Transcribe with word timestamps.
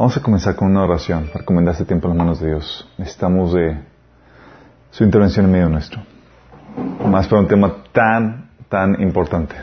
Vamos 0.00 0.16
a 0.16 0.22
comenzar 0.22 0.56
con 0.56 0.70
una 0.70 0.82
oración 0.84 1.26
para 1.26 1.40
recomendar 1.40 1.72
este 1.72 1.84
tiempo 1.84 2.08
en 2.08 2.16
las 2.16 2.24
manos 2.24 2.40
de 2.40 2.46
Dios. 2.46 2.90
Necesitamos 2.96 3.52
de 3.52 3.80
su 4.90 5.04
intervención 5.04 5.44
en 5.44 5.52
medio 5.52 5.68
nuestro. 5.68 6.00
Más 7.04 7.28
para 7.28 7.42
un 7.42 7.46
tema 7.46 7.70
tan, 7.92 8.48
tan 8.70 8.98
importante. 9.02 9.56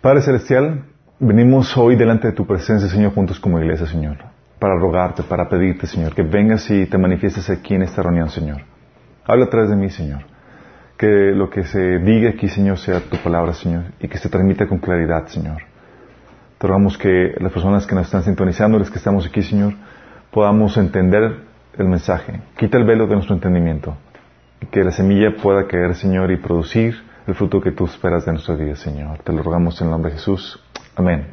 Padre 0.00 0.22
Celestial, 0.22 0.86
venimos 1.20 1.76
hoy 1.76 1.94
delante 1.94 2.26
de 2.26 2.32
tu 2.32 2.44
presencia, 2.44 2.88
Señor, 2.88 3.14
juntos 3.14 3.38
como 3.38 3.60
iglesia, 3.60 3.86
Señor, 3.86 4.16
para 4.58 4.74
rogarte, 4.74 5.22
para 5.22 5.48
pedirte, 5.48 5.86
Señor, 5.86 6.16
que 6.16 6.24
vengas 6.24 6.68
y 6.68 6.86
te 6.86 6.98
manifiestes 6.98 7.48
aquí 7.48 7.76
en 7.76 7.82
esta 7.82 8.02
reunión, 8.02 8.28
Señor. 8.28 8.62
Habla 9.24 9.44
a 9.44 9.66
de 9.68 9.76
mí, 9.76 9.88
Señor. 9.88 10.24
Que 10.98 11.06
lo 11.06 11.48
que 11.48 11.62
se 11.62 12.00
diga 12.00 12.30
aquí, 12.30 12.48
Señor, 12.48 12.78
sea 12.78 12.98
tu 12.98 13.18
palabra, 13.18 13.52
Señor, 13.52 13.84
y 14.00 14.08
que 14.08 14.18
se 14.18 14.28
transmita 14.28 14.66
con 14.66 14.78
claridad, 14.78 15.28
Señor. 15.28 15.71
Te 16.62 16.68
rogamos 16.68 16.96
que 16.96 17.34
las 17.40 17.50
personas 17.50 17.88
que 17.88 17.96
nos 17.96 18.06
están 18.06 18.22
sintonizando, 18.22 18.78
los 18.78 18.88
que 18.88 18.98
estamos 18.98 19.26
aquí, 19.26 19.42
Señor, 19.42 19.74
podamos 20.30 20.76
entender 20.76 21.38
el 21.76 21.88
mensaje. 21.88 22.40
Quita 22.56 22.78
el 22.78 22.84
velo 22.84 23.08
de 23.08 23.14
nuestro 23.16 23.34
entendimiento. 23.34 23.96
Y 24.60 24.66
que 24.66 24.84
la 24.84 24.92
semilla 24.92 25.34
pueda 25.42 25.66
caer, 25.66 25.96
Señor, 25.96 26.30
y 26.30 26.36
producir 26.36 27.02
el 27.26 27.34
fruto 27.34 27.60
que 27.60 27.72
tú 27.72 27.86
esperas 27.86 28.26
de 28.26 28.30
nuestra 28.34 28.54
vida, 28.54 28.76
Señor. 28.76 29.18
Te 29.24 29.32
lo 29.32 29.42
rogamos 29.42 29.80
en 29.80 29.88
el 29.88 29.90
nombre 29.90 30.12
de 30.12 30.18
Jesús. 30.18 30.62
Amén. 30.94 31.26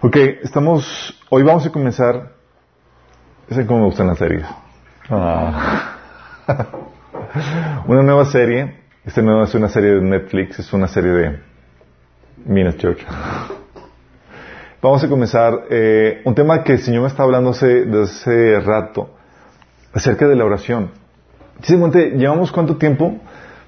Ok, 0.00 0.16
estamos, 0.42 1.22
hoy 1.28 1.42
vamos 1.42 1.66
a 1.66 1.70
comenzar, 1.70 2.32
sé 3.50 3.66
cómo 3.66 3.80
me 3.80 3.86
gustan 3.88 4.06
las 4.06 4.16
series. 4.16 4.46
Ah. 5.10 5.98
una 7.86 8.02
nueva 8.02 8.24
serie, 8.24 8.84
esta 9.04 9.20
no 9.20 9.44
es 9.44 9.54
una 9.54 9.68
serie 9.68 9.96
de 9.96 10.00
Netflix, 10.00 10.60
es 10.60 10.72
una 10.72 10.88
serie 10.88 11.10
de 11.10 11.40
Minas 12.46 12.78
Church. 12.78 13.04
Vamos 14.82 15.04
a 15.04 15.08
comenzar 15.08 15.66
eh, 15.68 16.22
un 16.24 16.34
tema 16.34 16.64
que 16.64 16.72
el 16.72 16.78
Señor 16.78 17.02
me 17.02 17.08
está 17.08 17.22
hablando 17.22 17.50
hace, 17.50 17.86
hace 18.02 18.60
rato, 18.60 19.10
acerca 19.92 20.26
de 20.26 20.34
la 20.34 20.46
oración. 20.46 20.92
Simplemente, 21.60 22.16
llevamos 22.16 22.50
cuánto 22.50 22.76
tiempo? 22.76 23.18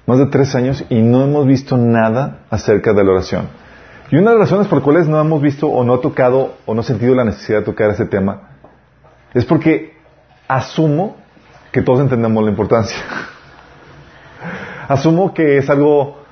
Más 0.07 0.17
de 0.17 0.25
tres 0.25 0.55
años 0.55 0.83
y 0.89 1.03
no 1.03 1.23
hemos 1.23 1.45
visto 1.45 1.77
nada 1.77 2.39
acerca 2.49 2.93
de 2.93 3.03
la 3.03 3.11
oración. 3.11 3.47
Y 4.09 4.17
una 4.17 4.31
de 4.31 4.39
las 4.39 4.49
razones 4.49 4.67
por 4.67 4.79
las 4.79 4.83
cuales 4.83 5.07
no 5.07 5.21
hemos 5.21 5.39
visto 5.39 5.67
o 5.67 5.83
no 5.83 5.99
tocado 5.99 6.55
o 6.65 6.73
no 6.73 6.81
sentido 6.81 7.13
la 7.13 7.25
necesidad 7.25 7.59
de 7.59 7.65
tocar 7.65 7.91
ese 7.91 8.05
tema 8.05 8.49
es 9.35 9.45
porque 9.45 9.93
asumo 10.47 11.17
que 11.71 11.83
todos 11.83 11.99
entendemos 11.99 12.43
la 12.43 12.49
importancia. 12.49 12.97
asumo 14.87 15.31
que 15.31 15.59
es 15.59 15.69
algo 15.69 16.23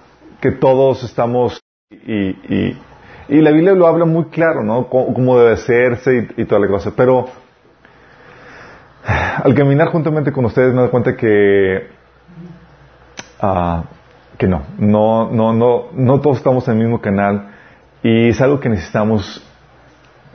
que 0.41 0.51
todos 0.51 1.03
estamos 1.03 1.61
y 1.91 2.35
y 2.53 2.77
la 3.39 3.51
Biblia 3.51 3.73
lo 3.73 3.87
habla 3.87 4.03
muy 4.03 4.25
claro, 4.25 4.63
¿no? 4.63 4.87
Cómo 4.87 5.39
debe 5.39 5.53
hacerse 5.53 6.27
y, 6.35 6.43
toda 6.45 6.59
la 6.59 6.67
cosa. 6.67 6.91
Pero 6.95 7.27
al 9.05 9.53
caminar 9.53 9.87
juntamente 9.87 10.33
con 10.33 10.43
ustedes 10.45 10.73
me 10.73 10.81
doy 10.81 10.89
cuenta 10.89 11.15
que 11.15 11.87
uh, 13.41 13.83
que 14.37 14.47
no, 14.47 14.63
no, 14.79 15.29
no, 15.31 15.53
no, 15.53 15.85
no 15.93 16.19
todos 16.19 16.37
estamos 16.37 16.67
en 16.67 16.73
el 16.73 16.79
mismo 16.79 16.99
canal 16.99 17.51
y 18.03 18.29
es 18.29 18.41
algo 18.41 18.59
que 18.59 18.69
necesitamos 18.69 19.47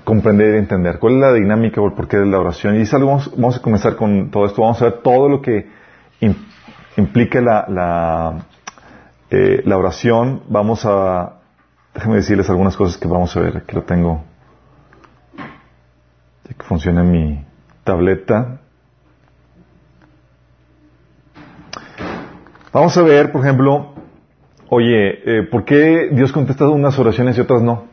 comprender 0.04 0.54
y 0.54 0.58
entender. 0.58 1.00
¿Cuál 1.00 1.14
es 1.14 1.20
la 1.20 1.32
dinámica 1.32 1.80
o 1.80 1.86
el 1.86 1.92
porqué 1.92 2.16
de 2.16 2.26
la 2.26 2.38
oración? 2.38 2.76
Y 2.76 2.82
es 2.82 2.94
algo, 2.94 3.18
vamos, 3.36 3.56
a 3.56 3.60
comenzar 3.60 3.96
con 3.96 4.30
todo 4.30 4.46
esto. 4.46 4.62
Vamos 4.62 4.80
a 4.80 4.84
ver 4.84 5.00
todo 5.02 5.28
lo 5.28 5.42
que 5.42 5.68
implica 6.96 7.40
la, 7.40 7.66
la, 7.68 8.46
eh, 9.30 9.62
la 9.64 9.76
oración. 9.76 10.42
Vamos 10.48 10.86
a 10.86 11.35
Déjenme 11.96 12.16
decirles 12.16 12.50
algunas 12.50 12.76
cosas 12.76 12.98
que 12.98 13.08
vamos 13.08 13.34
a 13.38 13.40
ver. 13.40 13.56
Aquí 13.56 13.74
lo 13.74 13.84
tengo. 13.84 14.22
Que 16.46 16.62
funciona 16.64 17.02
mi 17.02 17.42
tableta. 17.84 18.60
Vamos 22.70 22.94
a 22.98 23.02
ver, 23.02 23.32
por 23.32 23.40
ejemplo, 23.40 23.94
oye, 24.68 25.38
eh, 25.38 25.42
¿por 25.44 25.64
qué 25.64 26.10
Dios 26.12 26.32
contesta 26.32 26.68
unas 26.68 26.98
oraciones 26.98 27.38
y 27.38 27.40
otras 27.40 27.62
no? 27.62 27.86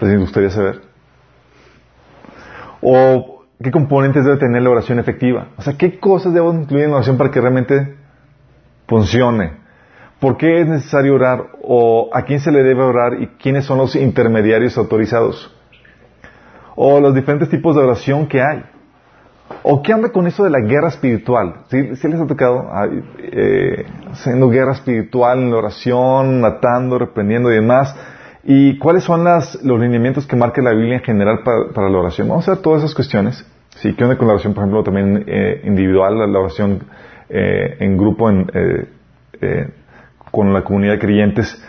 Les 0.00 0.18
gustaría 0.18 0.50
saber. 0.50 0.82
O 2.80 3.44
qué 3.62 3.70
componentes 3.70 4.24
debe 4.24 4.38
tener 4.38 4.62
la 4.62 4.70
oración 4.70 4.98
efectiva. 4.98 5.50
O 5.56 5.62
sea, 5.62 5.78
qué 5.78 6.00
cosas 6.00 6.34
debo 6.34 6.52
incluir 6.52 6.86
en 6.86 6.90
la 6.90 6.96
oración 6.96 7.16
para 7.16 7.30
que 7.30 7.40
realmente 7.40 7.96
funcione. 8.88 9.61
¿Por 10.22 10.36
qué 10.36 10.60
es 10.60 10.68
necesario 10.68 11.16
orar? 11.16 11.48
¿O 11.62 12.08
a 12.12 12.22
quién 12.22 12.38
se 12.38 12.52
le 12.52 12.62
debe 12.62 12.80
orar? 12.80 13.20
¿Y 13.20 13.26
quiénes 13.42 13.64
son 13.64 13.78
los 13.78 13.96
intermediarios 13.96 14.78
autorizados? 14.78 15.52
¿O 16.76 17.00
los 17.00 17.12
diferentes 17.12 17.48
tipos 17.48 17.74
de 17.74 17.82
oración 17.82 18.28
que 18.28 18.40
hay? 18.40 18.62
¿O 19.64 19.82
qué 19.82 19.92
anda 19.92 20.12
con 20.12 20.28
eso 20.28 20.44
de 20.44 20.50
la 20.50 20.60
guerra 20.60 20.90
espiritual? 20.90 21.64
¿Sí, 21.70 22.08
les 22.08 22.20
ha 22.20 22.26
tocado? 22.28 22.70
Eh, 23.18 23.84
haciendo 24.12 24.48
guerra 24.48 24.70
espiritual 24.70 25.40
en 25.40 25.50
la 25.50 25.56
oración, 25.56 26.40
matando, 26.40 27.00
reprendiendo 27.00 27.50
y 27.50 27.56
demás. 27.56 27.92
¿Y 28.44 28.78
cuáles 28.78 29.02
son 29.02 29.24
las, 29.24 29.60
los 29.64 29.80
lineamientos 29.80 30.28
que 30.28 30.36
marca 30.36 30.62
la 30.62 30.70
Biblia 30.70 30.98
en 30.98 31.02
general 31.02 31.40
para, 31.42 31.90
la 31.90 31.98
oración? 31.98 32.28
Vamos 32.28 32.46
a 32.46 32.52
ver 32.52 32.62
todas 32.62 32.84
esas 32.84 32.94
cuestiones. 32.94 33.44
¿Sí? 33.70 33.92
¿Qué 33.94 34.04
onda 34.04 34.16
con 34.16 34.28
la 34.28 34.34
oración, 34.34 34.54
por 34.54 34.62
ejemplo, 34.62 34.84
también 34.84 35.24
eh, 35.26 35.62
individual, 35.64 36.16
la 36.32 36.38
oración 36.38 36.84
eh, 37.28 37.76
en 37.80 37.96
grupo, 37.96 38.30
en, 38.30 38.46
con 40.32 40.52
la 40.52 40.64
comunidad 40.64 40.94
de 40.94 40.98
creyentes. 40.98 41.62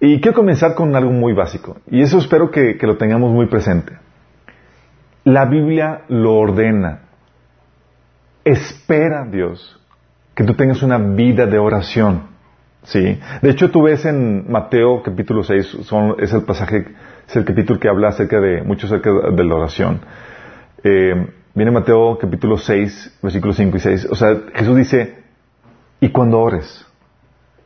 Y 0.00 0.20
quiero 0.20 0.36
comenzar 0.36 0.74
con 0.74 0.94
algo 0.94 1.12
muy 1.12 1.32
básico, 1.32 1.78
y 1.90 2.02
eso 2.02 2.18
espero 2.18 2.50
que, 2.50 2.76
lo 2.82 2.98
tengamos 2.98 3.32
muy 3.32 3.46
presente. 3.46 3.94
La 5.24 5.46
Biblia 5.46 6.02
lo 6.08 6.34
ordena. 6.34 7.04
Espera 8.44 9.24
Dios 9.24 9.80
que 10.34 10.44
tú 10.44 10.52
tengas 10.52 10.82
una 10.82 10.98
vida 10.98 11.46
de 11.46 11.58
oración. 11.58 12.24
¿sí? 12.82 13.18
De 13.40 13.50
hecho, 13.50 13.70
tú 13.70 13.84
ves 13.84 14.04
en 14.04 14.50
Mateo 14.50 15.02
capítulo 15.02 15.42
6, 15.42 15.78
es 16.18 16.32
el 16.34 16.42
pasaje, 16.42 16.84
es 17.26 17.36
el 17.36 17.46
capítulo 17.46 17.80
que 17.80 17.88
habla 17.88 18.08
acerca 18.08 18.38
de, 18.40 18.62
mucho 18.62 18.86
acerca 18.86 19.10
de 19.10 19.44
la 19.44 19.54
oración. 19.54 20.00
Eh, 20.82 21.26
viene 21.54 21.70
Mateo 21.70 22.18
capítulo 22.18 22.58
6, 22.58 23.20
versículos 23.22 23.56
5 23.56 23.76
y 23.78 23.80
6. 23.80 24.08
O 24.10 24.14
sea, 24.14 24.36
Jesús 24.54 24.76
dice, 24.76 25.14
y 26.00 26.10
cuando 26.10 26.40
ores, 26.40 26.86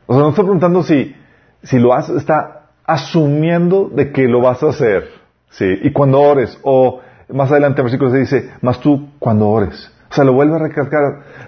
o 0.09 0.13
sea, 0.13 0.23
no 0.23 0.29
está 0.29 0.41
preguntando 0.41 0.81
si, 0.81 1.15
si 1.61 1.77
lo 1.77 1.93
haces, 1.93 2.15
está 2.15 2.71
asumiendo 2.83 3.91
de 3.93 4.11
que 4.11 4.23
lo 4.23 4.41
vas 4.41 4.63
a 4.63 4.69
hacer. 4.69 5.07
¿sí? 5.51 5.65
Y 5.83 5.91
cuando 5.91 6.19
ores, 6.19 6.59
o 6.63 6.99
más 7.31 7.51
adelante 7.51 7.83
versículo 7.83 8.09
se 8.09 8.17
dice, 8.17 8.49
más 8.61 8.79
tú 8.79 9.09
cuando 9.19 9.47
ores. 9.47 9.93
O 10.09 10.13
sea, 10.15 10.23
lo 10.23 10.33
vuelve 10.33 10.55
a 10.55 10.57
recalcar. 10.57 11.01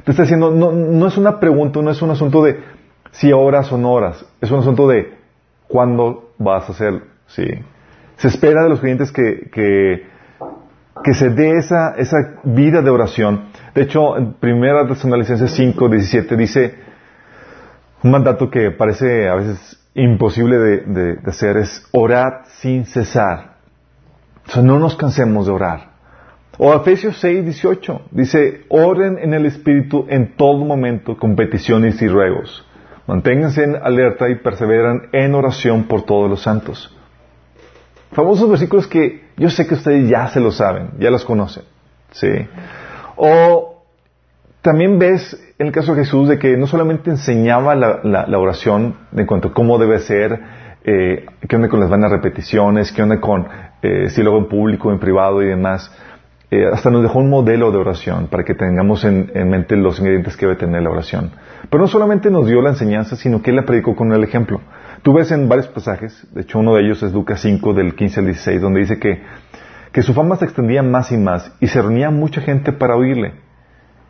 Te 0.03 0.11
está 0.11 0.21
diciendo, 0.21 0.51
no, 0.51 0.71
no 0.71 1.07
es 1.07 1.17
una 1.17 1.39
pregunta, 1.39 1.81
no 1.81 1.89
es 1.89 1.99
un 2.03 2.11
asunto 2.11 2.43
de 2.43 2.59
si 3.09 3.33
oras 3.33 3.71
o 3.71 3.79
no 3.79 3.93
oras. 3.93 4.23
Es 4.39 4.51
un 4.51 4.59
asunto 4.59 4.87
de 4.87 5.11
cuándo 5.67 6.29
vas 6.37 6.69
a 6.69 6.73
hacerlo. 6.73 7.01
¿sí? 7.25 7.47
Se 8.17 8.27
espera 8.27 8.61
de 8.61 8.69
los 8.69 8.79
creyentes 8.79 9.11
que, 9.11 9.49
que, 9.51 10.05
que 11.03 11.13
se 11.15 11.31
dé 11.31 11.57
esa, 11.57 11.95
esa 11.97 12.17
vida 12.43 12.83
de 12.83 12.91
oración. 12.91 13.45
De 13.73 13.81
hecho, 13.81 14.15
en 14.17 14.33
primera 14.33 14.85
Tesalonicenses 14.85 15.49
5, 15.49 15.89
17 15.89 16.37
dice, 16.37 16.90
un 18.03 18.11
mandato 18.11 18.49
que 18.49 18.71
parece 18.71 19.29
a 19.29 19.35
veces 19.35 19.79
imposible 19.93 20.57
de, 20.57 21.19
hacer 21.25 21.57
es 21.57 21.87
orar 21.91 22.43
sin 22.45 22.85
cesar. 22.85 23.57
O 24.47 24.51
sea, 24.51 24.63
no 24.63 24.79
nos 24.79 24.95
cansemos 24.95 25.45
de 25.45 25.51
orar. 25.51 25.91
O 26.57 26.73
Efesios 26.73 27.17
6, 27.19 27.43
18 27.45 28.01
dice, 28.11 28.65
oren 28.69 29.17
en 29.19 29.33
el 29.33 29.45
Espíritu 29.45 30.05
en 30.09 30.35
todo 30.35 30.65
momento 30.65 31.17
con 31.17 31.35
peticiones 31.35 32.01
y 32.01 32.07
ruegos. 32.07 32.65
Manténganse 33.07 33.63
en 33.63 33.75
alerta 33.75 34.29
y 34.29 34.35
perseveran 34.35 35.09
en 35.11 35.33
oración 35.33 35.83
por 35.83 36.03
todos 36.03 36.29
los 36.29 36.41
santos. 36.41 36.95
Famosos 38.11 38.49
versículos 38.49 38.87
que 38.87 39.29
yo 39.37 39.49
sé 39.49 39.65
que 39.67 39.75
ustedes 39.75 40.09
ya 40.09 40.27
se 40.27 40.39
lo 40.39 40.51
saben, 40.51 40.91
ya 40.99 41.09
los 41.09 41.25
conocen. 41.25 41.63
¿sí? 42.11 42.27
O 43.15 43.70
también 44.61 44.99
ves 44.99 45.39
en 45.57 45.67
el 45.67 45.73
caso 45.73 45.93
de 45.93 46.03
Jesús 46.03 46.27
de 46.27 46.39
que 46.39 46.55
no 46.57 46.67
solamente 46.67 47.09
enseñaba 47.09 47.75
la, 47.75 48.37
oración 48.37 48.95
en 49.15 49.25
cuanto 49.25 49.49
a 49.49 49.53
cómo 49.53 49.77
debe 49.77 49.99
ser, 49.99 50.39
eh, 50.83 51.25
qué 51.47 51.55
onda 51.55 51.67
con 51.67 51.79
las 51.79 51.89
vanas 51.89 52.11
repeticiones, 52.11 52.91
qué 52.91 53.03
onda 53.03 53.19
con 53.19 53.47
eh, 53.81 54.09
si 54.09 54.21
luego 54.21 54.37
en 54.37 54.47
público, 54.47 54.91
en 54.91 54.99
privado 54.99 55.41
y 55.41 55.47
demás, 55.47 55.91
eh, 56.51 56.67
hasta 56.71 56.91
nos 56.91 57.01
dejó 57.01 57.19
un 57.19 57.29
modelo 57.29 57.71
de 57.71 57.77
oración 57.77 58.27
para 58.27 58.43
que 58.43 58.53
tengamos 58.53 59.03
en, 59.03 59.31
mente 59.49 59.75
los 59.75 59.99
ingredientes 59.99 60.37
que 60.37 60.45
debe 60.45 60.57
tener 60.57 60.83
la 60.83 60.89
oración. 60.89 61.31
Pero 61.69 61.81
no 61.81 61.87
solamente 61.87 62.29
nos 62.29 62.45
dio 62.45 62.61
la 62.61 62.69
enseñanza, 62.69 63.15
sino 63.15 63.41
que 63.41 63.51
él 63.51 63.55
la 63.55 63.65
predicó 63.65 63.95
con 63.95 64.11
el 64.13 64.23
ejemplo. 64.23 64.61
Tú 65.01 65.13
ves 65.13 65.31
en 65.31 65.49
varios 65.49 65.67
pasajes, 65.69 66.27
de 66.31 66.41
hecho 66.41 66.59
uno 66.59 66.75
de 66.75 66.83
ellos 66.83 67.01
es 67.01 67.13
Lucas 67.13 67.41
5 67.41 67.73
del 67.73 67.95
15 67.95 68.19
al 68.19 68.25
16, 68.27 68.61
donde 68.61 68.81
dice 68.81 68.99
que, 68.99 69.23
que 69.91 70.03
su 70.03 70.13
fama 70.13 70.35
se 70.35 70.45
extendía 70.45 70.83
más 70.83 71.11
y 71.11 71.17
más 71.17 71.51
y 71.59 71.67
se 71.67 71.81
reunía 71.81 72.11
mucha 72.11 72.41
gente 72.41 72.73
para 72.73 72.95
oírle 72.95 73.33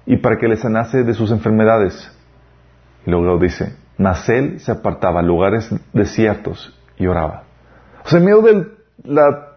y 0.05 0.17
para 0.17 0.37
que 0.37 0.47
le 0.47 0.57
sanase 0.57 1.03
de 1.03 1.13
sus 1.13 1.31
enfermedades. 1.31 2.11
Y 3.05 3.11
luego 3.11 3.37
dice, 3.37 3.75
él 4.27 4.59
se 4.59 4.71
apartaba 4.71 5.19
a 5.19 5.23
lugares 5.23 5.69
desiertos 5.93 6.77
y 6.97 7.07
oraba. 7.07 7.43
O 8.05 8.09
sea, 8.09 8.19
en 8.19 8.25
medio 8.25 8.41
de 8.41 8.67
la 9.03 9.51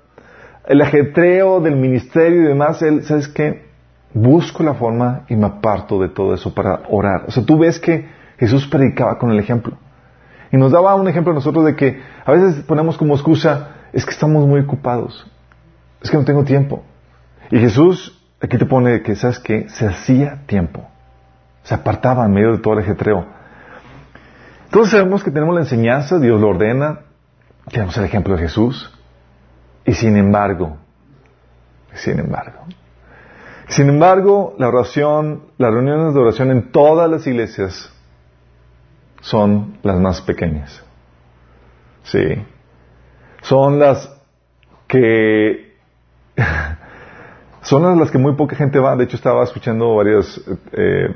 el 0.67 0.81
ajetreo 0.81 1.61
del 1.61 1.77
ministerio 1.77 2.43
y 2.43 2.47
demás, 2.47 2.81
él, 2.83 3.05
¿sabes 3.05 3.29
qué? 3.29 3.67
Busco 4.13 4.63
la 4.63 4.75
forma 4.75 5.25
y 5.29 5.37
me 5.37 5.47
aparto 5.47 6.01
de 6.01 6.09
todo 6.09 6.35
eso 6.35 6.55
para 6.55 6.83
orar. 6.89 7.25
O 7.27 7.31
sea, 7.31 7.45
tú 7.45 7.59
ves 7.59 7.79
que 7.79 8.09
Jesús 8.39 8.67
predicaba 8.67 9.19
con 9.19 9.31
el 9.31 9.39
ejemplo. 9.39 9.77
Y 10.53 10.57
nos 10.57 10.73
daba 10.73 10.95
un 10.95 11.09
ejemplo 11.09 11.33
a 11.33 11.35
nosotros 11.35 11.65
de 11.65 11.75
que 11.75 12.01
a 12.25 12.33
veces 12.33 12.63
ponemos 12.65 12.97
como 12.97 13.15
excusa, 13.15 13.71
es 13.93 14.05
que 14.05 14.13
estamos 14.13 14.47
muy 14.47 14.61
ocupados, 14.61 15.27
es 16.01 16.11
que 16.11 16.17
no 16.17 16.25
tengo 16.25 16.45
tiempo. 16.45 16.83
Y 17.51 17.59
Jesús 17.59 18.24
aquí 18.45 18.59
te 18.59 18.67
pone 18.67 19.03
que, 19.03 19.17
¿sabes 19.17 19.39
qué? 19.39 19.69
Se 19.69 19.87
hacía 19.87 20.43
tiempo. 20.47 20.87
Se 21.63 21.75
apartaba 21.75 22.25
en 22.27 22.33
medio 22.33 22.53
de 22.53 22.59
todo 22.59 22.75
el 22.75 22.81
ajetreo. 22.81 23.27
Entonces 24.67 24.93
sabemos 24.93 25.23
que 25.23 25.31
tenemos 25.31 25.55
la 25.55 25.63
enseñanza, 25.63 26.19
Dios 26.19 26.41
lo 26.41 26.49
ordena, 26.49 27.01
tenemos 27.71 27.97
el 27.97 28.05
ejemplo 28.05 28.35
de 28.37 28.43
Jesús. 28.43 28.93
Y 29.87 29.93
sin 29.95 30.17
embargo, 30.17 30.79
sin 31.95 32.19
embargo, 32.19 32.65
sin 33.69 33.89
embargo, 33.89 34.55
la 34.59 34.69
oración, 34.69 35.45
las 35.59 35.73
reuniones 35.73 36.15
de 36.15 36.21
oración 36.21 36.51
en 36.51 36.71
todas 36.71 37.11
las 37.11 37.27
iglesias 37.27 37.93
son 39.21 39.79
las 39.83 39.99
más 39.99 40.21
pequeñas. 40.21 40.83
Sí. 42.03 42.45
Son 43.43 43.79
las 43.79 44.11
que 44.87 45.77
son 47.65 47.99
las 47.99 48.11
que 48.11 48.19
muy 48.19 48.35
poca 48.35 48.57
gente 48.57 48.79
va. 48.79 48.95
De 48.95 49.05
hecho, 49.05 49.17
estaba 49.17 49.43
escuchando 49.43 49.95
varias, 49.95 50.41
eh, 50.73 51.09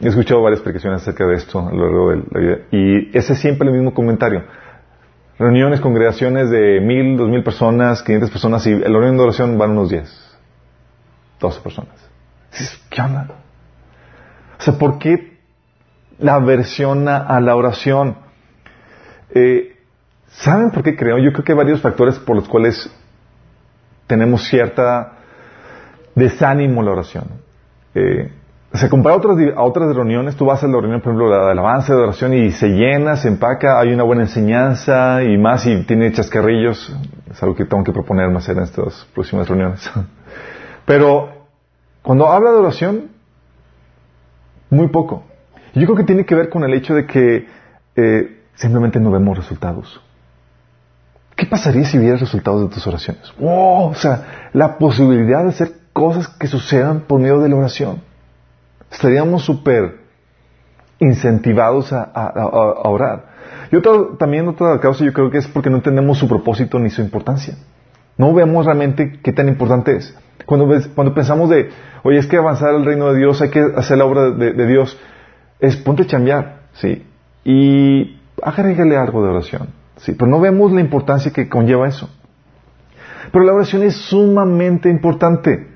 he 0.00 0.08
escuchado 0.08 0.40
varias 0.40 0.60
explicaciones 0.60 1.02
acerca 1.02 1.26
de 1.26 1.34
esto 1.34 1.58
a 1.58 1.72
lo 1.72 1.84
largo 1.84 2.10
de 2.10 2.16
la 2.30 2.40
vida. 2.40 2.58
Y 2.70 3.16
ese 3.16 3.32
es 3.32 3.40
siempre 3.40 3.68
el 3.68 3.74
mismo 3.74 3.92
comentario. 3.92 4.44
Reuniones, 5.38 5.80
congregaciones 5.80 6.50
de 6.50 6.80
mil, 6.80 7.16
dos 7.16 7.28
mil 7.28 7.42
personas, 7.42 8.02
quinientas 8.02 8.30
personas, 8.30 8.66
y 8.66 8.74
la 8.74 8.88
reunión 8.88 9.16
de 9.16 9.22
oración 9.22 9.58
van 9.58 9.70
unos 9.70 9.90
diez, 9.90 10.38
doce 11.40 11.60
personas. 11.60 11.94
¿Qué 12.88 13.00
onda? 13.00 13.28
O 14.58 14.62
sea, 14.62 14.74
¿por 14.74 14.98
qué 14.98 15.38
la 16.18 16.34
aversión 16.34 17.08
a, 17.08 17.40
la 17.40 17.56
oración? 17.56 18.16
Eh, 19.34 19.76
¿Saben 20.28 20.70
por 20.70 20.82
qué 20.82 20.94
creo? 20.94 21.18
Yo 21.18 21.32
creo 21.32 21.44
que 21.44 21.52
hay 21.52 21.58
varios 21.58 21.80
factores 21.80 22.18
por 22.18 22.36
los 22.36 22.48
cuales 22.48 22.94
tenemos 24.06 24.46
cierta 24.46 25.19
desánimo 26.20 26.82
la 26.82 26.92
oración. 26.92 27.24
Eh, 27.94 28.30
se 28.72 28.88
compara 28.88 29.16
a 29.16 29.62
otras, 29.62 29.96
reuniones, 29.96 30.36
tú 30.36 30.44
vas 30.44 30.62
a 30.62 30.68
la 30.68 30.74
reunión, 30.74 31.00
por 31.00 31.12
ejemplo, 31.12 31.28
la 31.28 31.46
de 31.46 31.50
alabanza, 31.50 31.92
de 31.92 32.02
oración, 32.02 32.34
y 32.34 32.52
se 32.52 32.68
llena, 32.68 33.16
se 33.16 33.26
empaca, 33.26 33.80
hay 33.80 33.92
una 33.92 34.04
buena 34.04 34.22
enseñanza 34.22 35.24
y 35.24 35.36
más, 35.36 35.66
y 35.66 35.82
tiene 35.84 36.12
chascarrillos. 36.12 36.94
Es 37.28 37.42
algo 37.42 37.56
que 37.56 37.64
tengo 37.64 37.82
que 37.82 37.92
proponerme 37.92 38.38
hacer 38.38 38.56
en 38.56 38.62
estas 38.62 39.08
próximas 39.12 39.48
reuniones. 39.48 39.90
Pero 40.86 41.30
cuando 42.02 42.28
habla 42.28 42.52
de 42.52 42.58
oración, 42.58 43.08
muy 44.70 44.86
poco. 44.88 45.24
Yo 45.74 45.86
creo 45.86 45.96
que 45.96 46.04
tiene 46.04 46.24
que 46.24 46.36
ver 46.36 46.48
con 46.48 46.62
el 46.62 46.72
hecho 46.72 46.94
de 46.94 47.06
que 47.06 47.46
eh, 47.96 48.42
simplemente 48.54 49.00
no 49.00 49.10
vemos 49.10 49.36
resultados. 49.36 50.00
¿Qué 51.34 51.46
pasaría 51.46 51.84
si 51.84 51.98
vieras 51.98 52.20
resultados 52.20 52.62
de 52.62 52.74
tus 52.74 52.86
oraciones? 52.86 53.32
¡Wow! 53.38 53.90
O 53.90 53.94
sea, 53.94 54.50
la 54.52 54.78
posibilidad 54.78 55.42
de 55.42 55.48
hacer 55.48 55.79
cosas 55.92 56.28
que 56.28 56.46
sucedan 56.46 57.00
por 57.00 57.20
medio 57.20 57.40
de 57.40 57.48
la 57.48 57.56
oración 57.56 58.02
estaríamos 58.90 59.44
súper 59.44 60.00
incentivados 60.98 61.92
a, 61.92 62.10
orar. 62.84 63.30
Y 63.72 63.76
otra, 63.76 63.92
también 64.18 64.48
otra 64.48 64.78
causa 64.80 65.04
yo 65.04 65.12
creo 65.12 65.30
que 65.30 65.38
es 65.38 65.48
porque 65.48 65.70
no 65.70 65.76
entendemos 65.76 66.18
su 66.18 66.28
propósito 66.28 66.78
ni 66.78 66.90
su 66.90 67.00
importancia. 67.00 67.54
No 68.18 68.34
vemos 68.34 68.66
realmente 68.66 69.20
qué 69.22 69.32
tan 69.32 69.48
importante 69.48 69.96
es. 69.96 70.14
Cuando, 70.44 70.68
cuando 70.94 71.14
pensamos 71.14 71.48
de, 71.48 71.70
oye, 72.02 72.18
es 72.18 72.26
que 72.26 72.36
avanzar 72.36 72.74
el 72.74 72.84
reino 72.84 73.12
de 73.12 73.18
Dios, 73.18 73.40
hay 73.40 73.50
que 73.50 73.60
hacer 73.76 73.98
la 73.98 74.04
obra 74.04 74.30
de, 74.30 74.66
Dios, 74.66 74.98
es 75.58 75.76
ponte 75.76 76.02
a 76.02 76.06
chambear, 76.06 76.62
¿sí? 76.74 77.06
Y 77.44 78.20
agrégale 78.42 78.96
algo 78.96 79.22
de 79.22 79.30
oración, 79.30 79.68
¿sí? 79.96 80.12
Pero 80.12 80.30
no 80.30 80.40
vemos 80.40 80.72
la 80.72 80.80
importancia 80.80 81.32
que 81.32 81.48
conlleva 81.48 81.88
eso. 81.88 82.10
Pero 83.32 83.44
la 83.44 83.52
oración 83.54 83.84
es 83.84 83.94
sumamente 83.94 84.90
importante. 84.90 85.69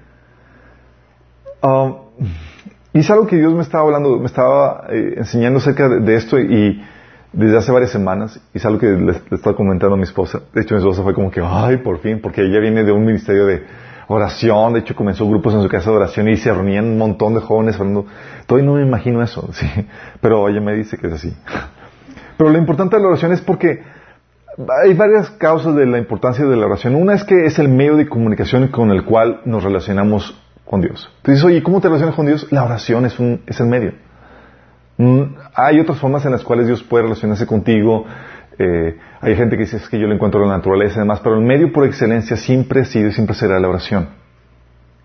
Um, 1.64 1.94
y 2.93 2.99
es 3.00 3.11
algo 3.11 3.26
que 3.26 3.37
Dios 3.37 3.55
me 3.55 3.62
estaba 3.62 3.84
hablando, 3.84 4.19
me 4.19 4.26
estaba 4.26 4.87
eh, 4.90 5.14
enseñando 5.16 5.61
acerca 5.61 5.88
de, 5.88 6.14
esto 6.14 6.38
y 6.38 6.84
desde 7.32 7.56
hace 7.56 7.72
varias 7.72 7.90
semanas, 7.90 8.38
y 8.52 8.58
es 8.58 8.66
algo 8.66 8.78
que 8.78 8.88
le, 8.88 9.12
estaba 9.31 9.56
comentando 9.56 9.94
a 9.94 9.96
mi 9.96 10.02
esposa. 10.02 10.43
De 10.52 10.61
hecho, 10.61 10.75
mi 10.75 10.81
esposa 10.81 11.02
fue 11.02 11.14
como 11.14 11.31
que, 11.31 11.40
ay, 11.43 11.78
por 11.78 12.00
fin, 12.00 12.20
porque 12.22 12.43
ella 12.43 12.61
viene 12.61 12.84
de 12.84 12.93
un 12.93 13.05
ministerio 13.05 13.46
de 13.46 13.62
oración, 14.08 14.75
de 14.75 14.81
hecho 14.81 14.94
comenzó 14.94 15.26
grupos 15.26 15.55
en 15.55 15.62
su 15.62 15.69
casa 15.69 15.90
de 15.90 15.96
oración 15.96 16.28
y 16.28 16.37
se 16.37 16.52
reunían 16.52 16.84
un 16.84 16.99
montón 16.99 17.34
de 17.34 17.40
jóvenes 17.40 17.76
hablando. 17.81 18.05
Todavía 18.46 18.70
no 18.70 18.76
me 18.76 18.82
imagino 18.82 19.22
eso, 19.22 19.49
sí, 19.52 19.67
pero 20.20 20.46
ella 20.50 20.60
me 20.60 20.75
dice 20.75 20.99
que 20.99 21.06
es 21.06 21.14
así. 21.14 21.34
Pero 22.37 22.50
lo 22.50 22.58
importante 22.58 22.96
de 22.96 23.02
la 23.02 23.08
oración 23.08 23.32
es 23.32 23.40
porque 23.40 23.82
hay 24.82 24.93
varias 24.93 25.31
causas 25.31 25.75
de 25.75 25.87
la 25.87 25.99
importancia 25.99 26.44
de 26.44 26.56
la 26.56 26.67
oración. 26.67 26.94
Una 26.94 27.14
es 27.14 27.25
que 27.25 27.46
es 27.46 27.58
el 27.58 27.69
medio 27.69 27.96
de 27.96 28.06
comunicación 28.06 28.69
con 28.69 28.90
el 28.90 29.05
cual 29.05 29.40
nos 29.46 29.64
relacionamos 29.64 30.44
Dios. 30.80 31.10
Entonces, 31.18 31.44
oye, 31.44 31.62
¿cómo 31.62 31.80
te 31.80 31.88
relacionas 31.88 32.14
con 32.14 32.26
Dios? 32.26 32.46
La 32.50 32.64
oración 32.64 33.06
es, 33.06 33.60
el 33.60 33.66
medio. 33.66 33.92
Mm, 34.96 35.22
hay 35.54 35.80
otras 35.80 35.98
formas 35.98 36.24
en 36.24 36.32
las 36.32 36.44
cuales 36.44 36.66
Dios 36.66 36.82
puede 36.82 37.04
relacionarse 37.04 37.46
contigo. 37.46 38.04
Eh, 38.58 38.96
hay 39.20 39.36
gente 39.36 39.56
que 39.56 39.64
dice 39.64 39.78
es 39.78 39.88
que 39.88 39.98
yo 39.98 40.06
le 40.06 40.14
encuentro 40.14 40.42
en 40.42 40.48
la 40.48 40.56
naturaleza 40.56 40.96
y 40.96 40.98
demás, 41.00 41.20
pero 41.20 41.36
el 41.36 41.44
medio 41.44 41.72
por 41.72 41.84
excelencia 41.84 42.36
siempre 42.36 42.82
ha 42.82 42.84
sido 42.84 43.08
y 43.08 43.12
siempre 43.12 43.34
será 43.34 43.58
la 43.58 43.68
oración. 43.68 44.08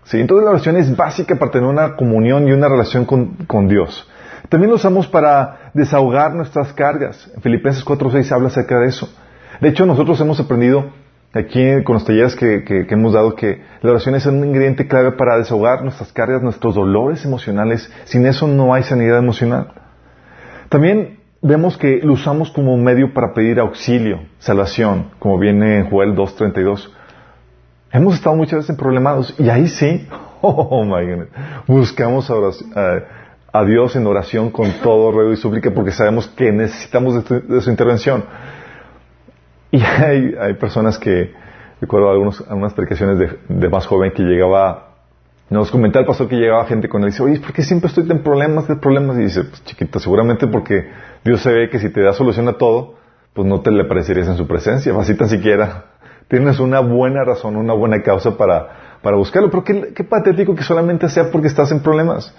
¿Sí? 0.04 0.20
Entonces 0.20 0.44
la 0.44 0.50
oración 0.52 0.76
es 0.76 0.96
básica 0.96 1.36
para 1.36 1.50
tener 1.50 1.68
una 1.68 1.96
comunión 1.96 2.48
y 2.48 2.52
una 2.52 2.68
relación 2.68 3.04
con, 3.04 3.34
con 3.46 3.68
Dios. 3.68 4.08
También 4.48 4.70
lo 4.70 4.76
usamos 4.76 5.06
para 5.06 5.70
desahogar 5.74 6.34
nuestras 6.34 6.72
cargas. 6.72 7.30
En 7.34 7.42
Filipenses 7.42 7.84
4.6 7.84 8.32
habla 8.32 8.48
acerca 8.48 8.78
de 8.80 8.86
eso. 8.86 9.08
De 9.60 9.68
hecho, 9.68 9.84
nosotros 9.84 10.20
hemos 10.20 10.40
aprendido 10.40 10.90
aquí 11.32 11.82
con 11.84 11.94
los 11.94 12.04
talleres 12.04 12.34
que, 12.34 12.86
hemos 12.88 13.12
dado 13.12 13.34
que 13.34 13.62
la 13.82 13.90
oración 13.90 14.14
es 14.14 14.26
un 14.26 14.44
ingrediente 14.44 14.88
clave 14.88 15.12
para 15.12 15.38
desahogar 15.38 15.82
nuestras 15.82 16.12
cargas, 16.12 16.42
nuestros 16.42 16.74
dolores 16.74 17.24
emocionales. 17.24 17.90
Sin 18.04 18.26
eso 18.26 18.48
no 18.48 18.74
hay 18.74 18.82
sanidad 18.82 19.18
emocional. 19.18 19.72
También 20.68 21.20
vemos 21.42 21.76
que 21.78 22.00
lo 22.02 22.14
usamos 22.14 22.50
como 22.50 22.76
medio 22.76 23.12
para 23.14 23.32
pedir 23.32 23.60
auxilio, 23.60 24.20
salvación, 24.38 25.10
como 25.18 25.38
viene 25.38 25.78
en 25.78 25.90
Joel 25.90 26.14
2.32. 26.14 26.90
Hemos 27.92 28.14
estado 28.14 28.36
muchas 28.36 28.60
veces 28.60 28.76
problemados 28.76 29.34
y 29.38 29.48
ahí 29.48 29.68
sí, 29.68 30.06
oh 30.42 30.84
my 30.84 31.04
goodness, 31.04 31.28
buscamos 31.66 32.30
a, 32.30 33.64
Dios 33.64 33.96
en 33.96 34.06
oración 34.06 34.50
con 34.50 34.70
todo 34.80 35.10
ruego 35.10 35.32
y 35.32 35.36
súplica 35.36 35.72
porque 35.72 35.90
sabemos 35.90 36.28
que 36.28 36.52
necesitamos 36.52 37.24
de 37.28 37.60
su 37.60 37.70
intervención. 37.70 38.24
Y 39.72 39.80
hay, 39.80 40.34
hay 40.40 40.54
personas 40.54 40.98
que, 40.98 41.32
recuerdo 41.80 42.10
algunos, 42.10 42.44
algunas 42.48 42.74
predicaciones 42.74 43.18
de, 43.18 43.38
de, 43.48 43.68
más 43.68 43.86
joven 43.86 44.10
que 44.12 44.24
llegaba, 44.24 44.88
nos 45.48 45.70
comentaba 45.70 46.00
el 46.00 46.06
pastor 46.06 46.28
que 46.28 46.36
llegaba 46.36 46.64
gente 46.66 46.88
con 46.88 47.02
él 47.02 47.08
y 47.08 47.10
dice, 47.12 47.22
oye, 47.22 47.38
¿por 47.38 47.52
qué 47.52 47.62
siempre 47.62 47.88
estoy 47.88 48.10
en 48.10 48.22
problemas, 48.22 48.66
de 48.66 48.76
problemas? 48.76 49.16
Y 49.18 49.22
dice, 49.22 49.44
pues 49.44 49.64
chiquita, 49.64 50.00
seguramente 50.00 50.48
porque 50.48 50.90
Dios 51.24 51.40
se 51.40 51.52
ve 51.52 51.70
que 51.70 51.78
si 51.78 51.88
te 51.90 52.02
da 52.02 52.12
solución 52.12 52.48
a 52.48 52.54
todo, 52.54 52.96
pues 53.32 53.46
no 53.46 53.60
te 53.60 53.70
le 53.70 53.82
aparecerías 53.82 54.26
en 54.26 54.36
su 54.36 54.46
presencia, 54.46 54.92
así 54.98 55.14
tan 55.14 55.28
siquiera 55.28 55.84
tienes 56.30 56.60
una 56.60 56.78
buena 56.78 57.24
razón, 57.24 57.56
una 57.56 57.74
buena 57.74 58.02
causa 58.02 58.36
para, 58.36 58.98
para 59.02 59.16
buscarlo. 59.16 59.50
Pero 59.50 59.64
qué, 59.64 59.92
qué 59.92 60.04
patético 60.04 60.54
que 60.54 60.62
solamente 60.62 61.08
sea 61.08 61.30
porque 61.30 61.48
estás 61.48 61.72
en 61.72 61.80
problemas. 61.80 62.32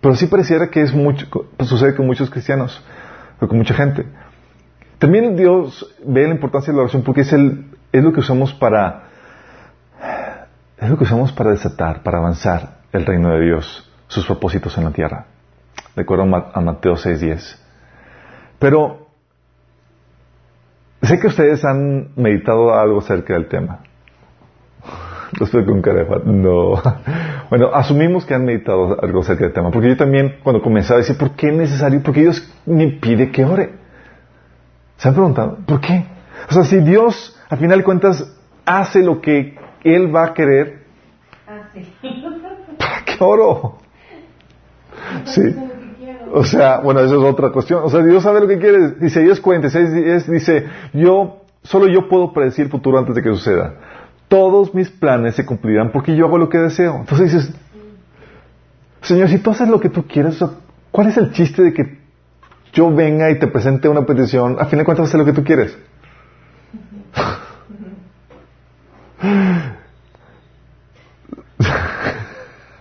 Pero 0.00 0.16
sí 0.16 0.26
pareciera 0.26 0.68
que 0.68 0.82
es 0.82 0.92
mucho, 0.92 1.26
pues 1.56 1.70
sucede 1.70 1.94
con 1.94 2.04
muchos 2.06 2.28
cristianos, 2.28 2.84
con 3.38 3.56
mucha 3.56 3.74
gente. 3.74 4.04
También 5.02 5.34
Dios 5.34 5.92
ve 6.06 6.28
la 6.28 6.34
importancia 6.34 6.72
de 6.72 6.76
la 6.76 6.82
oración 6.84 7.02
porque 7.02 7.22
es, 7.22 7.32
el, 7.32 7.64
es 7.90 8.04
lo 8.04 8.12
que 8.12 8.20
usamos 8.20 8.54
para, 8.54 9.08
es 10.78 10.88
lo 10.88 10.96
que 10.96 11.02
usamos 11.02 11.32
para 11.32 11.50
desatar, 11.50 12.04
para 12.04 12.18
avanzar 12.18 12.82
el 12.92 13.04
reino 13.04 13.30
de 13.30 13.40
Dios, 13.46 13.92
sus 14.06 14.24
propósitos 14.24 14.78
en 14.78 14.84
la 14.84 14.92
tierra. 14.92 15.26
De 15.96 16.02
acuerdo 16.02 16.22
a 16.22 16.60
Mateo 16.60 16.94
6.10. 16.94 17.58
Pero 18.60 19.08
sé 21.02 21.18
que 21.18 21.26
ustedes 21.26 21.64
han 21.64 22.12
meditado 22.14 22.72
algo 22.72 23.00
acerca 23.00 23.34
del 23.34 23.48
tema. 23.48 23.80
No 25.40 25.46
estoy 25.46 25.64
con 25.64 25.82
cara 25.82 26.06
No. 26.26 26.80
Bueno, 27.50 27.70
asumimos 27.74 28.24
que 28.24 28.34
han 28.34 28.44
meditado 28.44 29.02
algo 29.02 29.22
acerca 29.22 29.46
del 29.46 29.52
tema. 29.52 29.72
Porque 29.72 29.88
yo 29.88 29.96
también, 29.96 30.36
cuando 30.44 30.62
comencé 30.62 30.94
a 30.94 30.98
decir, 30.98 31.18
¿por 31.18 31.32
qué 31.32 31.48
es 31.48 31.56
necesario? 31.56 32.00
Porque 32.04 32.20
Dios 32.20 32.54
me 32.66 32.86
pide 33.00 33.32
que 33.32 33.44
ore. 33.44 33.81
¿Se 35.02 35.08
han 35.08 35.14
preguntado? 35.14 35.58
¿Por 35.66 35.80
qué? 35.80 36.04
O 36.48 36.54
sea, 36.54 36.62
si 36.62 36.78
Dios, 36.78 37.36
al 37.48 37.58
final 37.58 37.78
de 37.78 37.84
cuentas, 37.84 38.24
hace 38.64 39.02
lo 39.02 39.20
que 39.20 39.56
Él 39.82 40.14
va 40.14 40.26
a 40.26 40.32
querer, 40.32 40.84
¿para 42.78 43.04
qué 43.04 43.16
oro? 43.18 43.78
Sí. 45.24 45.42
O 46.32 46.44
sea, 46.44 46.78
bueno, 46.78 47.00
eso 47.00 47.18
es 47.20 47.32
otra 47.32 47.50
cuestión. 47.50 47.82
O 47.82 47.90
sea, 47.90 48.00
Dios 48.04 48.22
sabe 48.22 48.42
lo 48.42 48.46
que 48.46 48.58
quiere. 48.58 48.92
Dice 48.92 49.22
Dios 49.22 49.40
46, 49.40 50.30
dice, 50.30 50.68
yo, 50.92 51.40
solo 51.64 51.88
yo 51.88 52.08
puedo 52.08 52.32
predecir 52.32 52.66
el 52.66 52.70
futuro 52.70 52.96
antes 52.96 53.16
de 53.16 53.22
que 53.22 53.30
suceda. 53.30 53.74
todos 54.28 54.72
mis 54.72 54.88
planes 54.88 55.34
se 55.34 55.44
cumplirán 55.44 55.90
porque 55.90 56.14
yo 56.14 56.26
hago 56.26 56.38
lo 56.38 56.48
que 56.48 56.58
deseo. 56.58 56.98
Entonces 57.00 57.32
dices, 57.32 57.54
Señor, 59.00 59.28
si 59.30 59.38
tú 59.38 59.50
haces 59.50 59.68
lo 59.68 59.80
que 59.80 59.88
tú 59.88 60.06
quieres, 60.06 60.38
¿cuál 60.92 61.08
es 61.08 61.16
el 61.16 61.32
chiste 61.32 61.60
de 61.60 61.72
que 61.72 62.01
yo 62.72 62.92
venga 62.92 63.30
y 63.30 63.38
te 63.38 63.46
presente 63.46 63.88
una 63.88 64.04
petición? 64.06 64.56
A 64.58 64.64
fin 64.66 64.78
de 64.78 64.84
cuentas, 64.84 65.08
hacer 65.08 65.20
lo 65.20 65.26
que 65.26 65.32
tú 65.32 65.44
quieres. 65.44 65.78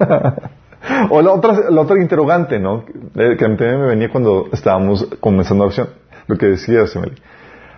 o 1.09 1.21
la 1.21 1.31
otra, 1.31 1.69
la 1.69 1.81
otra 1.81 2.01
interrogante, 2.01 2.59
¿no? 2.59 2.85
Eh, 3.15 3.35
que 3.37 3.45
también 3.45 3.79
me 3.79 3.87
venía 3.87 4.09
cuando 4.09 4.49
estábamos 4.51 5.07
comenzando 5.19 5.63
la 5.63 5.67
oración. 5.67 5.89
Lo 6.27 6.37
que 6.37 6.47
decía 6.47 6.87
Semeli. 6.87 7.15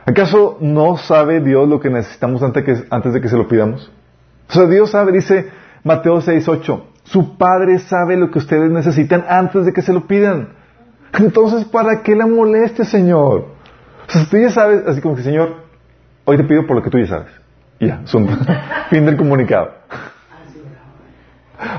¿Acaso 0.06 0.58
no 0.60 0.98
sabe 0.98 1.40
Dios 1.40 1.68
lo 1.68 1.80
que 1.80 1.90
necesitamos 1.90 2.44
antes, 2.44 2.64
que, 2.64 2.76
antes 2.90 3.14
de 3.14 3.22
que 3.22 3.30
se 3.30 3.38
lo 3.38 3.48
pidamos? 3.48 3.92
O 4.50 4.54
sea, 4.54 4.66
Dios 4.66 4.92
sabe, 4.92 5.14
dice 5.14 5.50
Mateo 5.84 6.22
6, 6.22 6.48
8. 6.48 6.86
Su 7.06 7.38
Padre 7.38 7.80
sabe 7.80 8.18
lo 8.18 8.30
que 8.30 8.40
ustedes 8.40 8.70
necesitan 8.70 9.26
antes 9.28 9.66
de 9.66 9.74
que 9.74 9.82
se 9.82 9.94
lo 9.94 10.06
pidan. 10.08 10.50
Entonces, 11.20 11.66
¿para 11.66 12.02
qué 12.02 12.16
la 12.16 12.26
moleste, 12.26 12.86
Señor? 12.86 13.46
O 14.08 14.12
sea, 14.12 14.26
tú 14.30 14.38
ya 14.38 14.50
sabes, 14.50 14.86
así 14.88 15.02
como 15.02 15.16
que, 15.16 15.24
Señor, 15.24 15.56
hoy 16.26 16.38
te 16.38 16.44
pido 16.44 16.66
por 16.66 16.78
lo 16.78 16.84
que 16.84 16.90
tú 16.90 16.98
ya 16.98 17.08
sabes. 17.08 17.32
ya, 17.80 18.02
son, 18.06 18.28
fin 18.90 19.06
del 19.06 19.18
comunicado. 19.18 19.72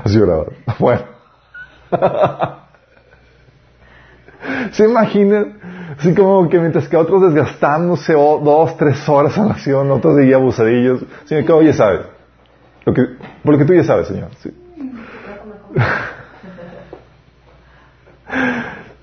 Así 0.03 0.19
oraba. 0.19 0.45
Bueno. 0.79 1.01
¿Se 4.71 4.85
imaginan? 4.85 5.59
Así 5.97 6.13
como 6.13 6.49
que 6.49 6.59
mientras 6.59 6.87
que 6.87 6.97
otros 6.97 7.21
desgastándose 7.21 8.13
dos, 8.13 8.77
tres 8.77 9.07
horas 9.07 9.37
en 9.37 9.45
oración, 9.45 9.91
otros 9.91 10.17
de 10.17 10.33
abusadillos. 10.33 11.03
Señor, 11.25 11.45
que 11.45 11.65
ya 11.65 11.73
sabes. 11.73 12.01
Lo 12.85 12.93
que, 12.93 13.01
por 13.43 13.53
lo 13.53 13.57
que 13.57 13.65
tú 13.65 13.73
ya 13.73 13.83
sabes, 13.83 14.07
Señor. 14.07 14.29
Sí. 14.39 14.53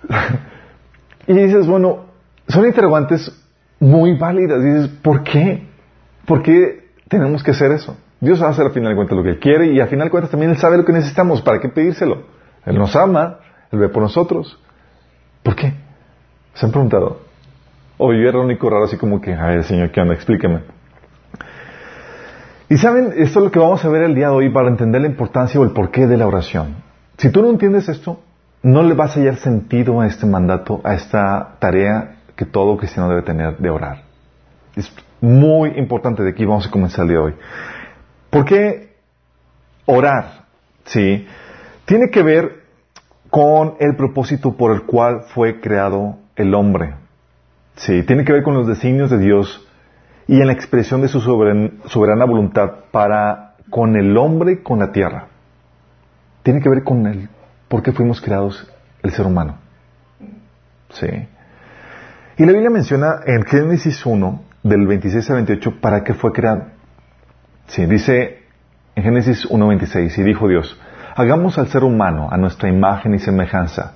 y 1.26 1.32
dices, 1.34 1.66
bueno, 1.66 2.06
son 2.48 2.66
interrogantes 2.66 3.30
muy 3.80 4.16
válidas. 4.16 4.62
Dices, 4.62 4.88
¿por 5.02 5.22
qué? 5.22 5.66
¿Por 6.26 6.42
qué 6.42 6.88
tenemos 7.08 7.42
que 7.42 7.50
hacer 7.50 7.72
eso? 7.72 7.96
Dios 8.20 8.40
hace 8.40 8.62
al 8.62 8.70
final 8.70 8.90
de 8.90 8.96
cuentas 8.96 9.16
lo 9.16 9.24
que 9.24 9.38
quiere 9.38 9.72
y 9.72 9.80
al 9.80 9.88
final 9.88 10.06
de 10.06 10.10
cuentas 10.10 10.30
también 10.30 10.52
Él 10.52 10.58
sabe 10.58 10.76
lo 10.76 10.84
que 10.84 10.92
necesitamos. 10.92 11.42
¿Para 11.42 11.60
qué 11.60 11.68
pedírselo? 11.68 12.22
Él 12.64 12.78
nos 12.78 12.94
ama, 12.94 13.38
Él 13.72 13.80
ve 13.80 13.88
por 13.88 14.02
nosotros. 14.02 14.58
¿Por 15.42 15.56
qué? 15.56 15.72
¿Se 16.54 16.66
han 16.66 16.72
preguntado? 16.72 17.20
O 17.98 18.12
yo 18.12 18.28
era 18.28 18.38
el 18.38 18.44
único 18.44 18.70
raro 18.70 18.84
así 18.84 18.96
como 18.96 19.20
que, 19.20 19.34
ay, 19.34 19.62
Señor, 19.64 19.90
¿qué 19.90 20.00
onda? 20.00 20.14
Explíqueme. 20.14 20.60
Y 22.68 22.78
saben, 22.78 23.12
esto 23.16 23.40
es 23.40 23.44
lo 23.44 23.50
que 23.50 23.58
vamos 23.58 23.84
a 23.84 23.88
ver 23.88 24.02
el 24.02 24.14
día 24.14 24.28
de 24.28 24.34
hoy 24.34 24.50
para 24.50 24.68
entender 24.68 25.00
la 25.02 25.08
importancia 25.08 25.60
o 25.60 25.64
el 25.64 25.72
porqué 25.72 26.06
de 26.06 26.16
la 26.16 26.26
oración. 26.26 26.76
Si 27.18 27.30
tú 27.30 27.42
no 27.42 27.50
entiendes 27.50 27.88
esto, 27.88 28.20
no 28.62 28.82
le 28.82 28.94
vas 28.94 29.16
a 29.16 29.20
hallar 29.20 29.36
sentido 29.36 30.00
a 30.00 30.06
este 30.06 30.26
mandato, 30.26 30.80
a 30.84 30.94
esta 30.94 31.56
tarea 31.58 32.16
que 32.36 32.44
todo 32.44 32.76
cristiano 32.76 33.08
debe 33.08 33.22
tener 33.22 33.58
de 33.58 33.70
orar. 33.70 34.02
Es 34.76 34.92
muy 35.20 35.70
importante, 35.78 36.22
de 36.22 36.30
aquí 36.30 36.44
vamos 36.44 36.66
a 36.66 36.70
comenzar 36.70 37.04
el 37.04 37.08
día 37.08 37.18
de 37.18 37.24
hoy. 37.24 37.34
¿Por 38.30 38.44
qué 38.44 38.96
orar? 39.84 40.44
Sí, 40.84 41.26
tiene 41.84 42.10
que 42.10 42.22
ver 42.22 42.62
con 43.30 43.74
el 43.80 43.96
propósito 43.96 44.56
por 44.56 44.72
el 44.72 44.82
cual 44.82 45.22
fue 45.34 45.60
creado 45.60 46.16
el 46.36 46.54
hombre. 46.54 46.94
Sí, 47.76 48.02
tiene 48.02 48.24
que 48.24 48.32
ver 48.32 48.42
con 48.42 48.54
los 48.54 48.66
designios 48.66 49.10
de 49.10 49.18
Dios 49.18 49.66
y 50.28 50.40
en 50.40 50.46
la 50.46 50.52
expresión 50.52 51.00
de 51.00 51.08
su 51.08 51.20
soberana 51.20 52.24
voluntad 52.24 52.70
para 52.90 53.54
con 53.70 53.96
el 53.96 54.16
hombre 54.16 54.52
y 54.52 54.56
con 54.58 54.78
la 54.78 54.92
tierra. 54.92 55.26
Tiene 56.42 56.60
que 56.60 56.68
ver 56.68 56.84
con 56.84 57.06
el 57.06 57.28
por 57.72 57.82
qué 57.82 57.92
fuimos 57.92 58.20
creados 58.20 58.70
el 59.02 59.12
ser 59.12 59.24
humano. 59.24 59.56
Sí. 60.90 61.06
Y 62.36 62.44
la 62.44 62.52
Biblia 62.52 62.68
menciona 62.68 63.20
en 63.24 63.44
Génesis 63.46 64.04
1, 64.04 64.42
del 64.62 64.86
26 64.86 65.30
al 65.30 65.36
28, 65.36 65.80
para 65.80 66.04
qué 66.04 66.12
fue 66.12 66.32
creado. 66.32 66.66
Sí, 67.68 67.86
dice 67.86 68.42
en 68.94 69.04
Génesis 69.04 69.48
1.26, 69.48 70.18
y 70.18 70.22
dijo 70.22 70.48
Dios, 70.48 70.78
hagamos 71.16 71.56
al 71.56 71.68
ser 71.68 71.82
humano 71.82 72.28
a 72.30 72.36
nuestra 72.36 72.68
imagen 72.68 73.14
y 73.14 73.18
semejanza, 73.20 73.94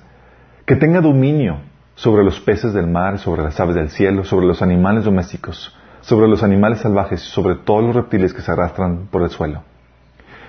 que 0.65 0.75
tenga 0.75 0.99
dominio 0.99 1.59
sobre 1.93 2.23
los 2.23 2.39
peces 2.39 2.73
del 2.73 2.87
mar, 2.87 3.19
sobre 3.19 3.43
las 3.43 3.59
aves 3.59 3.75
del 3.75 3.91
cielo, 3.91 4.23
sobre 4.23 4.47
los 4.47 4.63
animales 4.63 5.03
domésticos, 5.03 5.77
sobre 6.01 6.27
los 6.27 6.41
animales 6.41 6.79
salvajes 6.79 7.21
y 7.23 7.29
sobre 7.29 7.57
todos 7.57 7.83
los 7.83 7.95
reptiles 7.95 8.33
que 8.33 8.41
se 8.41 8.51
arrastran 8.51 9.05
por 9.11 9.21
el 9.21 9.29
suelo. 9.29 9.61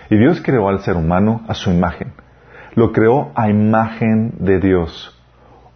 Y 0.08 0.16
Dios 0.16 0.40
creó 0.42 0.70
al 0.70 0.80
ser 0.80 0.97
humano 0.97 1.42
a 1.47 1.52
su 1.52 1.70
imagen. 1.70 2.14
Lo 2.75 2.92
creó 2.92 3.32
a 3.34 3.48
imagen 3.48 4.34
de 4.38 4.60
Dios. 4.60 5.14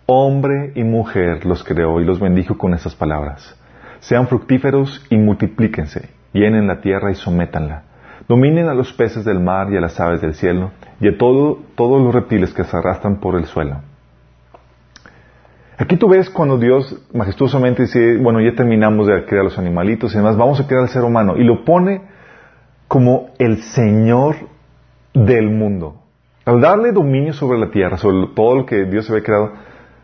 Hombre 0.07 0.73
y 0.75 0.85
mujer 0.85 1.47
los 1.47 1.65
creó 1.65 2.01
y 2.01 2.05
los 2.05 2.21
bendijo 2.21 2.59
con 2.59 2.75
estas 2.75 2.95
palabras. 2.95 3.59
Sean 4.01 4.27
fructíferos 4.27 5.05
y 5.11 5.17
multiplíquense, 5.17 6.11
llenen 6.33 6.67
la 6.67 6.81
tierra 6.81 7.11
y 7.11 7.15
sométanla. 7.15 7.85
Dominen 8.29 8.69
a 8.69 8.75
los 8.75 8.93
peces 8.93 9.25
del 9.25 9.41
mar 9.41 9.73
y 9.73 9.77
a 9.77 9.81
las 9.81 9.99
aves 10.01 10.21
del 10.21 10.35
cielo 10.35 10.71
y 11.01 11.09
a 11.09 11.19
todos 11.19 11.59
los 11.77 12.15
reptiles 12.15 12.53
que 12.53 12.65
se 12.65 12.77
arrastran 12.77 13.21
por 13.21 13.37
el 13.37 13.47
suelo. 13.47 13.81
Aquí 15.79 15.97
tú 15.97 16.09
ves 16.09 16.31
cuando 16.31 16.59
Dios 16.59 17.03
majestuosamente 17.13 17.83
dice, 17.83 18.17
bueno, 18.19 18.41
ya 18.41 18.55
terminamos 18.55 19.07
de 19.07 19.25
crear 19.25 19.45
los 19.45 19.59
animalitos 19.59 20.15
y 20.15 20.19
demás, 20.19 20.37
vamos 20.37 20.61
a 20.61 20.67
crear 20.67 20.83
al 20.83 20.89
ser 20.89 21.03
humano. 21.03 21.37
Y 21.37 21.45
lo 21.45 21.65
pone 21.65 22.03
como 22.87 23.31
el 23.39 23.63
Señor 23.63 24.37
del 25.15 25.51
mundo. 25.51 26.02
Al 26.45 26.61
darle 26.61 26.93
dominio 26.93 27.33
sobre 27.33 27.59
la 27.59 27.71
tierra, 27.71 27.97
sobre 27.97 28.27
todo 28.35 28.57
lo 28.57 28.67
que 28.67 28.85
Dios 28.85 29.09
había 29.11 29.23
creado, 29.23 29.53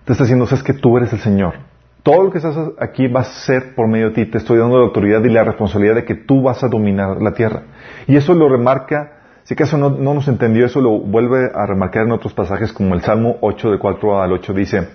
te 0.05 0.13
está 0.13 0.25
diciendo, 0.25 0.47
sabes 0.47 0.63
que 0.63 0.73
tú 0.73 0.97
eres 0.97 1.13
el 1.13 1.19
Señor. 1.19 1.55
Todo 2.03 2.23
lo 2.23 2.31
que 2.31 2.39
estás 2.39 2.57
aquí 2.79 3.09
va 3.09 3.21
a 3.21 3.25
ser 3.25 3.75
por 3.75 3.89
medio 3.89 4.11
de 4.11 4.15
ti. 4.15 4.31
Te 4.31 4.39
estoy 4.39 4.59
dando 4.59 4.79
la 4.79 4.85
autoridad 4.85 5.23
y 5.25 5.31
la 5.31 5.45
responsabilidad 5.45 5.97
de 5.97 6.05
que 6.05 6.15
tú 6.15 6.43
vas 6.43 6.63
a 6.63 6.69
dominar 6.69 7.21
la 7.21 7.33
tierra. 7.33 7.63
Y 8.07 8.17
eso 8.17 8.35
lo 8.35 8.49
remarca, 8.49 9.19
si 9.43 9.55
acaso 9.55 9.77
no, 9.77 9.91
no 9.91 10.15
nos 10.15 10.29
entendió, 10.29 10.65
eso 10.65 10.81
lo 10.81 11.01
vuelve 11.01 11.51
a 11.53 11.67
remarcar 11.67 12.07
en 12.07 12.13
otros 12.13 12.33
pasajes 12.35 12.73
como 12.73 12.95
el 12.95 13.03
Salmo 13.03 13.37
8 13.41 13.73
de 13.73 13.79
4 13.79 14.23
al 14.23 14.33
8 14.33 14.53
dice, 14.55 14.89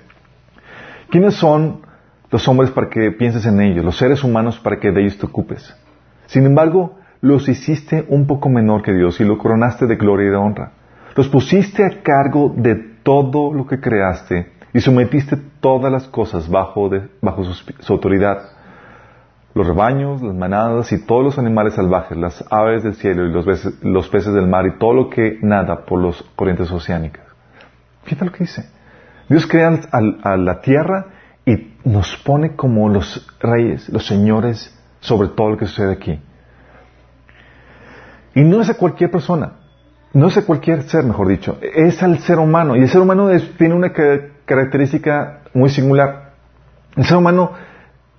¿Quiénes 1.09 1.35
son 1.35 1.81
los 2.31 2.47
hombres 2.47 2.71
para 2.71 2.89
que 2.89 3.11
pienses 3.11 3.45
en 3.45 3.61
ellos, 3.61 3.85
los 3.85 3.97
seres 3.97 4.23
humanos 4.23 4.59
para 4.59 4.79
que 4.79 4.91
de 4.91 5.01
ellos 5.01 5.17
te 5.19 5.25
ocupes? 5.25 5.75
Sin 6.25 6.45
embargo, 6.45 6.95
los 7.21 7.47
hiciste 7.49 8.05
un 8.07 8.25
poco 8.25 8.49
menor 8.49 8.81
que 8.81 8.93
Dios 8.93 9.19
y 9.19 9.25
lo 9.25 9.37
coronaste 9.37 9.85
de 9.85 9.97
gloria 9.97 10.27
y 10.27 10.31
de 10.31 10.37
honra. 10.37 10.71
Los 11.15 11.29
pusiste 11.29 11.85
a 11.85 12.01
cargo 12.01 12.53
de 12.55 12.75
todo 13.03 13.53
lo 13.53 13.67
que 13.67 13.79
creaste 13.79 14.51
y 14.73 14.79
sometiste 14.79 15.37
todas 15.59 15.91
las 15.91 16.07
cosas 16.07 16.49
bajo, 16.49 16.89
bajo 17.21 17.43
su, 17.43 17.93
autoridad. 17.93 18.41
Los 19.53 19.67
rebaños, 19.67 20.23
las 20.23 20.33
manadas 20.33 20.91
y 20.91 21.05
todos 21.05 21.23
los 21.23 21.37
animales 21.37 21.75
salvajes, 21.75 22.17
las 22.17 22.43
aves 22.49 22.83
del 22.83 22.95
cielo 22.95 23.27
y 23.27 23.31
los, 23.31 24.09
peces, 24.09 24.33
del 24.33 24.47
mar 24.47 24.65
y 24.65 24.79
todo 24.79 24.93
lo 24.93 25.09
que 25.11 25.37
nada 25.43 25.85
por 25.85 26.03
las 26.03 26.23
corrientes 26.35 26.71
oceánicas. 26.71 27.23
Fíjate 28.03 28.25
lo 28.25 28.31
que 28.31 28.45
dice. 28.45 28.67
Dios 29.29 29.45
crea 29.45 29.79
a, 29.91 30.37
la 30.37 30.61
tierra 30.61 31.05
y 31.45 31.75
nos 31.83 32.17
pone 32.25 32.55
como 32.55 32.89
los 32.89 33.27
reyes, 33.39 33.87
los 33.89 34.07
señores 34.07 34.75
sobre 35.01 35.29
todo 35.29 35.51
lo 35.51 35.57
que 35.57 35.67
sucede 35.67 35.93
aquí. 35.93 36.19
Y 38.33 38.41
no 38.41 38.61
es 38.61 38.69
a 38.71 38.73
cualquier 38.73 39.11
persona, 39.11 39.62
no 40.13 40.27
es 40.27 40.37
a 40.37 40.45
cualquier 40.45 40.83
ser, 40.83 41.03
mejor 41.03 41.27
dicho, 41.27 41.57
es 41.61 42.01
al 42.03 42.19
ser 42.19 42.39
humano. 42.39 42.75
Y 42.75 42.79
el 42.79 42.89
ser 42.89 43.01
humano 43.01 43.29
tiene 43.57 43.73
una 43.73 43.91
característica 44.45 45.41
muy 45.53 45.69
singular. 45.69 46.33
El 46.95 47.05
ser 47.05 47.17
humano, 47.17 47.51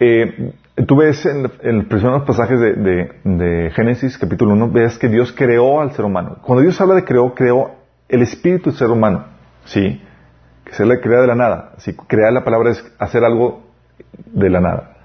eh, 0.01 0.53
tú 0.87 0.97
ves 0.97 1.25
en, 1.27 1.45
los 1.45 1.53
primeros 1.87 2.25
pasajes 2.25 2.59
de, 2.61 3.71
Génesis 3.75 4.19
capítulo 4.19 4.53
1, 4.55 4.71
ves 4.71 4.99
que 4.99 5.09
Dios 5.09 5.33
creó 5.33 5.81
al 5.81 5.93
ser 5.93 6.05
humano. 6.05 6.39
Cuando 6.43 6.63
Dios 6.63 6.81
habla 6.81 6.95
de 6.95 7.05
creó, 7.05 7.35
creó 7.35 7.73
el 8.09 8.23
espíritu 8.23 8.71
del 8.71 8.79
ser 8.79 8.89
humano. 8.89 9.25
¿Sí? 9.65 10.01
que 10.65 10.73
se 10.73 10.87
le 10.87 11.01
crea 11.01 11.21
de 11.21 11.27
la 11.27 11.35
nada. 11.35 11.73
Si 11.79 11.95
crear 11.95 12.33
la 12.33 12.45
palabra 12.45 12.71
es 12.71 12.85
hacer 12.99 13.25
algo 13.25 13.63
de 14.33 14.51
la 14.51 14.61
nada. 14.61 14.97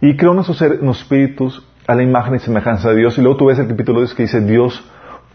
Y 0.00 0.16
creó 0.16 0.34
nuestros, 0.34 0.60
espíritus 0.62 1.66
a 1.86 1.94
la 1.94 2.02
imagen 2.02 2.36
y 2.36 2.38
semejanza 2.38 2.90
de 2.90 2.96
Dios. 2.96 3.18
Y 3.18 3.22
luego 3.22 3.36
tú 3.36 3.46
ves 3.46 3.58
el 3.58 3.68
capítulo 3.68 4.00
2 4.00 4.14
que 4.14 4.24
dice, 4.24 4.40
Dios 4.40 4.84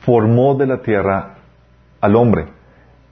formó 0.07 0.55
de 0.55 0.65
la 0.65 0.81
tierra 0.81 1.35
al 1.99 2.15
hombre 2.15 2.45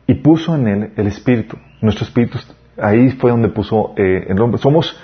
y 0.08 0.14
puso 0.14 0.56
en 0.56 0.68
él 0.70 0.94
el 0.96 1.08
espíritu. 1.08 1.58
Nuestro 1.82 2.06
espíritu, 2.06 2.40
ahí 2.78 3.12
fue 3.12 3.32
donde 3.32 3.50
puso 3.50 3.94
eh, 3.98 4.28
el 4.30 4.40
hombre. 4.40 4.60
Somos 4.60 4.98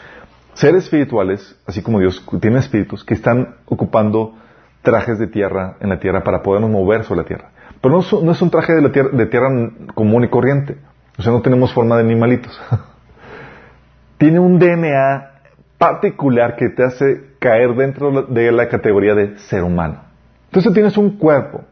seres 0.54 0.86
espirituales, 0.86 1.60
así 1.68 1.82
como 1.82 2.00
Dios 2.00 2.26
tiene 2.40 2.60
espíritus, 2.60 3.04
que 3.04 3.14
están 3.14 3.56
ocupando 3.66 4.36
trajes 4.82 5.20
de 5.20 5.28
tierra 5.28 5.76
en 5.82 5.90
la 5.90 6.00
tierra 6.00 6.24
para 6.24 6.42
podernos 6.42 6.70
mover 6.70 7.04
sobre 7.04 7.24
la 7.24 7.28
tierra. 7.28 7.50
Pero 7.82 8.00
no, 8.24 8.32
es 8.32 8.42
un 8.42 8.50
traje 8.50 8.74
de, 8.74 8.82
la 8.82 8.94
tierra, 8.94 9.10
de 9.12 9.26
tierra 9.26 9.50
común 9.94 10.24
y 10.24 10.30
corriente. 10.30 10.78
O 11.18 11.22
sea, 11.22 11.34
no 11.34 11.42
tenemos 11.42 11.74
forma 11.74 11.98
de 11.98 12.04
animalitos. 12.04 12.58
Tiene 14.18 14.40
un 14.40 14.58
DNA 14.60 15.30
particular 15.78 16.56
que 16.56 16.70
te 16.70 16.86
hace 16.86 17.36
caer 17.40 17.76
dentro 17.76 18.28
de 18.28 18.50
la 18.54 18.70
categoría 18.70 19.14
de 19.14 19.38
ser 19.40 19.64
humano. 19.64 20.04
Entonces 20.46 20.74
tienes 20.74 20.98
un 20.98 21.18
cuerpo 21.18 21.66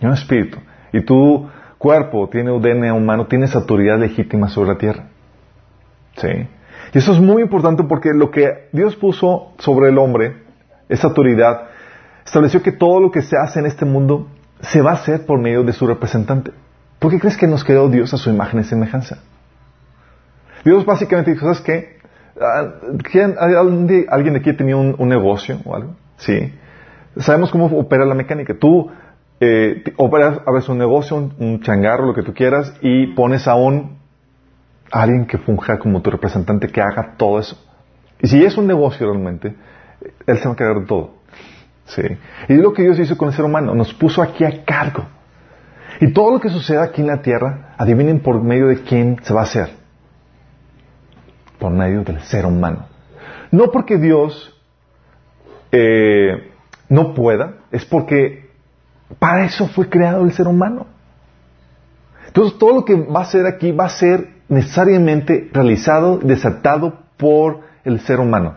y 0.00 0.06
un 0.06 0.12
espíritu. 0.12 0.58
Y 0.92 1.02
tu 1.02 1.48
cuerpo 1.78 2.28
tiene 2.28 2.50
DNA 2.50 2.92
humano, 2.92 3.26
tienes 3.26 3.54
autoridad 3.54 3.98
legítima 3.98 4.48
sobre 4.48 4.72
la 4.72 4.78
tierra. 4.78 5.04
¿Sí? 6.16 6.28
Y 6.92 6.98
eso 6.98 7.12
es 7.12 7.20
muy 7.20 7.42
importante 7.42 7.84
porque 7.84 8.10
lo 8.12 8.30
que 8.30 8.68
Dios 8.72 8.96
puso 8.96 9.52
sobre 9.58 9.90
el 9.90 9.98
hombre, 9.98 10.42
esa 10.88 11.08
autoridad, 11.08 11.68
estableció 12.24 12.62
que 12.62 12.72
todo 12.72 13.00
lo 13.00 13.10
que 13.10 13.22
se 13.22 13.36
hace 13.36 13.60
en 13.60 13.66
este 13.66 13.84
mundo 13.84 14.28
se 14.60 14.82
va 14.82 14.90
a 14.90 14.94
hacer 14.94 15.24
por 15.24 15.40
medio 15.40 15.62
de 15.62 15.72
su 15.72 15.86
representante. 15.86 16.52
¿Por 16.98 17.10
qué 17.10 17.18
crees 17.18 17.36
que 17.36 17.46
nos 17.46 17.64
creó 17.64 17.88
Dios 17.88 18.12
a 18.12 18.18
su 18.18 18.28
imagen 18.28 18.60
y 18.60 18.64
semejanza? 18.64 19.18
Dios 20.64 20.84
básicamente 20.84 21.30
dijo, 21.30 21.46
¿sabes 21.46 21.62
qué? 21.62 21.98
Ah, 22.40 22.74
¿Alguien 24.10 24.34
de 24.34 24.38
aquí 24.38 24.52
tenía 24.52 24.76
un, 24.76 24.94
un, 24.98 25.08
negocio 25.08 25.58
o 25.64 25.74
algo? 25.74 25.94
Sí. 26.18 26.52
Sabemos 27.16 27.50
cómo 27.50 27.66
opera 27.66 28.04
la 28.04 28.14
mecánica. 28.14 28.54
Tú 28.54 28.90
eh, 29.40 29.82
operas 29.96 30.40
a 30.46 30.52
veces 30.52 30.68
un 30.68 30.76
negocio, 30.76 31.16
un, 31.16 31.60
changarro, 31.62 32.06
lo 32.06 32.14
que 32.14 32.22
tú 32.22 32.34
quieras, 32.34 32.74
y 32.82 33.08
pones 33.14 33.48
a 33.48 33.54
un 33.54 33.98
alguien 34.92 35.26
que 35.26 35.38
funja 35.38 35.78
como 35.78 36.02
tu 36.02 36.10
representante 36.10 36.68
que 36.68 36.80
haga 36.80 37.14
todo 37.16 37.38
eso. 37.38 37.56
Y 38.20 38.28
si 38.28 38.44
es 38.44 38.58
un 38.58 38.66
negocio 38.66 39.10
realmente, 39.10 39.54
él 40.26 40.38
se 40.38 40.46
va 40.46 40.52
a 40.52 40.56
cargar 40.56 40.80
de 40.80 40.86
todo. 40.86 41.14
Sí. 41.86 42.02
Y 42.48 42.52
es 42.52 42.58
lo 42.58 42.74
que 42.74 42.82
Dios 42.82 42.98
hizo 42.98 43.16
con 43.16 43.28
el 43.28 43.34
ser 43.34 43.46
humano, 43.46 43.74
nos 43.74 43.94
puso 43.94 44.22
aquí 44.22 44.44
a 44.44 44.64
cargo. 44.64 45.06
Y 46.00 46.12
todo 46.12 46.32
lo 46.32 46.40
que 46.40 46.50
suceda 46.50 46.84
aquí 46.84 47.00
en 47.00 47.06
la 47.06 47.22
tierra, 47.22 47.74
adivinen 47.78 48.20
por 48.20 48.42
medio 48.42 48.66
de 48.66 48.82
quién 48.82 49.18
se 49.22 49.32
va 49.32 49.40
a 49.40 49.44
hacer. 49.44 49.70
Por 51.58 51.72
medio 51.72 52.02
del 52.04 52.20
ser 52.20 52.44
humano. 52.44 52.86
No 53.50 53.70
porque 53.70 53.96
Dios 53.96 54.54
eh, 55.72 56.52
no 56.88 57.14
pueda, 57.14 57.54
es 57.70 57.84
porque 57.84 58.49
para 59.18 59.44
eso 59.44 59.68
fue 59.68 59.88
creado 59.88 60.24
el 60.24 60.32
ser 60.32 60.46
humano. 60.46 60.86
Entonces 62.26 62.58
todo 62.58 62.74
lo 62.74 62.84
que 62.84 62.94
va 62.94 63.22
a 63.22 63.24
ser 63.24 63.46
aquí 63.46 63.72
va 63.72 63.86
a 63.86 63.90
ser 63.90 64.28
necesariamente 64.48 65.50
realizado, 65.52 66.18
desatado 66.18 67.00
por 67.16 67.60
el 67.84 68.00
ser 68.00 68.20
humano. 68.20 68.56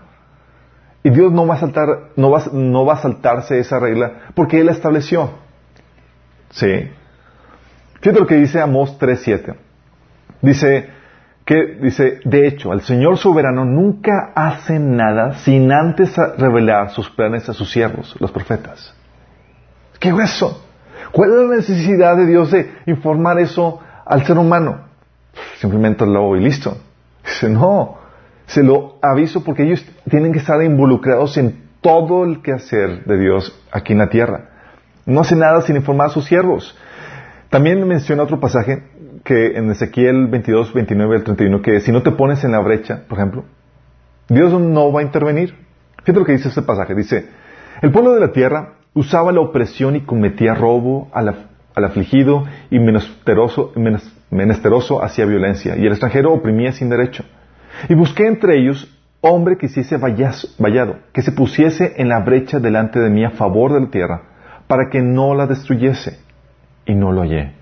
Y 1.04 1.10
Dios 1.10 1.32
no 1.34 1.46
va 1.46 1.56
a 1.56 1.60
saltar, 1.60 1.88
no 2.16 2.32
va, 2.32 2.44
no 2.54 2.86
va 2.86 2.94
a 2.94 2.98
saltarse 2.98 3.60
esa 3.60 3.80
regla 3.80 4.30
porque 4.36 4.60
Él 4.60 4.68
la 4.68 4.72
estableció. 4.72 5.32
¿Sí? 6.52 6.90
Fíjate 8.00 8.20
lo 8.20 8.28
que 8.28 8.36
dice 8.36 8.62
Amós 8.62 8.98
3.7. 9.00 9.56
Dice 10.42 10.90
que, 11.46 11.78
dice, 11.82 12.20
de 12.24 12.48
hecho, 12.48 12.74
el 12.74 12.82
Señor 12.82 13.18
soberano 13.18 13.66
nunca 13.66 14.32
hace 14.36 14.80
nada 14.80 15.34
sin 15.40 15.72
antes 15.72 16.16
revelar 16.38 16.92
sus 16.92 17.10
planes 17.10 17.50
a 17.50 17.54
sus 17.54 17.72
siervos, 17.72 18.16
los 18.20 18.32
profetas. 18.32 18.94
¿Qué 20.04 20.10
eso? 20.22 20.62
¿Cuál 21.14 21.30
es 21.30 21.36
la 21.48 21.56
necesidad 21.56 22.18
de 22.18 22.26
Dios 22.26 22.52
de 22.52 22.70
informar 22.88 23.40
eso 23.40 23.80
al 24.06 24.26
ser 24.26 24.38
humano? 24.38 24.82
Simplemente 25.60 26.06
lo 26.06 26.36
y 26.36 26.42
listo. 26.42 26.78
Dice, 27.24 27.48
no, 27.50 28.00
se 28.46 28.64
lo 28.64 28.98
aviso 29.02 29.46
porque 29.46 29.64
ellos 29.64 29.86
tienen 30.10 30.34
que 30.34 30.40
estar 30.40 30.62
involucrados 30.62 31.38
en 31.38 31.70
todo 31.80 32.26
el 32.26 32.42
quehacer 32.42 33.06
de 33.06 33.18
Dios 33.18 33.58
aquí 33.72 33.94
en 33.94 34.00
la 34.00 34.10
tierra. 34.10 34.50
No 35.06 35.22
hace 35.22 35.38
nada 35.38 35.62
sin 35.62 35.78
informar 35.78 36.08
a 36.08 36.10
sus 36.10 36.26
siervos. 36.26 36.78
También 37.50 37.88
menciona 37.88 38.24
otro 38.24 38.42
pasaje 38.42 38.84
que 39.24 39.56
en 39.56 39.72
Ezequiel 39.72 40.28
22, 40.28 40.74
29 40.74 41.16
al 41.16 41.24
31, 41.24 41.62
que 41.62 41.80
si 41.80 41.94
no 41.94 42.04
te 42.04 42.12
pones 42.12 42.44
en 42.44 42.52
la 42.52 42.60
brecha, 42.60 43.04
por 43.08 43.20
ejemplo, 43.20 43.46
Dios 44.28 44.52
no 44.52 44.92
va 44.92 45.00
a 45.00 45.04
intervenir. 45.04 45.56
Fíjate 46.00 46.20
lo 46.20 46.26
que 46.26 46.34
dice 46.34 46.50
este 46.50 46.62
pasaje. 46.62 46.94
Dice, 46.94 47.26
el 47.82 47.90
pueblo 47.94 48.14
de 48.14 48.20
la 48.20 48.34
tierra 48.34 48.83
usaba 48.94 49.32
la 49.32 49.42
opresión 49.42 49.96
y 49.96 50.02
cometía 50.02 50.54
robo 50.54 51.10
al, 51.14 51.48
afligido 51.76 52.46
y 52.70 52.80
menesteroso, 52.80 53.74
menesteroso 54.30 55.04
hacía 55.04 55.26
violencia, 55.26 55.76
y 55.78 55.86
el 55.86 55.92
extranjero 55.92 56.34
oprimía 56.34 56.72
sin 56.72 56.90
derecho. 56.90 57.24
Y 57.90 57.96
busqué 57.96 58.28
entre 58.28 58.60
ellos 58.60 58.90
hombre 59.22 59.58
que 59.58 59.68
hiciese 59.68 59.98
vallado, 59.98 60.98
que 61.14 61.22
se 61.22 61.32
pusiese 61.32 61.94
en 61.98 62.10
la 62.10 62.20
brecha 62.20 62.60
delante 62.60 63.00
de 63.00 63.10
mí 63.10 63.24
a 63.24 63.32
favor 63.32 63.74
de 63.74 63.80
la 63.80 63.90
tierra, 63.90 64.22
para 64.68 64.90
que 64.90 65.02
no 65.02 65.34
la 65.34 65.48
destruyese 65.48 66.20
y 66.86 66.94
no 66.94 67.12
lo 67.12 67.22
hallé. 67.22 67.54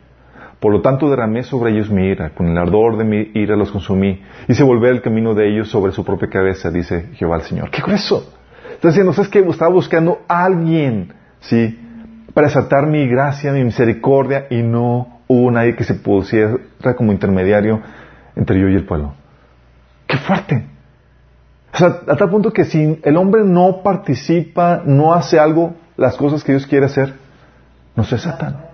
Por 0.60 0.72
lo 0.72 0.82
tanto 0.82 1.10
derramé 1.10 1.44
sobre 1.44 1.72
ellos 1.72 1.90
mi 1.90 2.08
ira, 2.08 2.32
con 2.32 2.48
el 2.48 2.58
ardor 2.58 2.98
de 2.98 3.04
mi 3.04 3.32
ira 3.34 3.56
los 3.56 3.72
consumí, 3.72 4.22
y 4.48 4.54
se 4.54 4.64
volvió 4.64 4.90
el 4.90 5.02
camino 5.02 5.34
de 5.34 5.50
ellos 5.50 5.70
sobre 5.70 5.92
su 5.92 6.04
propia 6.06 6.30
cabeza, 6.30 6.70
dice 6.70 7.10
Jehová 7.14 7.38
el 7.38 7.42
Señor. 7.44 7.72
¿Qué 7.72 7.82
con 7.82 7.94
eso? 7.94 8.32
Entonces, 8.74 9.06
no 9.06 9.14
sé, 9.14 9.30
que 9.30 9.40
estaba 9.40 9.72
buscando 9.72 10.22
alguien, 10.28 11.14
¿sí? 11.42 11.78
Para 12.34 12.50
saltar 12.50 12.88
mi 12.88 13.08
gracia, 13.08 13.52
mi 13.52 13.64
misericordia, 13.64 14.48
y 14.50 14.64
no 14.64 15.22
hubo 15.28 15.52
nadie 15.52 15.76
que 15.76 15.84
se 15.84 15.96
pusiera 15.96 16.58
como 16.96 17.12
intermediario 17.12 17.82
entre 18.36 18.60
yo 18.60 18.70
y 18.70 18.76
el 18.76 18.86
pueblo. 18.86 19.14
¡Qué 20.08 20.18
fuerte! 20.18 20.66
O 21.74 21.78
sea, 21.78 22.02
a 22.08 22.16
tal 22.16 22.30
punto 22.30 22.52
que 22.52 22.66
si 22.66 23.00
el 23.04 23.18
hombre 23.18 23.44
no 23.44 23.82
participa, 23.82 24.82
no 24.86 25.14
hace 25.14 25.40
algo, 25.40 25.76
las 25.98 26.16
cosas 26.18 26.44
que 26.44 26.52
Dios 26.54 26.68
quiere 26.68 26.86
hacer, 26.86 27.14
no 27.96 28.04
se 28.04 28.16
desatan. 28.16 28.66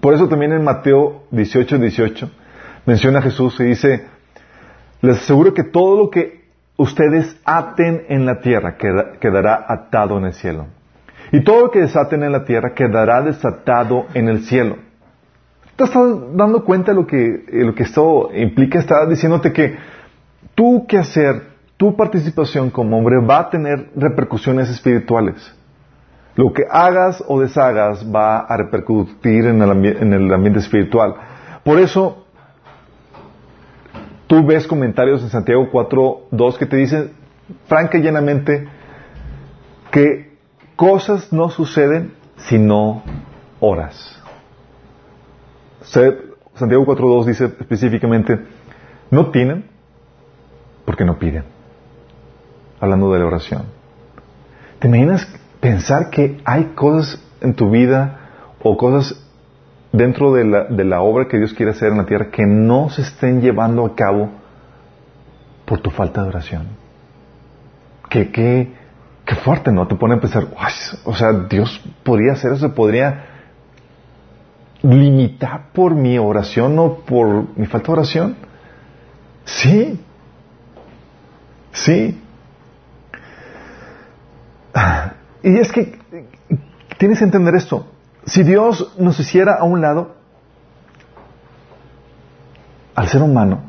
Por 0.00 0.14
eso 0.14 0.28
también 0.28 0.52
en 0.52 0.62
Mateo 0.62 1.24
18, 1.30 1.78
18 1.78 2.30
menciona 2.86 3.18
a 3.18 3.22
Jesús 3.22 3.58
y 3.60 3.64
dice, 3.64 4.06
les 5.02 5.16
aseguro 5.16 5.52
que 5.52 5.64
todo 5.64 5.98
lo 5.98 6.10
que 6.10 6.48
ustedes 6.76 7.36
aten 7.44 8.06
en 8.08 8.24
la 8.24 8.40
tierra 8.40 8.76
quedará 8.76 9.66
atado 9.68 10.16
en 10.18 10.26
el 10.26 10.32
cielo. 10.32 10.66
Y 11.32 11.44
todo 11.44 11.66
lo 11.66 11.70
que 11.70 11.80
desaten 11.80 12.22
en 12.22 12.32
la 12.32 12.44
tierra 12.44 12.74
quedará 12.74 13.22
desatado 13.22 14.06
en 14.14 14.28
el 14.28 14.44
cielo. 14.44 14.76
¿Te 15.76 15.84
estás 15.84 16.34
dando 16.34 16.64
cuenta 16.64 16.92
de 16.92 16.96
lo 16.96 17.06
que, 17.06 17.44
lo 17.52 17.74
que 17.74 17.84
esto 17.84 18.30
implica? 18.34 18.78
Está 18.78 19.06
diciéndote 19.06 19.52
que 19.52 19.76
tu 20.54 20.86
hacer, 20.98 21.42
tu 21.76 21.94
participación 21.94 22.70
como 22.70 22.98
hombre 22.98 23.18
va 23.20 23.38
a 23.38 23.50
tener 23.50 23.90
repercusiones 23.94 24.68
espirituales. 24.68 25.54
Lo 26.34 26.52
que 26.52 26.64
hagas 26.70 27.22
o 27.28 27.40
deshagas 27.40 28.04
va 28.04 28.38
a 28.38 28.56
repercutir 28.56 29.46
en 29.46 29.62
el, 29.62 30.32
ambiente 30.32 30.58
espiritual. 30.58 31.14
Por 31.64 31.78
eso, 31.78 32.26
tú 34.26 34.44
ves 34.44 34.66
comentarios 34.66 35.22
en 35.22 35.30
Santiago 35.30 35.68
4.2 35.70 36.58
que 36.58 36.66
te 36.66 36.76
dicen 36.76 37.12
franca 37.66 37.98
y 37.98 38.02
llanamente 38.02 38.66
que 39.90 40.27
cosas 40.78 41.32
no 41.32 41.50
suceden 41.50 42.12
si 42.36 42.56
no 42.56 43.02
oras. 43.58 44.22
Santiago 45.82 46.86
4.2 46.86 47.24
dice 47.24 47.44
específicamente, 47.46 48.38
no 49.10 49.32
tienen 49.32 49.64
porque 50.84 51.04
no 51.04 51.18
piden. 51.18 51.42
Hablando 52.78 53.12
de 53.12 53.18
la 53.18 53.26
oración. 53.26 53.64
¿Te 54.78 54.86
imaginas 54.86 55.26
pensar 55.58 56.10
que 56.10 56.40
hay 56.44 56.66
cosas 56.76 57.20
en 57.40 57.54
tu 57.54 57.70
vida 57.70 58.20
o 58.62 58.76
cosas 58.76 59.20
dentro 59.90 60.32
de 60.32 60.44
la, 60.44 60.64
de 60.64 60.84
la, 60.84 61.00
obra 61.00 61.26
que 61.26 61.38
Dios 61.38 61.54
quiere 61.54 61.72
hacer 61.72 61.90
en 61.90 61.98
la 61.98 62.06
tierra 62.06 62.30
que 62.30 62.46
no 62.46 62.88
se 62.88 63.02
estén 63.02 63.40
llevando 63.40 63.84
a 63.84 63.96
cabo 63.96 64.30
por 65.64 65.80
tu 65.80 65.90
falta 65.90 66.22
de 66.22 66.28
oración. 66.28 66.68
Que, 68.08 68.30
que, 68.30 68.77
que 69.28 69.34
fuerte, 69.34 69.70
¿no? 69.70 69.86
Te 69.86 69.94
pone 69.94 70.14
a 70.14 70.20
pensar, 70.20 70.48
o 71.04 71.14
sea, 71.14 71.32
Dios 71.50 71.82
podría 72.02 72.32
hacer 72.32 72.52
eso, 72.52 72.74
podría 72.74 73.26
limitar 74.80 75.66
por 75.74 75.94
mi 75.94 76.18
oración 76.18 76.78
o 76.78 77.00
por 77.00 77.58
mi 77.58 77.66
falta 77.66 77.88
de 77.88 77.92
oración. 77.92 78.36
Sí, 79.44 80.00
sí. 81.72 82.22
Y 85.42 85.58
es 85.58 85.72
que 85.72 85.98
tienes 86.96 87.18
que 87.18 87.24
entender 87.24 87.54
esto. 87.54 87.86
Si 88.24 88.42
Dios 88.44 88.94
nos 88.98 89.20
hiciera 89.20 89.56
a 89.60 89.64
un 89.64 89.82
lado, 89.82 90.16
al 92.94 93.08
ser 93.08 93.20
humano, 93.20 93.60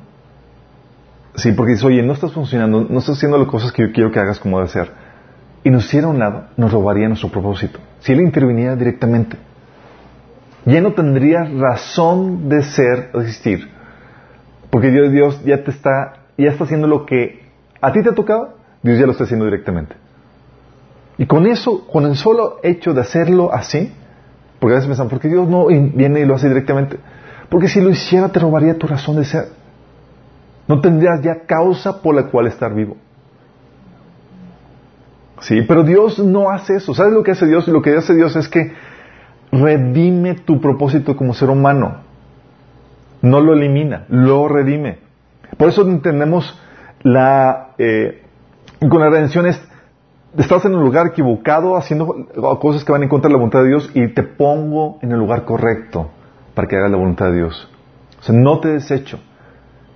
sí, 1.36 1.52
porque 1.52 1.74
dice, 1.74 1.86
oye, 1.86 2.02
no 2.02 2.14
estás 2.14 2.32
funcionando, 2.32 2.88
no 2.90 3.00
estás 3.00 3.18
haciendo 3.18 3.38
las 3.38 3.48
cosas 3.50 3.74
que 3.74 3.82
yo 3.82 3.92
quiero 3.92 4.10
que 4.14 4.20
hagas 4.20 4.40
como 4.40 4.58
debe 4.60 4.70
ser, 4.70 4.99
y 5.64 5.70
nos 5.70 5.86
hiciera 5.86 6.08
un 6.08 6.20
lado, 6.20 6.46
nos 6.58 6.72
robaría 6.72 7.08
nuestro 7.08 7.30
propósito. 7.30 7.80
Si 8.00 8.14
Él 8.14 8.22
interviniera 8.22 8.76
directamente, 8.76 9.38
ya 10.66 10.82
no 10.82 10.94
tendría 10.94 11.44
razón 11.44 12.50
de 12.50 12.64
ser, 12.64 13.12
de 13.12 13.22
existir, 13.22 13.70
porque 14.70 14.92
Dios, 14.92 15.12
Dios 15.12 15.44
ya 15.44 15.64
te 15.64 15.72
está, 15.72 16.14
ya 16.38 16.50
está 16.50 16.64
haciendo 16.64 16.88
lo 16.88 17.06
que 17.06 17.44
a 17.82 17.92
ti 17.92 18.02
te 18.04 18.10
ha 18.10 18.16
tocado, 18.16 18.58
Dios 18.84 19.00
ya 19.00 19.06
lo 19.06 19.12
está 19.12 19.24
haciendo 19.24 19.46
directamente. 19.46 19.96
Y 21.18 21.26
con 21.26 21.48
eso, 21.48 21.86
con 21.88 22.06
el 22.06 22.16
solo 22.16 22.60
hecho 22.64 22.94
de 22.94 23.02
hacerlo 23.02 23.54
así, 23.54 23.92
porque 24.60 24.74
a 24.74 24.76
veces 24.76 24.88
pensamos, 24.88 25.12
¿por 25.12 25.22
qué 25.22 25.28
Dios 25.28 25.48
no 25.48 25.68
viene 25.68 26.22
y 26.22 26.26
lo 26.26 26.36
hace 26.36 26.48
directamente? 26.48 26.98
Porque 27.50 27.68
si 27.68 27.82
lo 27.82 27.90
hiciera 27.90 28.30
te 28.30 28.40
robaría 28.40 28.78
tu 28.78 28.88
razón 28.88 29.18
de 29.18 29.26
ser. 29.26 29.48
No 30.68 30.82
tendrías 30.82 31.22
ya 31.22 31.46
causa 31.46 32.02
por 32.02 32.16
la 32.16 32.28
cual 32.28 32.48
estar 32.48 32.74
vivo. 32.74 32.96
Sí, 35.42 35.62
pero 35.62 35.84
Dios 35.84 36.20
no 36.20 36.50
hace 36.50 36.76
eso. 36.76 36.94
¿Sabes 36.94 37.14
lo 37.14 37.24
que 37.24 37.32
hace 37.32 37.46
Dios? 37.46 37.68
Lo 37.68 37.82
que 37.82 37.96
hace 37.96 38.14
Dios 38.14 38.36
es 38.36 38.48
que 38.50 38.74
redime 39.52 40.36
tu 40.36 40.60
propósito 40.60 41.16
como 41.16 41.34
ser 41.34 41.50
humano. 41.50 42.02
No 43.22 43.40
lo 43.42 43.54
elimina, 43.54 44.06
lo 44.10 44.48
redime. 44.48 45.00
Por 45.58 45.70
eso 45.70 45.82
entendemos 45.84 46.60
la... 47.02 47.72
Eh, 47.78 48.24
con 48.80 49.02
la 49.02 49.10
redención 49.10 49.46
es, 49.46 49.62
estás 50.38 50.64
en 50.66 50.74
el 50.74 50.80
lugar 50.80 51.08
equivocado 51.08 51.76
haciendo 51.76 52.28
cosas 52.62 52.86
que 52.86 52.92
van 52.92 53.04
en 53.04 53.10
contra 53.10 53.28
de 53.28 53.34
la 53.34 53.38
voluntad 53.40 53.62
de 53.62 53.70
Dios 53.70 53.92
y 53.94 54.08
te 54.10 54.24
pongo 54.24 55.00
en 55.02 55.12
el 55.12 55.20
lugar 55.20 55.44
correcto 55.44 56.12
para 56.54 56.68
que 56.68 56.78
hagas 56.78 56.92
la 56.92 56.98
voluntad 56.98 57.28
de 57.28 57.38
Dios. 57.38 57.70
O 58.20 58.24
sea, 58.24 58.36
no 58.36 58.60
te 58.60 58.70
desecho, 58.70 59.20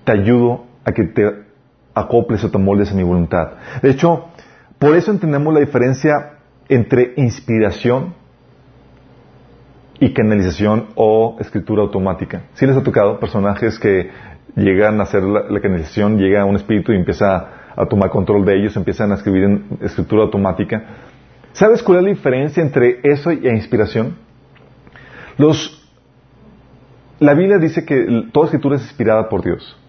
te 0.03 0.11
ayudo 0.11 0.63
a 0.83 0.91
que 0.91 1.03
te 1.03 1.43
acoples 1.93 2.43
o 2.43 2.51
te 2.51 2.57
moldes 2.57 2.91
a 2.91 2.95
mi 2.95 3.03
voluntad. 3.03 3.51
De 3.81 3.91
hecho, 3.91 4.25
por 4.83 4.97
eso 4.97 5.11
entendemos 5.11 5.53
la 5.53 5.61
diferencia 5.61 6.39
entre 6.67 7.13
inspiración 7.15 8.15
y 9.97 10.11
canalización 10.11 10.87
o 10.95 11.37
escritura 11.39 11.83
automática. 11.83 12.41
Si 12.55 12.65
les 12.65 12.75
ha 12.75 12.83
tocado 12.83 13.17
personajes 13.17 13.79
que 13.79 14.09
llegan 14.57 14.99
a 14.99 15.03
hacer 15.03 15.23
la, 15.23 15.61
canalización, 15.61 16.17
llega 16.17 16.43
un 16.43 16.57
espíritu 16.57 16.91
y 16.91 16.97
empieza 16.97 17.47
a 17.73 17.85
tomar 17.85 18.09
control 18.09 18.43
de 18.43 18.57
ellos, 18.59 18.75
empiezan 18.75 19.13
a 19.13 19.15
escribir 19.15 19.45
en 19.45 19.65
escritura 19.79 20.23
automática. 20.23 20.83
¿Sabes 21.53 21.81
cuál 21.81 21.99
es 21.99 22.03
la 22.03 22.09
diferencia 22.09 22.61
entre 22.61 22.99
eso 23.03 23.31
y 23.31 23.47
inspiración? 23.47 24.17
Los, 25.37 25.89
la 27.19 27.33
Biblia 27.35 27.57
dice 27.57 27.85
que 27.85 28.27
toda 28.33 28.47
escritura 28.47 28.75
es 28.75 28.81
inspirada 28.81 29.29
por 29.29 29.45
Dios. 29.45 29.79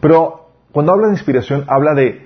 Pero 0.00 0.48
cuando 0.72 0.90
habla 0.90 1.06
de 1.06 1.12
inspiración, 1.12 1.64
habla 1.68 1.94
de, 1.94 2.25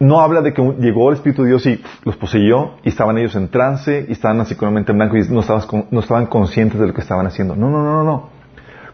no 0.00 0.20
habla 0.20 0.42
de 0.42 0.52
que 0.52 0.62
llegó 0.78 1.08
el 1.10 1.16
Espíritu 1.16 1.42
de 1.42 1.48
Dios 1.50 1.66
y 1.66 1.82
los 2.04 2.16
poseyó 2.16 2.74
y 2.82 2.88
estaban 2.88 3.16
ellos 3.18 3.36
en 3.36 3.48
trance 3.48 4.06
y 4.08 4.12
estaban 4.12 4.40
así 4.40 4.56
en 4.60 4.84
blanco 4.84 5.16
y 5.16 5.28
no 5.28 5.40
estaban, 5.40 5.62
no 5.90 6.00
estaban 6.00 6.26
conscientes 6.26 6.80
de 6.80 6.88
lo 6.88 6.94
que 6.94 7.00
estaban 7.00 7.26
haciendo. 7.26 7.54
No, 7.54 7.70
no, 7.70 7.82
no, 7.82 8.04
no. 8.04 8.28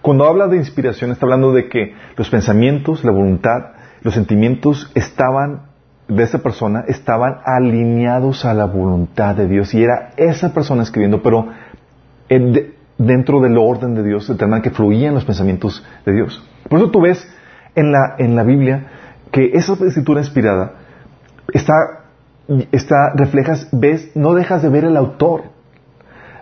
Cuando 0.02 0.24
habla 0.24 0.46
de 0.46 0.56
inspiración 0.56 1.10
está 1.10 1.26
hablando 1.26 1.52
de 1.52 1.68
que 1.68 1.94
los 2.16 2.30
pensamientos, 2.30 3.04
la 3.04 3.12
voluntad, 3.12 3.72
los 4.02 4.14
sentimientos 4.14 4.90
estaban 4.94 5.70
de 6.08 6.24
esa 6.24 6.42
persona 6.42 6.84
estaban 6.88 7.36
alineados 7.44 8.44
a 8.44 8.52
la 8.52 8.64
voluntad 8.64 9.36
de 9.36 9.46
Dios 9.46 9.72
y 9.74 9.82
era 9.84 10.10
esa 10.16 10.52
persona 10.52 10.82
escribiendo, 10.82 11.22
pero 11.22 11.48
dentro 12.98 13.40
del 13.40 13.56
orden 13.56 13.94
de 13.94 14.02
Dios, 14.02 14.26
de 14.26 14.34
tal 14.34 14.60
que 14.60 14.70
fluían 14.70 15.14
los 15.14 15.24
pensamientos 15.24 15.84
de 16.04 16.12
Dios. 16.12 16.42
Por 16.68 16.80
eso 16.80 16.90
tú 16.90 17.00
ves 17.00 17.26
en 17.74 17.92
la, 17.92 18.16
en 18.18 18.34
la 18.34 18.42
Biblia 18.42 18.86
que 19.30 19.52
esa 19.54 19.74
escritura 19.74 20.20
inspirada 20.20 20.79
está, 21.52 22.04
está, 22.72 23.12
reflejas, 23.14 23.68
ves, 23.72 24.10
no 24.14 24.34
dejas 24.34 24.62
de 24.62 24.68
ver 24.68 24.84
el 24.84 24.96
autor. 24.96 25.42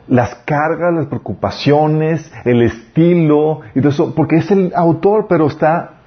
Las 0.06 0.34
cargas, 0.46 0.94
las 0.94 1.06
preocupaciones, 1.06 2.32
el 2.44 2.62
estilo 2.62 3.60
y 3.74 3.80
todo 3.80 3.90
eso, 3.90 4.14
porque 4.14 4.36
es 4.36 4.50
el 4.50 4.72
autor, 4.74 5.26
pero 5.28 5.46
está 5.46 5.98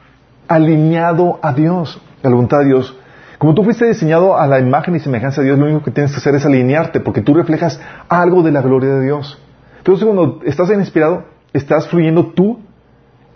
alineado 0.47 1.39
a 1.41 1.53
Dios, 1.53 2.01
a 2.23 2.27
la 2.27 2.33
voluntad 2.33 2.59
de 2.59 2.65
Dios. 2.65 2.97
Como 3.37 3.53
tú 3.55 3.63
fuiste 3.63 3.85
diseñado 3.85 4.37
a 4.37 4.45
la 4.45 4.59
imagen 4.59 4.95
y 4.95 4.99
semejanza 4.99 5.41
de 5.41 5.47
Dios, 5.47 5.59
lo 5.59 5.65
único 5.65 5.83
que 5.83 5.91
tienes 5.91 6.11
que 6.11 6.17
hacer 6.17 6.35
es 6.35 6.45
alinearte, 6.45 6.99
porque 6.99 7.21
tú 7.21 7.33
reflejas 7.33 7.81
algo 8.07 8.43
de 8.43 8.51
la 8.51 8.61
gloria 8.61 8.93
de 8.93 9.03
Dios. 9.03 9.41
Entonces, 9.79 10.05
cuando 10.05 10.41
estás 10.45 10.69
inspirado, 10.69 11.23
estás 11.53 11.87
fluyendo 11.87 12.27
tú 12.33 12.59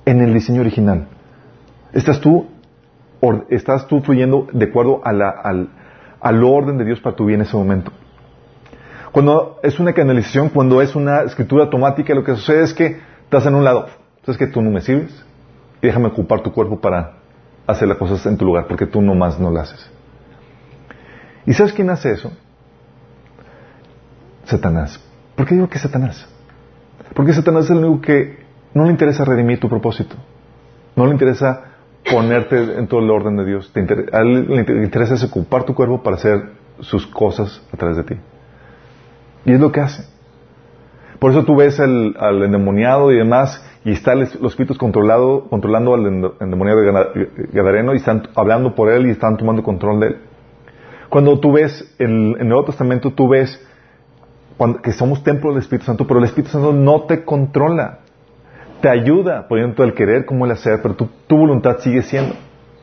en 0.06 0.22
el 0.22 0.34
diseño 0.34 0.62
original. 0.62 1.08
Estás 1.92 2.20
tú, 2.20 2.46
estás 3.50 3.88
tú 3.88 4.02
fluyendo 4.02 4.48
de 4.52 4.66
acuerdo 4.66 5.02
al, 5.04 5.22
al 6.20 6.44
orden 6.44 6.78
de 6.78 6.86
Dios 6.86 7.00
para 7.00 7.16
tu 7.16 7.26
bien 7.26 7.42
en 7.42 7.48
ese 7.48 7.58
momento. 7.58 7.92
Cuando 9.12 9.60
es 9.64 9.80
una 9.80 9.94
canalización, 9.94 10.50
cuando 10.50 10.82
es 10.82 10.96
una 10.96 11.22
escritura 11.22 11.64
automática, 11.64 12.14
lo 12.14 12.24
que 12.24 12.36
sucede 12.36 12.64
es 12.64 12.74
que 12.74 13.00
estás 13.24 13.46
en 13.46 13.56
un 13.56 13.64
lado. 13.64 13.88
Entonces 14.18 14.38
que 14.38 14.52
tú 14.52 14.62
no 14.62 14.72
me 14.72 14.82
sirves 14.82 15.24
y 15.82 15.88
déjame 15.88 16.08
ocupar 16.08 16.42
tu 16.42 16.52
cuerpo 16.52 16.82
para 16.82 17.20
hacer 17.68 17.88
las 17.88 17.98
cosas 17.98 18.26
en 18.26 18.38
tu 18.38 18.46
lugar, 18.46 18.68
porque 18.68 18.86
tú 18.86 19.02
nomás 19.02 19.40
no 19.40 19.52
lo 19.52 19.60
haces. 19.60 19.90
¿Y 21.46 21.54
sabes 21.54 21.74
quién 21.74 21.90
hace 21.90 22.12
eso? 22.12 22.32
Satanás. 24.46 25.00
¿Por 25.36 25.46
qué 25.46 25.56
digo 25.56 25.70
que 25.70 25.80
Satanás? 25.80 26.28
Porque 27.14 27.34
Satanás 27.34 27.66
es 27.66 27.72
el 27.72 27.78
único 27.78 28.02
que 28.02 28.46
no 28.74 28.86
le 28.86 28.92
interesa 28.92 29.26
redimir 29.26 29.60
tu 29.60 29.70
propósito. 29.70 30.16
No 30.96 31.06
le 31.06 31.12
interesa 31.12 31.75
ponerte 32.10 32.78
en 32.78 32.88
todo 32.88 33.00
el 33.00 33.10
orden 33.10 33.38
de 33.38 33.46
Dios. 33.46 33.72
a 34.12 34.22
él 34.22 34.48
le 34.48 34.84
interesa 34.84 35.16
es 35.16 35.24
ocupar 35.24 35.64
tu 35.64 35.74
cuerpo 35.74 36.04
para 36.04 36.18
hacer 36.18 36.52
sus 36.80 37.08
cosas 37.08 37.62
a 37.72 37.78
través 37.78 37.98
de 37.98 38.04
ti. 38.04 38.16
Y 39.46 39.54
es 39.54 39.60
lo 39.60 39.72
que 39.72 39.82
hace. 39.82 40.04
Por 41.20 41.32
eso 41.32 41.46
tú 41.46 41.56
ves 41.56 41.80
al 41.80 42.44
endemoniado 42.44 43.12
y 43.12 43.18
demás, 43.18 43.64
y 43.86 43.92
están 43.92 44.20
los 44.20 44.52
espíritus 44.52 44.80
controlado, 44.80 45.48
controlando 45.48 45.94
al 45.94 46.08
endemoniado 46.40 46.82
Gadareno 47.54 47.94
y 47.94 47.98
están 47.98 48.30
hablando 48.36 48.74
por 48.74 48.92
él 48.92 49.06
y 49.06 49.12
están 49.12 49.38
tomando 49.38 49.62
control 49.62 50.00
de 50.00 50.08
él. 50.08 50.18
Cuando 51.10 51.40
tú 51.40 51.52
ves 51.52 51.96
en, 52.00 52.36
el 52.40 52.48
Nuevo 52.48 52.66
Testamento, 52.66 53.12
tú 53.12 53.30
ves 53.30 53.64
que 54.82 54.92
somos 54.92 55.24
templo 55.24 55.52
del 55.52 55.60
Espíritu 55.60 55.86
Santo, 55.86 56.08
pero 56.08 56.20
el 56.20 56.26
Espíritu 56.26 56.52
Santo 56.52 56.74
no 56.74 57.04
te 57.04 57.24
controla 57.24 58.00
te 58.86 58.92
ayuda 58.92 59.48
poniendo 59.48 59.84
el 59.84 59.96
querer 59.96 60.26
como 60.26 60.46
el 60.46 60.52
hacer, 60.52 60.80
pero 60.84 60.94
tu, 60.94 61.10
voluntad 61.28 61.80
sigue 61.80 62.04
siendo. 62.04 62.36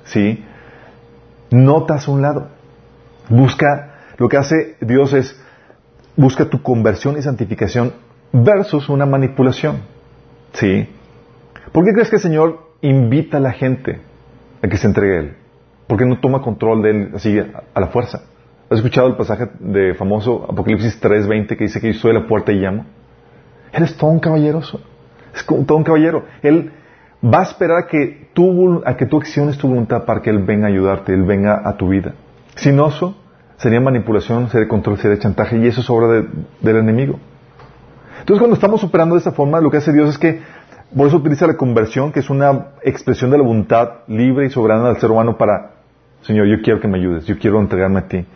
¿Sí? 0.03 0.45
Notas 1.53 2.09
un 2.09 2.23
lado. 2.23 2.49
Busca, 3.29 4.01
lo 4.19 4.29
que 4.29 4.37
hace 4.37 4.75
Dios 4.81 5.13
es, 5.13 5.41
busca 6.17 6.47
tu 6.47 6.61
conversión 6.61 7.17
y 7.19 7.23
santificación 7.23 7.93
versus 8.33 8.89
una 8.89 9.07
manipulación. 9.07 9.83
¿Sí? 10.55 10.89
¿Por 11.71 11.85
qué 11.85 11.93
crees 11.93 12.11
que 12.11 12.17
el 12.17 12.23
Señor 12.23 12.59
invita 12.81 13.37
a 13.37 13.41
la 13.41 13.53
gente 13.53 14.01
a 14.61 14.67
que 14.67 14.79
se 14.79 14.89
entregue 14.89 15.17
a 15.17 15.21
Él? 15.21 15.37
Porque 15.87 16.05
no 16.05 16.19
toma 16.19 16.43
control 16.43 16.83
de 16.83 16.91
Él 16.91 17.13
así 17.15 17.39
a, 17.39 17.81
la 17.81 17.87
fuerza. 17.87 18.23
¿Has 18.69 18.79
escuchado 18.79 19.07
el 19.07 19.15
pasaje 19.15 19.51
de 19.61 19.95
famoso 19.95 20.47
Apocalipsis 20.51 21.01
3.20 21.01 21.57
que 21.57 21.63
dice 21.63 21.81
que 21.81 21.93
yo 21.93 22.01
soy 22.01 22.13
la 22.13 22.27
puerta 22.27 22.51
y 22.51 22.57
llamo? 22.57 22.87
Él 23.73 23.85
es 23.85 23.97
todo 23.97 24.11
un 24.11 24.19
caballeroso. 24.19 24.81
Es 25.35 25.43
como 25.43 25.65
todo 25.65 25.79
un 25.79 25.85
caballero. 25.85 26.25
Él 26.43 26.73
va 27.23 27.41
a 27.41 27.43
esperar 27.43 27.79
a 27.79 27.87
que 27.87 28.29
tú, 28.33 28.83
a 28.85 28.97
que 28.97 29.07
tú 29.07 29.19
acciones 29.19 29.59
tu 29.59 29.69
voluntad 29.69 30.05
para 30.05 30.21
que 30.21 30.31
Él 30.31 30.39
venga 30.39 30.67
a 30.67 30.71
ayudarte, 30.71 31.15
Él 31.15 31.23
venga 31.23 31.63
a 31.65 31.77
tu 31.77 31.89
vida. 31.89 32.15
Si 32.57 32.73
no, 32.73 32.89
eso 32.89 33.17
sería 33.57 33.81
manipulación, 33.81 34.49
sería 34.51 34.69
control, 34.69 34.99
sería 34.99 35.19
chantaje, 35.19 35.57
y 35.59 35.67
eso 35.67 35.81
es 35.81 35.91
obra 35.91 36.25
del 36.61 36.77
enemigo. 36.77 37.19
Entonces, 38.19 38.39
cuando 38.39 38.55
estamos 38.55 38.83
operando 38.85 39.15
de 39.15 39.21
esta 39.21 39.33
forma, 39.33 39.61
lo 39.61 39.71
que 39.71 39.79
hace 39.79 39.93
Dios 39.93 40.11
es 40.11 40.19
que, 40.19 40.41
por 40.95 41.07
eso 41.07 41.17
utiliza 41.17 41.47
la 41.47 41.57
conversión, 41.57 42.13
que 42.13 42.21
es 42.21 42.29
una 42.29 42.67
expresión 42.83 43.31
de 43.31 43.39
la 43.39 43.45
voluntad 43.45 43.89
libre 44.09 44.47
y 44.47 44.51
soberana 44.51 44.89
del 44.89 44.99
ser 44.99 45.11
humano 45.11 45.39
para, 45.39 45.71
Señor, 46.23 46.47
yo 46.47 46.61
quiero 46.63 46.81
que 46.81 46.89
me 46.89 46.99
ayudes, 46.99 47.25
yo 47.25 47.39
quiero 47.39 47.61
entregarme 47.61 48.01
a 48.01 48.09
ti. 48.09 48.27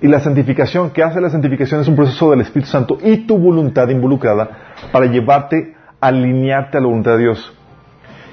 Y 0.00 0.06
la 0.06 0.20
santificación, 0.20 0.90
¿qué 0.90 1.02
hace 1.02 1.20
la 1.20 1.28
santificación? 1.28 1.80
Es 1.80 1.88
un 1.88 1.96
proceso 1.96 2.30
del 2.30 2.40
Espíritu 2.40 2.70
Santo 2.70 2.98
y 3.02 3.26
tu 3.26 3.36
voluntad 3.36 3.88
involucrada 3.88 4.48
para 4.92 5.06
llevarte 5.06 5.74
alinearte 6.00 6.78
a 6.78 6.80
la 6.80 6.86
voluntad 6.86 7.12
de 7.12 7.18
Dios. 7.18 7.52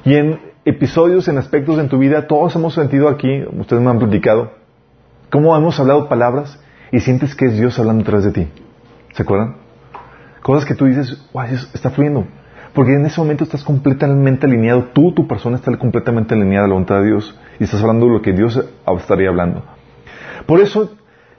Y 0.03 0.15
en 0.15 0.39
episodios, 0.65 1.27
en 1.27 1.37
aspectos 1.37 1.79
en 1.79 1.89
tu 1.89 1.97
vida, 1.97 2.27
todos 2.27 2.55
hemos 2.55 2.73
sentido 2.73 3.09
aquí, 3.09 3.43
ustedes 3.57 3.81
me 3.81 3.89
han 3.89 3.99
platicado, 3.99 4.51
cómo 5.31 5.55
hemos 5.55 5.79
hablado 5.79 6.09
palabras 6.09 6.59
y 6.91 6.99
sientes 6.99 7.35
que 7.35 7.45
es 7.45 7.57
Dios 7.57 7.77
hablando 7.79 8.03
detrás 8.03 8.23
de 8.23 8.31
ti. 8.31 8.47
¿Se 9.13 9.23
acuerdan? 9.23 9.57
Cosas 10.41 10.65
que 10.65 10.75
tú 10.75 10.85
dices, 10.85 11.27
wow, 11.33 11.45
está 11.73 11.89
fluyendo. 11.89 12.27
Porque 12.73 12.93
en 12.93 13.05
ese 13.05 13.21
momento 13.21 13.45
estás 13.45 13.63
completamente 13.63 14.45
alineado, 14.45 14.89
tú, 14.93 15.13
tu 15.13 15.27
persona, 15.27 15.55
está 15.55 15.75
completamente 15.77 16.35
alineada 16.35 16.65
a 16.65 16.67
la 16.67 16.73
voluntad 16.73 16.99
de 16.99 17.05
Dios 17.05 17.39
y 17.57 17.63
estás 17.63 17.81
hablando 17.81 18.05
de 18.07 18.11
lo 18.11 18.21
que 18.21 18.33
Dios 18.33 18.61
estaría 18.97 19.29
hablando. 19.29 19.63
Por 20.45 20.59
eso, 20.59 20.91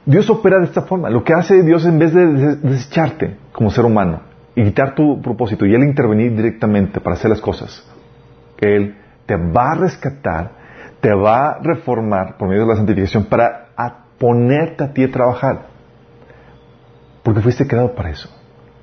Dios 0.06 0.30
opera 0.30 0.58
de 0.58 0.64
esta 0.64 0.82
forma. 0.82 1.10
Lo 1.10 1.24
que 1.24 1.34
hace 1.34 1.62
Dios 1.62 1.84
en 1.84 1.98
vez 1.98 2.14
de 2.14 2.56
desecharte 2.56 3.36
como 3.52 3.70
ser 3.70 3.84
humano, 3.84 4.22
y 4.56 4.64
quitar 4.64 4.94
tu 4.94 5.20
propósito 5.20 5.66
y 5.66 5.74
Él 5.74 5.82
intervenir 5.84 6.34
directamente 6.34 6.98
para 7.00 7.14
hacer 7.14 7.30
las 7.30 7.40
cosas, 7.40 7.86
Él 8.58 8.96
te 9.26 9.36
va 9.36 9.72
a 9.72 9.74
rescatar, 9.74 10.50
te 11.00 11.12
va 11.12 11.50
a 11.50 11.58
reformar 11.62 12.36
por 12.38 12.48
medio 12.48 12.62
de 12.62 12.68
la 12.68 12.76
santificación 12.76 13.26
para 13.26 13.66
ponerte 14.18 14.82
a 14.82 14.92
ti 14.92 15.04
a 15.04 15.10
trabajar. 15.10 15.66
Porque 17.22 17.42
fuiste 17.42 17.66
creado 17.66 17.94
para 17.94 18.10
eso, 18.10 18.30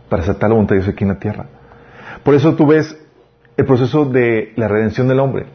para 0.09 0.21
aceptar 0.21 0.49
la 0.49 0.55
voluntad 0.55 0.75
de 0.75 0.81
Dios 0.81 0.93
aquí 0.93 1.03
en 1.03 1.09
la 1.09 1.19
tierra. 1.19 1.45
Por 2.23 2.35
eso 2.35 2.55
tú 2.55 2.67
ves 2.67 2.95
el 3.57 3.65
proceso 3.65 4.05
de 4.05 4.53
la 4.55 4.67
redención 4.67 5.07
del 5.07 5.19
hombre. 5.19 5.47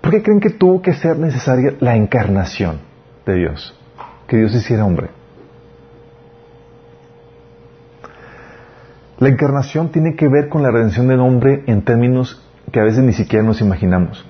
¿Por 0.00 0.12
qué 0.12 0.22
creen 0.22 0.38
que 0.38 0.50
tuvo 0.50 0.80
que 0.82 0.94
ser 0.94 1.18
necesaria 1.18 1.74
la 1.80 1.96
encarnación 1.96 2.78
de 3.24 3.34
Dios? 3.34 3.76
Que 4.28 4.36
Dios 4.36 4.54
hiciera 4.54 4.84
hombre. 4.84 5.08
La 9.18 9.28
encarnación 9.28 9.90
tiene 9.90 10.14
que 10.14 10.28
ver 10.28 10.48
con 10.48 10.62
la 10.62 10.70
redención 10.70 11.08
del 11.08 11.20
hombre 11.20 11.64
en 11.66 11.82
términos 11.82 12.42
que 12.70 12.80
a 12.80 12.84
veces 12.84 13.02
ni 13.02 13.14
siquiera 13.14 13.44
nos 13.44 13.60
imaginamos. 13.62 14.26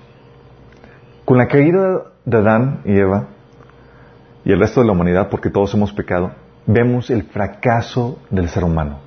Con 1.25 1.39
la 1.39 1.49
caída 1.49 2.05
de 2.25 2.37
Adán 2.37 2.83
y 2.85 2.97
Eva, 2.97 3.27
y 4.45 4.53
el 4.53 4.61
resto 4.61 4.81
de 4.81 4.87
la 4.87 4.93
humanidad, 4.93 5.29
porque 5.29 5.51
todos 5.51 5.75
hemos 5.75 5.93
pecado, 5.93 6.31
vemos 6.67 7.11
el 7.11 7.25
fracaso 7.25 8.21
del 8.31 8.49
ser 8.49 8.63
humano. 8.63 9.01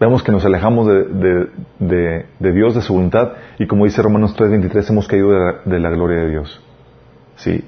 Vemos 0.00 0.22
que 0.22 0.32
nos 0.32 0.44
alejamos 0.44 0.88
de, 0.88 1.50
Dios, 2.40 2.74
de 2.74 2.80
su 2.80 2.94
voluntad, 2.94 3.32
y 3.58 3.66
como 3.66 3.84
dice 3.84 4.00
Romanos 4.00 4.34
3:23, 4.36 4.88
hemos 4.88 5.06
caído 5.06 5.30
de 5.64 5.78
la, 5.78 5.90
gloria 5.90 6.22
de 6.22 6.30
Dios. 6.30 6.62
¿Sí? 7.36 7.62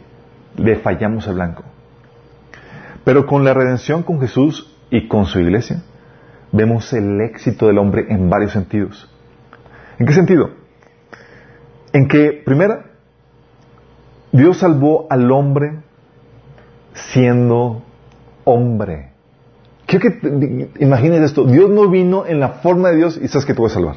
Le 0.57 0.77
fallamos 0.77 1.29
al 1.29 1.35
blanco. 1.35 1.65
Pero 3.05 3.27
con 3.27 3.45
la 3.45 3.53
redención 3.53 4.03
con 4.03 4.21
Jesús 4.21 4.75
y 4.91 5.07
con 5.07 5.27
su 5.27 5.39
iglesia, 5.39 5.83
vemos 6.55 6.93
el 6.93 7.21
éxito 7.21 7.67
del 7.67 7.79
hombre 7.79 8.07
en 8.09 8.31
varios 8.31 8.53
sentidos. 8.53 9.11
¿En 9.99 10.07
qué 10.07 10.13
sentido? 10.13 10.51
En 11.93 12.09
que, 12.09 12.43
primera, 12.45 12.87
Dios 14.33 14.59
salvó 14.59 15.07
al 15.11 15.31
hombre 15.31 15.81
siendo 16.93 17.83
hombre. 18.45 19.11
Quiero 19.87 20.11
que 20.11 20.71
imagines 20.79 21.23
esto. 21.23 21.45
Dios 21.45 21.71
no 21.71 21.89
vino 21.89 22.25
en 22.27 22.41
la 22.41 22.49
forma 22.49 22.91
de 22.91 22.97
Dios 22.97 23.19
y 23.21 23.29
sabes 23.29 23.45
que 23.47 23.55
te 23.55 23.61
voy 23.61 23.71
a 23.71 23.75
salvar. 23.75 23.97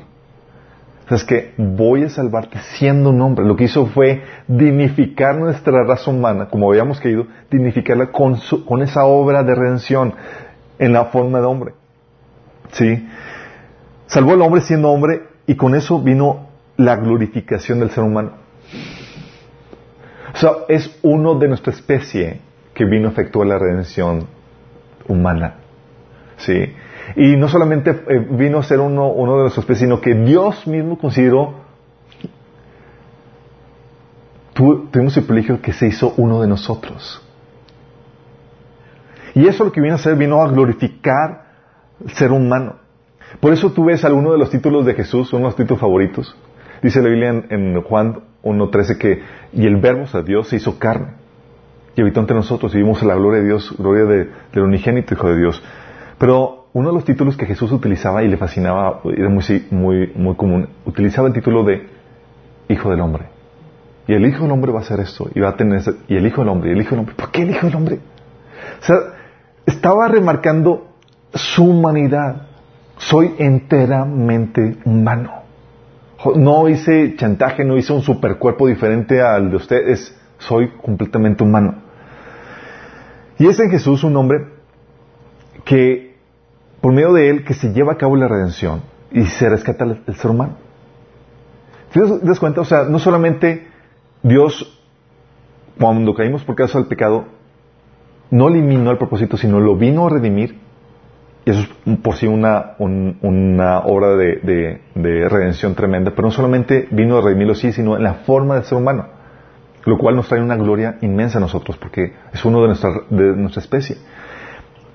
Sabes 1.07 1.23
que 1.23 1.53
voy 1.57 2.03
a 2.03 2.09
salvarte 2.09 2.59
siendo 2.77 3.11
un 3.11 3.21
hombre. 3.21 3.45
Lo 3.45 3.55
que 3.55 3.65
hizo 3.65 3.85
fue 3.85 4.23
dignificar 4.47 5.37
nuestra 5.37 5.83
raza 5.85 6.11
humana, 6.11 6.49
como 6.49 6.69
habíamos 6.69 6.99
querido, 6.99 7.27
dignificarla 7.49 8.11
con, 8.11 8.37
con 8.65 8.81
esa 8.81 9.05
obra 9.05 9.43
de 9.43 9.55
redención 9.55 10.13
en 10.79 10.93
la 10.93 11.05
forma 11.05 11.39
de 11.39 11.45
hombre. 11.45 11.73
¿Sí? 12.71 13.07
Salvó 14.07 14.33
al 14.33 14.41
hombre 14.41 14.61
siendo 14.61 14.89
hombre 14.89 15.23
y 15.45 15.55
con 15.55 15.75
eso 15.75 16.01
vino 16.01 16.49
la 16.77 16.95
glorificación 16.95 17.79
del 17.79 17.91
ser 17.91 18.03
humano. 18.03 18.33
O 20.33 20.37
sea, 20.37 20.51
es 20.67 20.99
uno 21.01 21.35
de 21.35 21.47
nuestra 21.47 21.73
especie 21.73 22.41
que 22.73 22.85
vino 22.85 23.07
a 23.07 23.11
efectuar 23.11 23.47
la 23.47 23.57
redención 23.57 24.27
humana. 25.07 25.55
¿Sí? 26.37 26.73
Y 27.15 27.35
no 27.37 27.47
solamente 27.47 27.89
eh, 27.89 28.27
vino 28.31 28.59
a 28.59 28.63
ser 28.63 28.79
uno, 28.79 29.07
uno 29.07 29.37
de 29.37 29.41
nuestra 29.43 29.61
especie, 29.61 29.87
sino 29.87 29.99
que 29.99 30.13
Dios 30.13 30.67
mismo 30.67 30.97
consideró, 30.97 31.55
tuvimos 34.53 35.15
el 35.17 35.23
privilegio 35.23 35.61
que 35.61 35.73
se 35.73 35.87
hizo 35.87 36.13
uno 36.17 36.41
de 36.41 36.47
nosotros. 36.47 37.23
Y 39.33 39.47
eso 39.47 39.63
lo 39.63 39.71
que 39.71 39.81
vino 39.81 39.93
a 39.93 39.97
hacer, 39.97 40.15
vino 40.15 40.41
a 40.41 40.47
glorificar 40.47 41.46
ser 42.13 42.31
humano. 42.31 42.75
Por 43.39 43.53
eso 43.53 43.71
tú 43.71 43.85
ves 43.85 44.05
alguno 44.05 44.31
de 44.31 44.37
los 44.37 44.49
títulos 44.49 44.85
de 44.85 44.93
Jesús, 44.93 45.33
uno 45.33 45.43
de 45.43 45.47
los 45.49 45.55
títulos 45.55 45.81
favoritos. 45.81 46.35
Dice 46.81 47.01
la 47.01 47.09
Biblia 47.09 47.29
en, 47.29 47.45
en 47.49 47.81
Juan 47.81 48.21
1.13 48.43 48.97
que, 48.97 49.21
y 49.53 49.65
el 49.65 49.77
verbo, 49.77 50.05
o 50.11 50.23
Dios 50.23 50.47
se 50.47 50.57
hizo 50.57 50.79
carne 50.79 51.27
y 51.97 52.01
habitó 52.01 52.19
entre 52.19 52.35
nosotros 52.35 52.73
y 52.75 52.77
vimos 52.77 53.01
la 53.01 53.15
gloria 53.15 53.41
de 53.41 53.47
Dios, 53.47 53.73
gloria 53.75 54.05
de, 54.05 54.29
del 54.53 54.63
unigénito 54.63 55.15
Hijo 55.15 55.29
de 55.29 55.37
Dios. 55.37 55.63
Pero 56.19 56.67
uno 56.73 56.89
de 56.89 56.93
los 56.93 57.03
títulos 57.03 57.35
que 57.35 57.47
Jesús 57.47 57.71
utilizaba 57.71 58.21
y 58.23 58.27
le 58.27 58.37
fascinaba, 58.37 59.01
era 59.05 59.29
muy, 59.29 59.43
muy, 59.71 60.11
muy 60.15 60.35
común, 60.35 60.69
utilizaba 60.85 61.27
el 61.27 61.33
título 61.33 61.63
de 61.63 61.87
Hijo 62.69 62.91
del 62.91 63.01
Hombre. 63.01 63.25
Y 64.07 64.13
el 64.13 64.23
Hijo 64.27 64.43
del 64.43 64.51
Hombre 64.51 64.71
va 64.71 64.79
a 64.79 64.81
hacer 64.83 64.99
esto, 64.99 65.27
y 65.33 65.39
va 65.39 65.49
a 65.49 65.55
tener 65.57 65.81
y 66.07 66.15
el 66.15 66.27
Hijo 66.27 66.41
del 66.41 66.49
Hombre, 66.49 66.69
y 66.69 66.73
el 66.73 66.81
Hijo 66.81 66.91
del 66.91 66.99
Hombre. 66.99 67.15
¿Por 67.15 67.31
qué 67.31 67.41
el 67.41 67.49
Hijo 67.49 67.65
del 67.65 67.75
Hombre? 67.75 67.99
O 68.79 68.85
sea, 68.85 68.95
estaba 69.65 70.07
remarcando 70.07 70.86
su 71.37 71.65
humanidad. 71.65 72.47
Soy 72.97 73.35
enteramente 73.37 74.77
humano. 74.85 75.43
No 76.35 76.67
hice 76.67 77.15
chantaje, 77.15 77.63
no 77.63 77.77
hice 77.77 77.93
un 77.93 78.01
supercuerpo 78.01 78.67
diferente 78.67 79.21
al 79.21 79.51
de 79.51 79.55
ustedes. 79.55 80.17
Soy 80.39 80.69
completamente 80.81 81.43
humano. 81.43 81.75
Y 83.39 83.47
es 83.47 83.59
en 83.59 83.69
Jesús 83.69 84.03
un 84.03 84.15
hombre 84.17 84.47
que, 85.63 86.15
por 86.81 86.93
medio 86.93 87.13
de 87.13 87.29
él, 87.29 87.43
que 87.43 87.53
se 87.53 87.71
lleva 87.71 87.93
a 87.93 87.97
cabo 87.97 88.15
la 88.15 88.27
redención 88.27 88.81
y 89.11 89.25
se 89.25 89.47
rescata 89.49 89.83
el, 89.83 90.15
ser 90.15 90.31
humano. 90.31 90.55
¿Te 91.91 92.01
das 92.23 92.39
cuenta? 92.39 92.61
O 92.61 92.65
sea, 92.65 92.83
no 92.83 92.99
solamente 92.99 93.67
Dios, 94.23 94.79
cuando 95.79 96.13
caímos 96.13 96.43
por 96.43 96.55
causa 96.55 96.79
del 96.79 96.87
pecado, 96.87 97.25
no 98.29 98.49
eliminó 98.49 98.91
el 98.91 98.97
propósito, 98.97 99.37
sino 99.37 99.59
lo 99.59 99.75
vino 99.75 100.07
a 100.07 100.09
redimir. 100.09 100.59
Y 101.47 101.51
eso 101.51 101.61
es 101.61 101.97
por 101.99 102.17
sí 102.17 102.27
una, 102.27 102.75
obra 102.77 104.17
de, 104.17 104.81
de, 104.93 105.29
redención 105.29 105.75
tremenda. 105.75 106.11
Pero 106.11 106.23
no 106.23 106.31
solamente 106.31 106.89
vino 106.91 107.17
a 107.17 107.21
redimirlo 107.21 107.55
sí, 107.55 107.71
sino 107.71 107.95
en 107.95 108.03
la 108.03 108.15
forma 108.15 108.55
del 108.55 108.65
ser 108.65 108.77
humano 108.77 109.15
lo 109.85 109.97
cual 109.97 110.17
nos 110.17 110.27
trae 110.27 110.41
una 110.41 110.57
gloria 110.57 110.97
inmensa 110.99 111.37
a 111.37 111.41
nosotros, 111.41 111.77
porque 111.77 112.11
es 112.33 112.43
uno 112.43 112.59
de 112.59 112.67
nuestra, 112.67 112.89
de 113.09 113.37
nuestra 113.37 113.61
especie. 113.61 113.95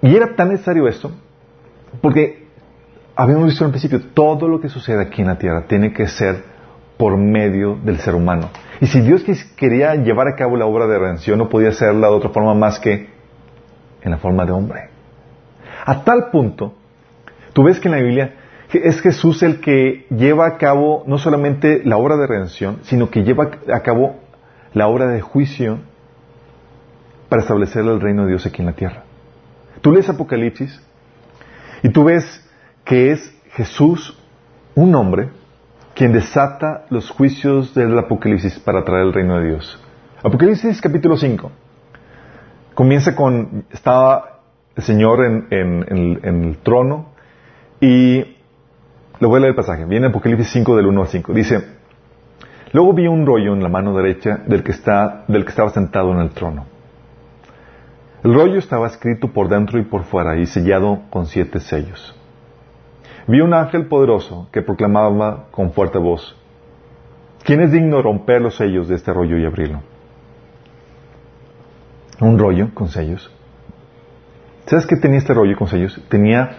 Y 0.02 0.14
era 0.14 0.36
tan 0.36 0.50
necesario 0.50 0.86
esto, 0.86 1.10
porque 2.02 2.46
habíamos 3.16 3.46
visto 3.46 3.64
en 3.64 3.70
principio, 3.70 4.02
todo 4.12 4.48
lo 4.48 4.60
que 4.60 4.68
sucede 4.68 5.00
aquí 5.00 5.22
en 5.22 5.28
la 5.28 5.38
tierra 5.38 5.64
tiene 5.66 5.94
que 5.94 6.06
ser 6.08 6.44
por 6.98 7.16
medio 7.16 7.78
del 7.82 8.00
ser 8.00 8.14
humano. 8.14 8.50
Y 8.82 8.86
si 8.86 9.00
Dios 9.00 9.24
quería 9.56 9.94
llevar 9.94 10.28
a 10.28 10.36
cabo 10.36 10.58
la 10.58 10.66
obra 10.66 10.86
de 10.86 10.98
redención, 10.98 11.38
no 11.38 11.48
podía 11.48 11.70
hacerla 11.70 12.08
de 12.08 12.14
otra 12.14 12.28
forma 12.28 12.52
más 12.52 12.78
que 12.78 13.08
en 14.02 14.10
la 14.10 14.18
forma 14.18 14.44
de 14.44 14.52
hombre. 14.52 14.91
A 15.84 16.04
tal 16.04 16.30
punto, 16.30 16.74
tú 17.52 17.64
ves 17.64 17.80
que 17.80 17.88
en 17.88 17.94
la 17.94 18.00
Biblia 18.00 18.34
es 18.72 19.00
Jesús 19.00 19.42
el 19.42 19.60
que 19.60 20.06
lleva 20.10 20.46
a 20.46 20.56
cabo 20.56 21.04
no 21.06 21.18
solamente 21.18 21.82
la 21.84 21.96
obra 21.96 22.16
de 22.16 22.26
redención, 22.26 22.78
sino 22.82 23.10
que 23.10 23.24
lleva 23.24 23.50
a 23.72 23.80
cabo 23.80 24.16
la 24.72 24.86
obra 24.88 25.08
de 25.08 25.20
juicio 25.20 25.80
para 27.28 27.42
establecer 27.42 27.84
el 27.84 28.00
reino 28.00 28.22
de 28.22 28.30
Dios 28.30 28.46
aquí 28.46 28.62
en 28.62 28.66
la 28.66 28.74
tierra. 28.74 29.04
Tú 29.80 29.92
lees 29.92 30.08
Apocalipsis 30.08 30.80
y 31.82 31.88
tú 31.90 32.04
ves 32.04 32.48
que 32.84 33.12
es 33.12 33.34
Jesús, 33.52 34.18
un 34.74 34.94
hombre, 34.94 35.30
quien 35.94 36.12
desata 36.12 36.86
los 36.88 37.10
juicios 37.10 37.74
del 37.74 37.98
Apocalipsis 37.98 38.58
para 38.60 38.84
traer 38.84 39.06
el 39.06 39.12
reino 39.12 39.38
de 39.38 39.48
Dios. 39.48 39.78
Apocalipsis 40.22 40.80
capítulo 40.80 41.16
5. 41.16 41.50
Comienza 42.74 43.14
con, 43.14 43.64
estaba 43.70 44.31
el 44.76 44.82
Señor 44.82 45.24
en, 45.24 45.46
el 46.22 46.58
trono 46.62 47.12
y 47.80 48.18
le 48.18 49.26
voy 49.26 49.36
a 49.36 49.40
leer 49.40 49.50
el 49.50 49.56
pasaje. 49.56 49.84
Viene 49.84 50.06
Apocalipsis 50.08 50.48
5 50.48 50.76
del 50.76 50.86
1 50.86 51.00
al 51.02 51.08
5. 51.08 51.32
Dice, 51.32 51.64
Luego 52.72 52.94
vi 52.94 53.06
un 53.06 53.26
rollo 53.26 53.52
en 53.52 53.62
la 53.62 53.68
mano 53.68 53.94
derecha 53.94 54.40
del 54.46 54.62
que, 54.62 54.72
está, 54.72 55.24
del 55.28 55.44
que 55.44 55.50
estaba 55.50 55.70
sentado 55.70 56.10
en 56.12 56.20
el 56.20 56.30
trono. 56.30 56.66
El 58.24 58.34
rollo 58.34 58.58
estaba 58.58 58.86
escrito 58.86 59.28
por 59.32 59.48
dentro 59.48 59.78
y 59.78 59.84
por 59.84 60.04
fuera 60.04 60.38
y 60.38 60.46
sellado 60.46 61.02
con 61.10 61.26
siete 61.26 61.60
sellos. 61.60 62.14
Vi 63.26 63.40
un 63.40 63.52
ángel 63.52 63.86
poderoso 63.86 64.48
que 64.52 64.62
proclamaba 64.62 65.48
con 65.50 65.72
fuerte 65.72 65.98
voz, 65.98 66.36
¿quién 67.44 67.60
es 67.60 67.72
digno 67.72 67.96
de 67.96 68.02
romper 68.02 68.40
los 68.40 68.56
sellos 68.56 68.88
de 68.88 68.94
este 68.94 69.12
rollo 69.12 69.36
y 69.36 69.44
abrirlo? 69.44 69.82
Un 72.20 72.38
rollo 72.38 72.70
con 72.74 72.88
sellos. 72.88 73.30
¿Sabes 74.66 74.86
qué 74.86 74.96
tenía 74.96 75.18
este 75.18 75.34
rollo 75.34 75.56
con 75.56 75.68
sellos? 75.68 76.00
Tenía 76.08 76.56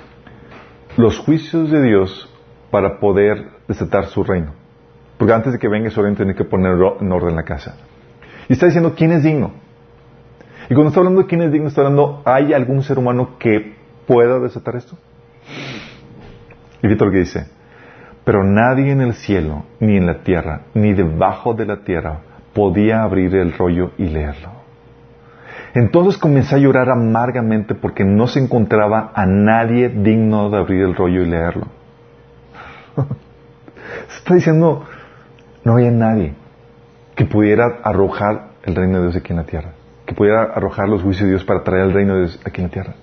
los 0.97 1.17
juicios 1.19 1.71
de 1.71 1.81
Dios 1.81 2.29
para 2.69 2.99
poder 2.99 3.47
desatar 3.67 4.05
su 4.05 4.23
reino. 4.23 4.53
Porque 5.17 5.33
antes 5.33 5.53
de 5.53 5.59
que 5.59 5.67
venga 5.67 5.89
su 5.89 5.99
orden 5.99 6.15
tiene 6.15 6.35
que 6.35 6.43
poner 6.43 6.73
en 6.99 7.11
orden 7.11 7.35
la 7.35 7.43
casa. 7.43 7.77
Y 8.49 8.53
está 8.53 8.65
diciendo 8.65 8.93
quién 8.95 9.11
es 9.11 9.23
digno. 9.23 9.53
Y 10.69 10.73
cuando 10.73 10.89
está 10.89 10.99
hablando 10.99 11.21
de 11.21 11.27
quién 11.27 11.41
es 11.41 11.51
digno, 11.51 11.67
está 11.67 11.81
hablando, 11.81 12.21
¿hay 12.25 12.53
algún 12.53 12.83
ser 12.83 12.97
humano 12.97 13.37
que 13.37 13.75
pueda 14.05 14.39
desatar 14.39 14.75
esto? 14.75 14.97
Y 16.81 16.87
fíjate 16.87 17.05
lo 17.05 17.11
que 17.11 17.19
dice. 17.19 17.47
Pero 18.25 18.43
nadie 18.43 18.91
en 18.91 19.01
el 19.01 19.13
cielo, 19.13 19.65
ni 19.79 19.97
en 19.97 20.05
la 20.05 20.23
tierra, 20.23 20.61
ni 20.73 20.93
debajo 20.93 21.53
de 21.53 21.65
la 21.65 21.83
tierra, 21.83 22.19
podía 22.53 23.03
abrir 23.03 23.35
el 23.35 23.53
rollo 23.53 23.91
y 23.97 24.05
leerlo. 24.05 24.62
Entonces 25.73 26.19
comencé 26.19 26.55
a 26.55 26.59
llorar 26.59 26.89
amargamente 26.89 27.73
porque 27.73 28.03
no 28.03 28.27
se 28.27 28.39
encontraba 28.39 29.11
a 29.15 29.25
nadie 29.25 29.89
digno 29.89 30.49
de 30.49 30.57
abrir 30.57 30.81
el 30.83 30.95
rollo 30.95 31.23
y 31.23 31.25
leerlo. 31.25 31.67
se 34.09 34.17
está 34.17 34.35
diciendo, 34.35 34.85
no 35.63 35.73
había 35.73 35.91
nadie 35.91 36.35
que 37.15 37.25
pudiera 37.25 37.79
arrojar 37.83 38.49
el 38.63 38.75
reino 38.75 38.97
de 38.97 39.03
Dios 39.03 39.15
aquí 39.15 39.33
en 39.33 39.37
la 39.37 39.45
tierra, 39.45 39.71
que 40.05 40.13
pudiera 40.13 40.43
arrojar 40.43 40.87
los 40.89 41.01
juicios 41.01 41.25
de 41.25 41.31
Dios 41.31 41.43
para 41.43 41.63
traer 41.63 41.85
el 41.85 41.93
reino 41.93 42.13
de 42.15 42.19
Dios 42.21 42.39
aquí 42.45 42.61
en 42.61 42.67
la 42.67 42.73
tierra. 42.73 42.93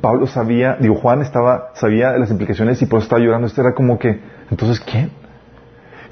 Pablo 0.00 0.26
sabía, 0.26 0.76
digo, 0.80 0.94
Juan 0.94 1.20
estaba, 1.20 1.70
sabía 1.74 2.12
las 2.12 2.30
implicaciones 2.30 2.80
y 2.80 2.86
por 2.86 2.98
eso 2.98 3.04
estaba 3.04 3.20
llorando. 3.20 3.46
Esto 3.46 3.60
era 3.60 3.74
como 3.74 3.98
que, 3.98 4.20
entonces, 4.50 4.80
¿quién? 4.80 5.10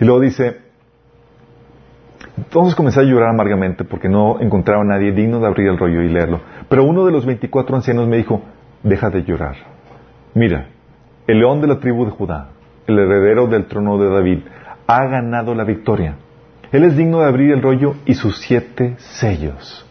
Y 0.01 0.05
luego 0.05 0.21
dice, 0.21 0.60
entonces 2.37 2.75
comencé 2.75 3.01
a 3.01 3.03
llorar 3.03 3.31
amargamente 3.31 3.85
porque 3.85 4.09
no 4.09 4.41
encontraba 4.41 4.83
a 4.83 4.87
nadie 4.87 5.13
digno 5.13 5.41
de 5.41 5.47
abrir 5.47 5.69
el 5.69 5.79
rollo 5.79 6.03
y 6.03 6.09
leerlo. 6.09 6.41
Pero 6.69 6.85
uno 6.85 7.05
de 7.05 7.13
los 7.13 7.27
24 7.27 7.77
ancianos 7.77 8.07
me 8.09 8.17
dijo, 8.17 8.43
deja 8.83 9.11
de 9.11 9.23
llorar. 9.25 9.57
Mira, 10.35 10.69
el 11.27 11.39
león 11.39 11.61
de 11.61 11.67
la 11.67 11.81
tribu 11.81 12.05
de 12.05 12.13
Judá, 12.13 12.49
el 12.87 12.99
heredero 12.99 13.47
del 13.47 13.67
trono 13.67 13.99
de 13.99 14.09
David, 14.09 14.39
ha 14.87 15.07
ganado 15.07 15.55
la 15.55 15.65
victoria. 15.65 16.17
Él 16.73 16.85
es 16.85 16.97
digno 16.97 17.21
de 17.21 17.27
abrir 17.27 17.53
el 17.53 17.63
rollo 17.63 17.95
y 18.07 18.15
sus 18.15 18.39
siete 18.39 18.95
sellos. 18.99 19.87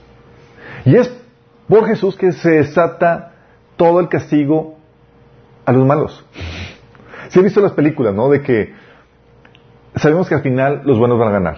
Y 0.86 0.96
es 0.96 1.14
por 1.68 1.86
Jesús 1.88 2.16
que 2.16 2.32
se 2.32 2.52
desata 2.52 3.34
todo 3.76 4.00
el 4.00 4.08
castigo 4.08 4.78
a 5.66 5.72
los 5.72 5.86
malos. 5.86 6.26
Si 7.30 7.40
he 7.40 7.44
visto 7.44 7.62
las 7.62 7.74
películas, 7.74 8.14
¿no? 8.16 8.30
De 8.30 8.42
que 8.42 8.74
sabemos 9.96 10.28
que 10.28 10.36
al 10.36 10.42
final 10.42 10.82
los 10.84 10.98
buenos 10.98 11.20
van 11.20 11.28
a 11.28 11.32
ganar. 11.32 11.58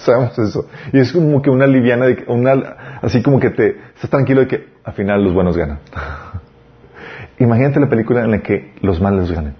sabemos 0.04 0.38
eso. 0.38 0.66
Y 0.92 0.98
es 0.98 1.12
como 1.12 1.42
que 1.42 1.50
una 1.50 1.66
liviana, 1.66 2.06
de 2.06 2.24
una, 2.28 2.98
así 3.02 3.22
como 3.22 3.38
que 3.40 3.50
te 3.50 3.76
estás 3.94 4.10
tranquilo 4.10 4.42
de 4.42 4.48
que 4.48 4.68
al 4.84 4.94
final 4.94 5.22
los 5.22 5.34
buenos 5.34 5.56
ganan. 5.56 5.80
Imagínate 7.38 7.80
la 7.80 7.88
película 7.88 8.22
en 8.22 8.30
la 8.30 8.42
que 8.42 8.74
los 8.82 9.00
malos 9.00 9.32
ganen. 9.32 9.54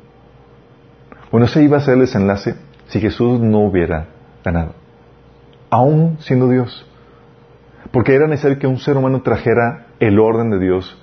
Bueno, 1.31 1.47
ese 1.47 1.63
iba 1.63 1.79
a 1.79 1.81
ser 1.81 1.95
el 1.95 2.01
desenlace 2.01 2.55
si 2.89 3.01
Jesús 3.01 3.41
no 3.41 3.61
hubiera 3.61 4.09
ganado. 4.45 4.75
Aún 5.71 6.19
siendo 6.21 6.49
Dios. 6.49 6.87
Porque 7.93 8.15
era 8.15 8.27
necesario 8.27 8.59
que 8.59 8.67
un 8.67 8.79
ser 8.79 8.97
humano 8.97 9.23
trajera 9.23 9.87
el 9.99 10.19
orden 10.19 10.51
de 10.51 10.59
Dios 10.59 11.01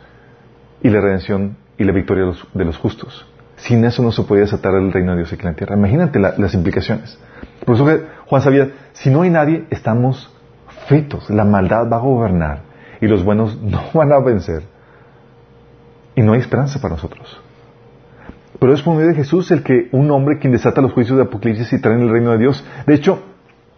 y 0.82 0.90
la 0.90 1.02
redención 1.02 1.58
y 1.78 1.84
la 1.84 1.94
victoria 1.94 2.26
de 2.54 2.66
los, 2.66 2.78
justos. 2.78 3.26
Sin 3.56 3.84
eso 3.86 4.04
no 4.04 4.12
se 4.12 4.24
podía 4.24 4.44
desatar 4.44 4.76
el 4.76 4.92
reino 4.92 5.12
de 5.12 5.20
Dios 5.20 5.34
aquí 5.34 5.42
en 5.42 5.52
la 5.52 5.56
tierra. 5.56 5.76
Imagínate 5.76 6.20
las 6.20 6.54
implicaciones. 6.54 7.18
Por 7.66 7.76
eso 7.76 7.86
Juan 8.28 8.42
sabía, 8.42 8.70
si 8.94 9.10
no 9.10 9.22
hay 9.22 9.30
nadie, 9.30 9.66
estamos 9.70 10.32
fritos. 10.88 11.30
La 11.30 11.44
maldad 11.44 11.90
va 11.92 11.98
a 11.98 12.02
gobernar 12.02 12.62
y 13.02 13.08
los 13.08 13.24
buenos 13.24 13.58
no 13.62 13.82
van 13.94 14.12
a 14.12 14.20
vencer. 14.20 14.64
Y 16.16 16.22
no 16.22 16.34
hay 16.34 16.40
esperanza 16.40 16.82
para 16.82 16.96
nosotros. 16.96 17.40
Pero 18.60 18.74
es 18.74 18.82
por 18.82 18.96
medio 18.96 19.10
de 19.10 19.16
Jesús 19.16 19.52
el 19.52 19.62
que 19.62 19.88
un 19.92 20.10
hombre 20.10 20.40
quien 20.40 20.52
desata 20.52 20.82
los 20.82 20.94
juicios 20.94 21.18
de 21.18 21.26
Apocalipsis 21.26 21.72
y 21.74 21.82
trae 21.82 21.96
en 21.96 22.02
el 22.02 22.10
reino 22.10 22.32
de 22.32 22.40
Dios. 22.40 22.66
De 22.88 22.96
hecho, 22.96 23.22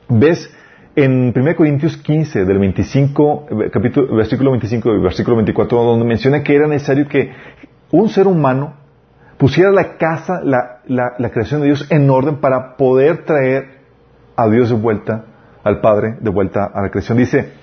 ves 0.07 0.49
en 0.95 1.33
1 1.35 1.55
Corintios 1.55 1.97
15, 1.97 2.45
del 2.45 2.59
25, 2.59 3.45
capítulo, 3.71 4.15
versículo 4.15 4.51
25 4.51 4.95
y 4.95 5.01
versículo 5.01 5.35
24, 5.35 5.83
donde 5.83 6.05
menciona 6.05 6.43
que 6.43 6.55
era 6.55 6.67
necesario 6.67 7.07
que 7.07 7.31
un 7.91 8.07
ser 8.07 8.27
humano 8.27 8.75
pusiera 9.39 9.71
la 9.71 9.95
casa, 9.95 10.41
la, 10.43 11.29
creación 11.31 11.61
de 11.61 11.67
Dios 11.67 11.87
en 11.89 12.09
orden 12.09 12.41
para 12.41 12.75
poder 12.75 13.23
traer 13.23 13.79
a 14.35 14.47
Dios 14.49 14.69
de 14.69 14.75
vuelta, 14.75 15.23
al 15.63 15.79
Padre 15.79 16.17
de 16.19 16.29
vuelta 16.29 16.65
a 16.65 16.81
la 16.81 16.89
creación. 16.89 17.17
Dice, 17.17 17.53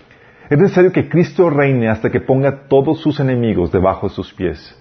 es 0.48 0.58
necesario 0.58 0.90
que 0.90 1.08
Cristo 1.08 1.50
reine 1.50 1.90
hasta 1.90 2.10
que 2.10 2.20
ponga 2.20 2.66
todos 2.68 3.00
sus 3.00 3.20
enemigos 3.20 3.70
debajo 3.70 4.08
de 4.08 4.14
sus 4.14 4.32
pies. 4.32 4.74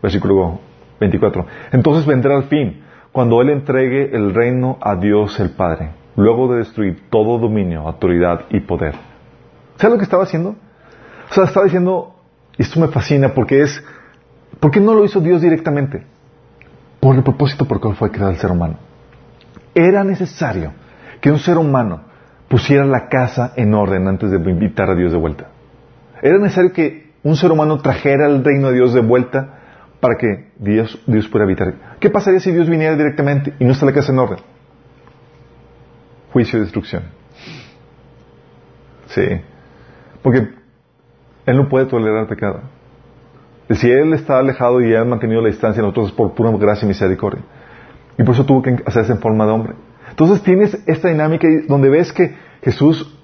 Versículo 0.00 0.60
24. 1.00 1.44
Entonces 1.72 2.06
vendrá 2.06 2.36
el 2.36 2.44
fin, 2.44 2.84
cuando 3.10 3.42
Él 3.42 3.50
entregue 3.50 4.14
el 4.14 4.32
reino 4.32 4.78
a 4.80 4.94
Dios 4.94 5.40
el 5.40 5.50
Padre, 5.50 5.90
luego 6.14 6.52
de 6.52 6.58
destruir 6.58 7.10
todo 7.10 7.36
dominio, 7.38 7.80
autoridad 7.80 8.44
y 8.50 8.60
poder. 8.60 8.94
¿Sabes 9.74 9.92
lo 9.92 9.98
que 9.98 10.04
estaba 10.04 10.22
haciendo? 10.22 10.50
O 11.30 11.34
sea, 11.34 11.44
estaba 11.44 11.64
diciendo, 11.64 12.14
esto 12.56 12.78
me 12.78 12.88
fascina 12.88 13.34
porque 13.34 13.62
es 13.62 13.84
¿Por 14.60 14.70
qué 14.70 14.80
no 14.80 14.94
lo 14.94 15.04
hizo 15.04 15.20
Dios 15.20 15.40
directamente? 15.40 16.04
Por 17.00 17.16
el 17.16 17.22
propósito 17.22 17.64
por 17.64 17.76
el 17.76 17.80
cual 17.80 17.96
fue 17.96 18.10
creado 18.10 18.32
el 18.32 18.38
ser 18.38 18.50
humano. 18.50 18.78
Era 19.74 20.02
necesario 20.02 20.72
que 21.20 21.30
un 21.30 21.38
ser 21.38 21.58
humano 21.58 22.02
pusiera 22.48 22.84
la 22.84 23.08
casa 23.08 23.52
en 23.56 23.74
orden 23.74 24.08
antes 24.08 24.30
de 24.30 24.36
invitar 24.36 24.90
a 24.90 24.94
Dios 24.94 25.12
de 25.12 25.18
vuelta. 25.18 25.48
Era 26.22 26.38
necesario 26.38 26.72
que 26.72 27.12
un 27.22 27.36
ser 27.36 27.52
humano 27.52 27.78
trajera 27.78 28.26
el 28.26 28.42
reino 28.42 28.68
de 28.68 28.74
Dios 28.74 28.94
de 28.94 29.00
vuelta 29.00 29.58
para 30.00 30.16
que 30.16 30.50
Dios, 30.58 30.96
pudiera 31.06 31.44
habitar. 31.44 31.74
¿Qué 32.00 32.10
pasaría 32.10 32.40
si 32.40 32.52
Dios 32.52 32.68
viniera 32.68 32.96
directamente 32.96 33.54
y 33.58 33.64
no 33.64 33.72
está 33.72 33.86
la 33.86 33.92
casa 33.92 34.12
en 34.12 34.18
orden? 34.18 34.38
Juicio 36.32 36.58
y 36.58 36.62
destrucción. 36.62 37.02
Sí. 39.06 39.26
Porque 40.22 40.48
Él 41.46 41.56
no 41.56 41.68
puede 41.68 41.86
tolerar 41.86 42.28
pecado. 42.28 42.62
Si 43.70 43.90
Él 43.90 44.14
está 44.14 44.38
alejado 44.38 44.80
y 44.80 44.94
ha 44.94 45.04
mantenido 45.04 45.42
la 45.42 45.48
distancia, 45.48 45.82
nosotros 45.82 46.08
es 46.08 46.12
por 46.12 46.32
pura 46.34 46.50
gracia 46.52 46.86
y 46.86 46.88
misericordia. 46.88 47.42
Y 48.16 48.22
por 48.22 48.34
eso 48.34 48.44
tuvo 48.44 48.62
que 48.62 48.76
hacerse 48.86 49.12
en 49.12 49.18
forma 49.18 49.44
de 49.44 49.52
hombre. 49.52 49.74
Entonces 50.08 50.42
tienes 50.42 50.82
esta 50.86 51.08
dinámica 51.08 51.46
donde 51.68 51.90
ves 51.90 52.12
que 52.12 52.34
Jesús, 52.62 53.14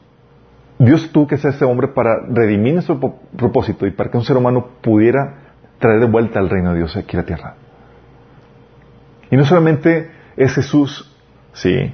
Dios 0.79 1.11
tuvo 1.13 1.27
que 1.27 1.37
ese 1.37 1.65
hombre 1.65 1.89
para 1.89 2.27
redimir 2.29 2.75
nuestro 2.75 3.01
propósito 3.37 3.87
y 3.87 3.91
para 3.91 4.11
que 4.11 4.19
un 4.19 4.25
ser 4.25 4.37
humano 4.37 4.69
pudiera 4.83 5.35
traer 5.79 6.01
de 6.01 6.07
vuelta 6.07 6.39
al 6.41 6.51
reino 6.51 6.73
de 6.73 6.79
Dios 6.79 6.97
aquí 6.97 7.17
en 7.17 7.23
la 7.23 7.27
tierra. 7.27 7.55
Y 9.31 9.37
no 9.37 9.45
solamente 9.45 10.11
es 10.37 10.55
Jesús, 10.55 11.11
sí, 11.55 11.93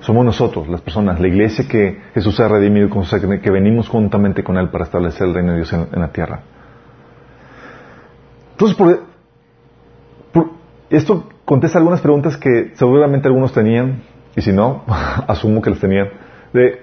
somos 0.00 0.24
nosotros, 0.24 0.68
las 0.68 0.80
personas, 0.82 1.20
la 1.20 1.28
iglesia 1.28 1.66
que 1.68 2.00
Jesús 2.14 2.38
ha 2.40 2.48
redimido, 2.48 2.88
que 3.42 3.50
venimos 3.50 3.88
juntamente 3.88 4.44
con 4.44 4.56
Él 4.56 4.68
para 4.68 4.84
establecer 4.84 5.26
el 5.26 5.34
reino 5.34 5.52
de 5.52 5.58
Dios 5.58 5.72
en 5.72 6.00
la 6.00 6.08
tierra. 6.08 6.40
Entonces, 8.58 9.00
esto 10.90 11.28
contesta 11.44 11.78
algunas 11.78 12.00
preguntas 12.00 12.36
que 12.36 12.72
seguramente 12.74 13.26
algunos 13.26 13.52
tenían, 13.52 14.02
y 14.36 14.42
si 14.42 14.52
no, 14.52 14.84
asumo 15.28 15.60
que 15.60 15.70
las 15.70 15.80
tenían, 15.80 16.08
de 16.52 16.82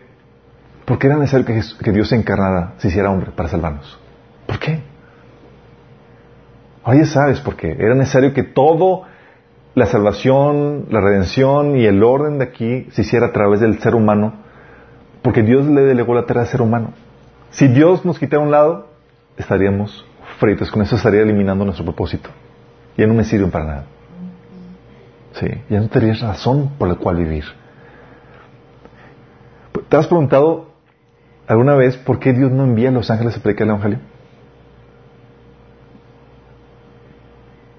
¿por 0.85 0.99
qué 0.99 1.07
era 1.07 1.15
necesario 1.15 1.45
que, 1.45 1.91
Dios 1.91 2.09
se 2.09 2.15
encarnara, 2.15 2.73
se 2.77 2.89
hiciera 2.89 3.09
hombre, 3.09 3.31
para 3.31 3.47
salvarnos? 3.47 3.97
¿Por 4.45 4.59
qué? 4.59 4.81
Ahora 6.83 6.99
ya 6.99 7.05
sabes 7.05 7.39
por 7.39 7.55
qué. 7.55 7.71
Era 7.71 7.95
necesario 7.95 8.33
que 8.33 8.43
todo 8.43 9.03
la 9.73 9.85
salvación, 9.85 10.87
la 10.89 10.99
redención 10.99 11.77
y 11.77 11.85
el 11.85 12.03
orden 12.03 12.39
de 12.39 12.45
aquí 12.45 12.87
se 12.91 13.03
hiciera 13.03 13.27
a 13.27 13.31
través 13.31 13.61
del 13.61 13.79
ser 13.79 13.95
humano, 13.95 14.33
porque 15.21 15.43
Dios 15.43 15.65
le 15.67 15.81
delegó 15.81 16.15
la 16.15 16.25
tierra 16.25 16.41
al 16.41 16.47
ser 16.47 16.61
humano. 16.61 16.93
Si 17.51 17.67
Dios 17.67 18.03
nos 18.03 18.19
quitara 18.19 18.43
un 18.43 18.51
lado, 18.51 18.87
estaríamos 19.37 20.05
con 20.71 20.81
eso 20.81 20.95
estaría 20.95 21.21
eliminando 21.21 21.63
nuestro 21.63 21.85
propósito. 21.85 22.29
Ya 22.97 23.05
no 23.05 23.13
me 23.13 23.23
sirven 23.23 23.51
para 23.51 23.65
nada. 23.65 23.83
Sí, 25.33 25.47
ya 25.69 25.79
no 25.79 25.87
tendrías 25.87 26.19
razón 26.21 26.71
por 26.77 26.87
la 26.87 26.95
cual 26.95 27.17
vivir. 27.17 27.45
¿Te 29.87 29.97
has 29.97 30.07
preguntado 30.07 30.71
alguna 31.47 31.75
vez 31.75 31.95
por 31.95 32.19
qué 32.19 32.33
Dios 32.33 32.51
no 32.51 32.63
envía 32.63 32.89
a 32.89 32.91
los 32.91 33.11
ángeles 33.11 33.37
a 33.37 33.39
predicar 33.41 33.65
el 33.65 33.69
Evangelio? 33.69 33.99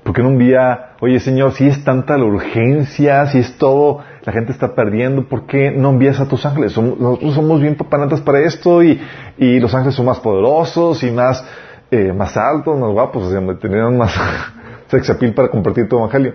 ¿Por 0.05 0.15
qué 0.15 0.23
no 0.23 0.29
envía, 0.29 0.93
oye 1.01 1.21
Señor, 1.21 1.53
si 1.53 1.67
es 1.67 1.83
tanta 1.85 2.17
la 2.17 2.25
urgencia, 2.25 3.27
si 3.27 3.39
es 3.39 3.57
todo, 3.57 4.01
la 4.25 4.33
gente 4.33 4.53
está 4.53 4.75
perdiendo, 4.75 5.29
¿por 5.29 5.47
qué 5.47 5.71
no 5.71 5.91
envías 5.91 6.21
a 6.21 6.29
tus 6.29 6.45
ángeles? 6.47 6.77
nosotros 6.77 7.35
somos 7.35 7.61
bien 7.61 7.77
papanatas 7.77 8.21
para 8.21 8.41
esto 8.41 8.83
y, 8.83 9.01
y 9.39 9.59
los 9.59 9.75
ángeles 9.75 9.95
son 9.95 10.07
más 10.07 10.21
poderosos 10.21 11.03
y 11.03 11.11
más 11.11 11.45
eh, 11.93 12.11
más 12.11 12.35
altos, 12.39 12.79
más 12.81 12.91
guapos, 12.91 13.25
o 13.25 13.31
sea, 13.31 13.59
tenían 13.59 13.99
más 13.99 14.15
sexapil 14.89 15.35
para 15.35 15.51
compartir 15.51 15.87
tu 15.91 15.99
evangelio. 15.99 16.33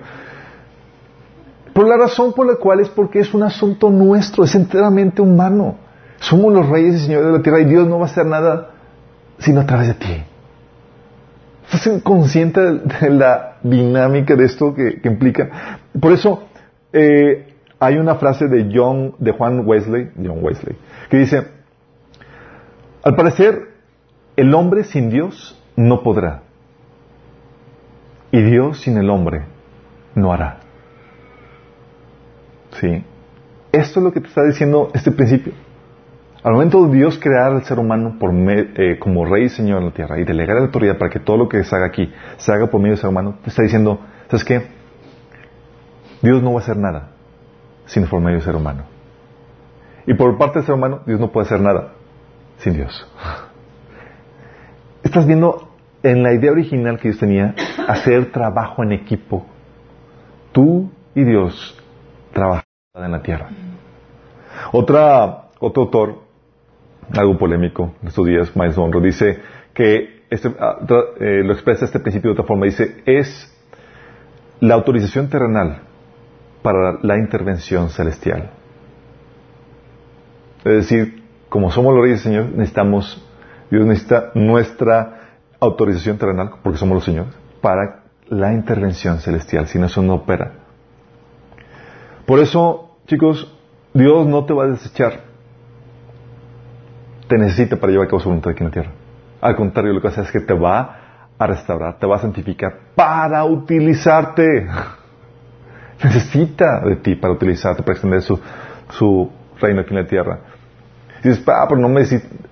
Por 1.73 1.87
la 1.87 1.97
razón 1.97 2.31
por 2.33 2.45
la 2.45 2.57
cual 2.57 2.79
es 2.79 2.89
porque 2.89 3.21
es 3.21 3.33
un 3.33 3.41
asunto 3.41 3.89
nuestro, 3.89 4.43
es 4.43 4.53
enteramente 4.53 5.19
humano. 5.19 5.75
Somos 6.19 6.53
los 6.53 6.69
reyes 6.69 6.95
y 6.97 7.05
señores 7.05 7.25
de 7.25 7.31
la 7.33 7.41
tierra 7.41 7.59
y 7.61 7.65
Dios 7.65 7.87
no 7.87 7.97
va 7.97 8.05
a 8.05 8.09
hacer 8.09 8.27
nada 8.27 8.69
sino 9.39 9.61
a 9.61 9.65
través 9.65 9.87
de 9.87 9.93
ti. 9.95 10.23
¿Estás 11.71 12.03
consciente 12.03 12.61
de 12.61 13.09
la 13.09 13.57
dinámica 13.63 14.35
de 14.35 14.45
esto 14.45 14.75
que, 14.75 15.01
implica? 15.05 15.79
Por 15.99 16.11
eso 16.11 16.43
eh, 16.93 17.55
hay 17.79 17.97
una 17.97 18.13
frase 18.15 18.47
de 18.47 18.69
John, 18.71 19.15
de 19.17 19.31
Juan 19.31 19.63
Wesley, 19.65 20.11
John 20.23 20.43
Wesley, 20.43 20.77
que 21.09 21.17
dice: 21.17 21.47
Al 23.03 23.15
parecer 23.15 23.66
el 24.37 24.53
hombre 24.53 24.83
sin 24.83 25.09
Dios 25.09 25.59
no 25.75 26.03
podrá. 26.03 26.43
Y 28.31 28.41
Dios 28.41 28.81
sin 28.81 28.97
el 28.97 29.09
hombre 29.09 29.45
no 30.15 30.31
hará. 30.31 30.59
¿Sí? 32.79 33.03
Esto 33.71 33.99
es 33.99 34.03
lo 34.03 34.13
que 34.13 34.21
te 34.21 34.27
está 34.27 34.43
diciendo 34.43 34.91
este 34.93 35.11
principio. 35.11 35.53
Al 36.43 36.53
momento 36.53 36.85
de 36.85 36.95
Dios 36.95 37.19
crear 37.19 37.51
al 37.51 37.63
ser 37.63 37.79
humano 37.79 38.17
por 38.19 38.31
eh, 38.31 38.99
como 38.99 39.25
rey 39.25 39.45
y 39.45 39.49
señor 39.49 39.79
en 39.79 39.87
la 39.87 39.93
tierra 39.93 40.19
y 40.19 40.23
delegar 40.23 40.57
la 40.57 40.65
autoridad 40.65 40.97
para 40.97 41.09
que 41.09 41.19
todo 41.19 41.35
lo 41.35 41.49
que 41.49 41.63
se 41.63 41.75
haga 41.75 41.87
aquí 41.87 42.13
se 42.37 42.53
haga 42.53 42.67
por 42.67 42.79
medio 42.79 42.93
del 42.93 43.01
ser 43.01 43.09
humano, 43.09 43.39
te 43.43 43.49
está 43.49 43.63
diciendo, 43.63 43.99
¿sabes 44.29 44.45
qué? 44.45 44.67
Dios 46.21 46.43
no 46.43 46.53
va 46.53 46.59
a 46.59 46.63
hacer 46.63 46.77
nada 46.77 47.09
sin 47.85 48.05
por 48.05 48.21
medio 48.21 48.35
del 48.37 48.45
ser 48.45 48.55
humano. 48.55 48.83
Y 50.05 50.13
por 50.13 50.37
parte 50.37 50.59
del 50.59 50.65
ser 50.67 50.75
humano, 50.75 51.01
Dios 51.07 51.19
no 51.19 51.31
puede 51.31 51.47
hacer 51.47 51.59
nada 51.59 51.93
sin 52.59 52.73
Dios 52.73 53.07
estás 55.07 55.25
viendo 55.25 55.69
en 56.03 56.23
la 56.23 56.33
idea 56.33 56.51
original 56.51 56.97
que 56.99 57.09
Dios 57.09 57.19
tenía, 57.19 57.55
hacer 57.87 58.31
trabajo 58.31 58.83
en 58.83 58.91
equipo. 58.91 59.45
Tú 60.51 60.91
y 61.15 61.23
Dios 61.23 61.77
trabajan 62.33 62.63
en 62.95 63.11
la 63.11 63.21
tierra. 63.21 63.49
Otra, 64.71 65.49
otro 65.59 65.83
autor, 65.83 66.23
algo 67.15 67.37
polémico 67.37 67.93
en 68.01 68.07
estos 68.09 68.25
días, 68.25 68.55
Miles 68.55 68.77
Monroe, 68.77 69.03
dice 69.03 69.39
que 69.73 70.25
este, 70.29 70.53
ah, 70.59 70.77
eh, 71.19 71.41
lo 71.43 71.53
expresa 71.53 71.85
este 71.85 71.99
principio 71.99 72.31
de 72.31 72.33
otra 72.33 72.45
forma. 72.45 72.65
Dice, 72.65 73.01
es 73.05 73.53
la 74.59 74.75
autorización 74.75 75.29
terrenal 75.29 75.81
para 76.61 76.99
la 77.01 77.17
intervención 77.17 77.89
celestial. 77.89 78.49
Es 80.59 80.89
decir, 80.89 81.23
como 81.49 81.71
somos 81.71 81.93
los 81.93 82.03
reyes 82.03 82.21
y 82.21 82.23
señores, 82.23 82.51
necesitamos, 82.51 83.25
Dios 83.69 83.85
necesita 83.85 84.31
nuestra 84.33 85.21
autorización 85.59 86.17
terrenal, 86.17 86.51
porque 86.63 86.77
somos 86.77 86.95
los 86.95 87.03
señores, 87.03 87.33
para 87.61 88.03
la 88.29 88.53
intervención 88.53 89.19
celestial, 89.19 89.67
si 89.67 89.79
no 89.79 89.87
eso 89.87 90.01
no 90.01 90.15
opera. 90.15 90.51
Por 92.25 92.39
eso, 92.39 92.97
chicos, 93.07 93.53
Dios 93.93 94.27
no 94.27 94.45
te 94.45 94.53
va 94.53 94.65
a 94.65 94.67
desechar. 94.67 95.21
Te 97.27 97.37
necesita 97.37 97.77
para 97.77 97.91
llevar 97.91 98.07
a 98.07 98.09
cabo 98.09 98.19
su 98.19 98.29
voluntad 98.29 98.51
aquí 98.51 98.63
en 98.63 98.67
la 98.67 98.73
tierra. 98.73 98.91
Al 99.41 99.55
contrario, 99.55 99.93
lo 99.93 100.01
que 100.01 100.07
hace 100.07 100.21
es 100.21 100.31
que 100.31 100.41
te 100.41 100.53
va 100.53 100.99
a 101.37 101.47
restaurar, 101.47 101.97
te 101.99 102.07
va 102.07 102.17
a 102.17 102.19
santificar 102.19 102.79
para 102.95 103.45
utilizarte. 103.45 104.67
Necesita 106.03 106.81
de 106.81 106.97
ti 106.97 107.15
para 107.15 107.33
utilizarte, 107.33 107.81
para 107.81 107.93
extender 107.93 108.21
su, 108.21 108.39
su 108.89 109.31
reino 109.59 109.81
aquí 109.81 109.91
en 109.91 110.01
la 110.01 110.07
tierra. 110.07 110.39
Y 111.23 111.29
dices, 111.29 111.43
ah, 111.47 111.65
pero 111.67 111.81
no 111.81 111.89
me 111.89 112.01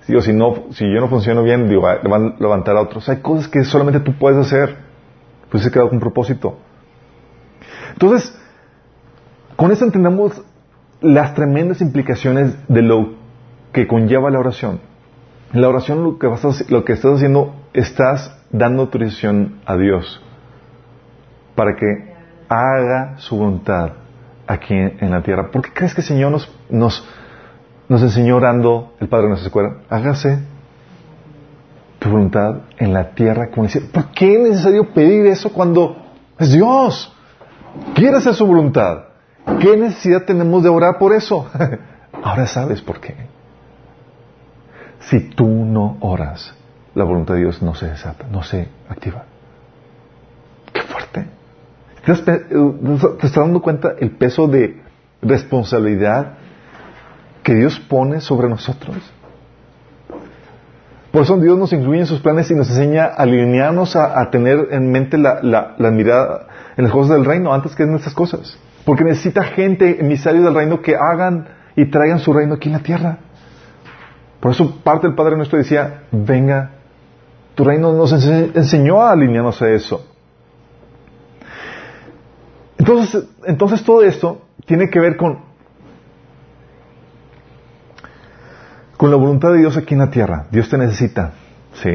digo, 0.08 0.22
si 0.22 0.34
no, 0.34 0.66
si 0.72 0.86
yo 0.86 1.02
no 1.02 1.08
funciono 1.08 1.44
bien, 1.44 1.68
digo, 1.68 1.82
van 1.82 2.26
a 2.26 2.36
levantar 2.40 2.78
a 2.78 2.82
otros. 2.82 3.08
Hay 3.10 3.18
cosas 3.18 3.48
que 3.48 3.64
solamente 3.64 4.00
tú 4.00 4.14
puedes 4.14 4.40
hacer. 4.40 4.78
Pues 5.50 5.64
se 5.64 5.72
quedado 5.72 5.90
con 5.90 6.00
propósito. 6.00 6.58
Entonces, 7.94 8.38
con 9.56 9.72
eso 9.72 9.86
entendemos 9.86 10.42
las 11.02 11.34
tremendas 11.34 11.82
implicaciones 11.82 12.56
de 12.68 12.82
lo 12.82 13.16
que 13.72 13.88
conlleva 13.88 14.30
la 14.30 14.40
oración. 14.40 14.80
En 15.54 15.62
la 15.62 15.70
oración 15.70 16.04
lo 16.04 16.18
que, 16.18 16.28
vas 16.28 16.70
lo 16.70 16.84
que 16.84 16.94
estás 16.94 17.16
haciendo, 17.16 17.56
estás 17.74 18.36
dando 18.52 18.84
autorización 18.84 19.62
a 19.66 19.78
Dios 19.78 20.22
para 21.56 21.76
que 21.76 22.14
haga 22.50 23.18
su 23.18 23.38
voluntad 23.38 23.94
aquí 24.48 24.74
en, 24.74 25.12
la 25.12 25.22
tierra. 25.24 25.52
¿Por 25.52 25.62
qué 25.62 25.72
crees 25.74 25.94
que 25.94 26.02
el 26.02 26.08
Señor 26.08 26.38
nos, 26.70 27.08
nos 27.88 28.02
enseñó 28.02 28.38
orando 28.38 28.94
el 29.00 29.08
Padre 29.08 29.28
nuestro 29.28 29.48
escuela? 29.48 29.78
Hágase 29.90 30.40
tu 32.00 32.10
voluntad 32.10 32.62
en 32.78 32.94
la 32.94 33.12
tierra 33.12 33.50
como 33.50 33.64
decir, 33.64 33.92
¿Por 33.92 34.12
qué 34.12 34.36
es 34.36 34.50
necesario 34.50 34.94
pedir 34.94 35.26
eso 35.28 35.52
cuando 35.52 35.98
es 36.40 36.52
Dios? 36.52 37.14
Quiere 37.94 38.18
hacer 38.18 38.34
su 38.34 38.46
voluntad. 38.46 39.06
¿Qué 39.60 39.78
necesidad 39.78 40.24
tenemos 40.24 40.64
de 40.64 40.70
orar 40.70 40.98
por 40.98 41.14
eso? 41.14 41.50
Ahora 42.24 42.48
sabes 42.48 42.82
por 42.82 43.00
qué. 43.00 43.16
Si 45.00 45.20
tú 45.20 45.48
no 45.48 45.98
oras, 46.00 46.54
la 46.96 47.04
voluntad 47.04 47.36
de 47.36 47.42
Dios 47.42 47.62
no 47.62 47.76
se 47.76 47.88
desata, 47.88 48.26
no 48.32 48.42
se 48.42 48.68
activa. 48.90 49.26
Qué 50.74 50.82
fuerte. 50.82 51.28
¿Te 52.04 52.12
estás 52.12 53.36
dando 53.36 53.62
cuenta 53.62 53.94
el 54.00 54.12
peso 54.12 54.48
de 54.48 54.82
responsabilidad 55.22 56.38
que 57.46 57.54
Dios 57.54 57.80
pone 57.80 58.22
sobre 58.22 58.50
nosotros? 58.50 58.98
Por 61.12 61.22
eso 61.22 61.38
Dios 61.38 61.58
nos 61.58 61.72
incluye 61.72 62.00
en 62.00 62.08
sus 62.08 62.20
planes 62.20 62.50
y 62.50 62.56
nos 62.56 62.70
enseña 62.70 63.06
a 63.06 63.22
alinearnos 63.22 63.96
a, 63.96 64.30
tener 64.32 64.70
en 64.72 64.92
mente 64.92 65.18
la, 65.18 65.74
mirada 65.92 66.48
en 66.76 66.84
las 66.84 66.92
cosas 66.92 67.16
del 67.16 67.24
reino 67.24 67.54
antes 67.54 67.76
que 67.76 67.84
en 67.84 67.96
estas 67.96 68.14
cosas. 68.14 68.58
Porque 68.84 69.04
necesita 69.04 69.44
gente, 69.44 70.02
emisarios 70.02 70.44
del 70.44 70.56
reino, 70.56 70.82
que 70.82 70.96
hagan 70.96 71.48
y 71.76 71.86
traigan 71.86 72.20
su 72.20 72.34
reino 72.34 72.56
aquí 72.56 72.68
en 72.68 72.74
la 72.74 72.84
tierra. 72.84 73.20
Por 74.42 74.52
eso 74.52 74.80
parte 74.84 75.08
del 75.08 75.16
Padre 75.16 75.38
nuestro 75.38 75.58
decía, 75.58 76.02
venga, 76.12 76.72
tu 77.54 77.64
reino 77.64 77.94
nos 77.94 78.12
enseñó 78.12 79.02
a 79.04 79.12
alinearnos 79.12 79.62
a 79.62 79.70
eso. 79.70 80.06
Entonces, 82.78 83.24
entonces 83.46 83.84
todo 83.84 84.04
esto 84.04 84.42
tiene 84.66 84.90
que 84.90 85.00
ver 85.00 85.16
con, 85.16 85.45
con 88.98 89.12
la 89.12 89.18
voluntad 89.18 89.52
de 89.52 89.60
Dios 89.60 89.78
aquí 89.78 89.94
en 89.94 90.00
la 90.00 90.10
tierra. 90.10 90.48
Dios 90.52 90.70
te 90.70 90.78
necesita, 90.78 91.34
¿sí? 91.74 91.92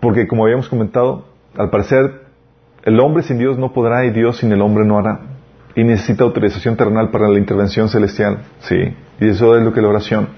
Porque 0.00 0.26
como 0.26 0.44
habíamos 0.44 0.68
comentado, 0.68 1.26
al 1.56 1.70
parecer 1.70 2.24
el 2.84 3.00
hombre 3.00 3.22
sin 3.22 3.38
Dios 3.38 3.58
no 3.58 3.72
podrá 3.72 4.04
y 4.04 4.10
Dios 4.10 4.38
sin 4.38 4.52
el 4.52 4.60
hombre 4.60 4.84
no 4.84 4.98
hará. 4.98 5.20
Y 5.76 5.84
necesita 5.84 6.24
autorización 6.24 6.76
terrenal 6.76 7.10
para 7.10 7.28
la 7.28 7.38
intervención 7.38 7.88
celestial, 7.88 8.44
¿sí? 8.60 8.76
Y 9.20 9.28
eso 9.28 9.56
es 9.56 9.64
lo 9.64 9.72
que 9.72 9.80
la 9.80 9.88
oración. 9.88 10.28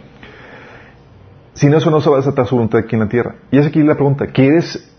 Sin 1.55 1.75
eso 1.75 1.91
no 1.91 2.01
se 2.01 2.11
va 2.11 2.17
a 2.17 2.21
desatar 2.21 2.47
su 2.47 2.55
voluntad 2.55 2.81
aquí 2.81 2.95
en 2.95 3.01
la 3.01 3.09
tierra. 3.09 3.37
Y 3.51 3.59
es 3.59 3.67
aquí 3.67 3.83
la 3.83 3.95
pregunta, 3.95 4.27
¿quieres 4.27 4.93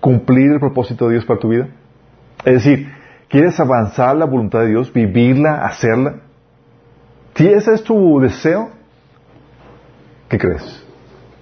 cumplir 0.00 0.52
el 0.52 0.60
propósito 0.60 1.06
de 1.06 1.14
Dios 1.14 1.24
para 1.24 1.40
tu 1.40 1.48
vida? 1.48 1.68
Es 2.44 2.64
decir, 2.64 2.88
¿quieres 3.28 3.58
avanzar 3.58 4.16
la 4.16 4.24
voluntad 4.24 4.60
de 4.60 4.68
Dios, 4.68 4.92
vivirla, 4.92 5.64
hacerla? 5.64 6.20
Si 7.34 7.46
ese 7.46 7.74
es 7.74 7.82
tu 7.82 8.20
deseo, 8.20 8.70
¿qué 10.28 10.38
crees? 10.38 10.84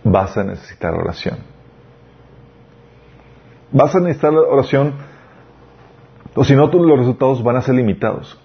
Vas 0.04 0.36
a 0.36 0.44
necesitar 0.44 0.94
oración. 0.94 1.38
Vas 3.70 3.94
a 3.94 4.00
necesitar 4.00 4.34
oración, 4.34 4.94
o 6.34 6.44
si 6.44 6.54
no, 6.54 6.66
los 6.66 6.98
resultados 6.98 7.42
van 7.42 7.56
a 7.56 7.62
ser 7.62 7.74
limitados. 7.74 8.38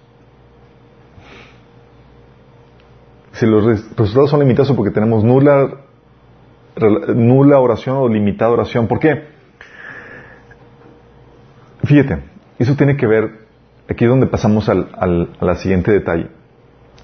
Si 3.32 3.46
los 3.46 3.64
resultados 3.64 4.30
son 4.30 4.40
limitados 4.40 4.72
porque 4.72 4.90
tenemos 4.90 5.22
nula 5.22 5.84
nula 7.14 7.58
oración 7.58 7.96
o 7.96 8.08
limitada 8.08 8.50
oración. 8.50 8.86
¿Por 8.86 8.98
qué? 8.98 9.24
Fíjate, 11.84 12.22
eso 12.58 12.74
tiene 12.74 12.96
que 12.96 13.06
ver, 13.06 13.46
aquí 13.88 14.04
es 14.04 14.10
donde 14.10 14.26
pasamos 14.26 14.68
al, 14.68 14.90
al, 15.40 15.56
siguiente 15.56 15.92
detalle. 15.92 16.28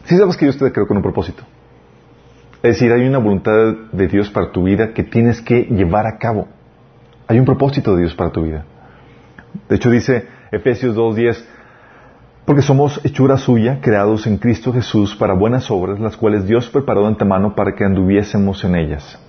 Si 0.05 0.17
sabes 0.17 0.37
que 0.37 0.47
Dios 0.47 0.59
te 0.59 0.73
creó 0.73 0.87
con 0.87 0.99
un 0.99 1.03
propósito. 1.03 1.43
Es 2.65 2.77
decir, 2.77 2.91
hay 2.93 3.07
una 3.07 3.19
voluntad 3.19 3.75
de 3.93 4.09
Dios 4.09 4.31
para 4.31 4.51
tu 4.51 4.63
vida 4.63 4.95
que 4.95 5.03
tienes 5.03 5.43
que 5.43 5.65
llevar 5.65 6.07
a 6.07 6.17
cabo. 6.17 6.49
Hay 7.29 7.39
un 7.39 7.45
propósito 7.45 7.95
de 7.95 8.01
Dios 8.01 8.15
para 8.15 8.31
tu 8.31 8.41
vida. 8.41 8.65
De 9.69 9.77
hecho 9.77 9.91
dice 9.91 10.27
Efesios 10.51 10.97
2.10, 10.97 11.45
porque 12.47 12.63
somos 12.63 13.05
hechura 13.05 13.37
suya, 13.37 13.81
creados 13.83 14.27
en 14.27 14.39
Cristo 14.39 14.73
Jesús 14.73 15.15
para 15.15 15.35
buenas 15.35 15.71
obras, 15.71 16.01
las 16.01 16.17
cuales 16.17 16.47
Dios 16.47 16.71
preparó 16.71 17.03
de 17.03 17.09
antemano 17.09 17.55
para 17.55 17.75
que 17.75 17.85
anduviésemos 17.85 18.65
en 18.65 18.77
ellas. 18.77 19.23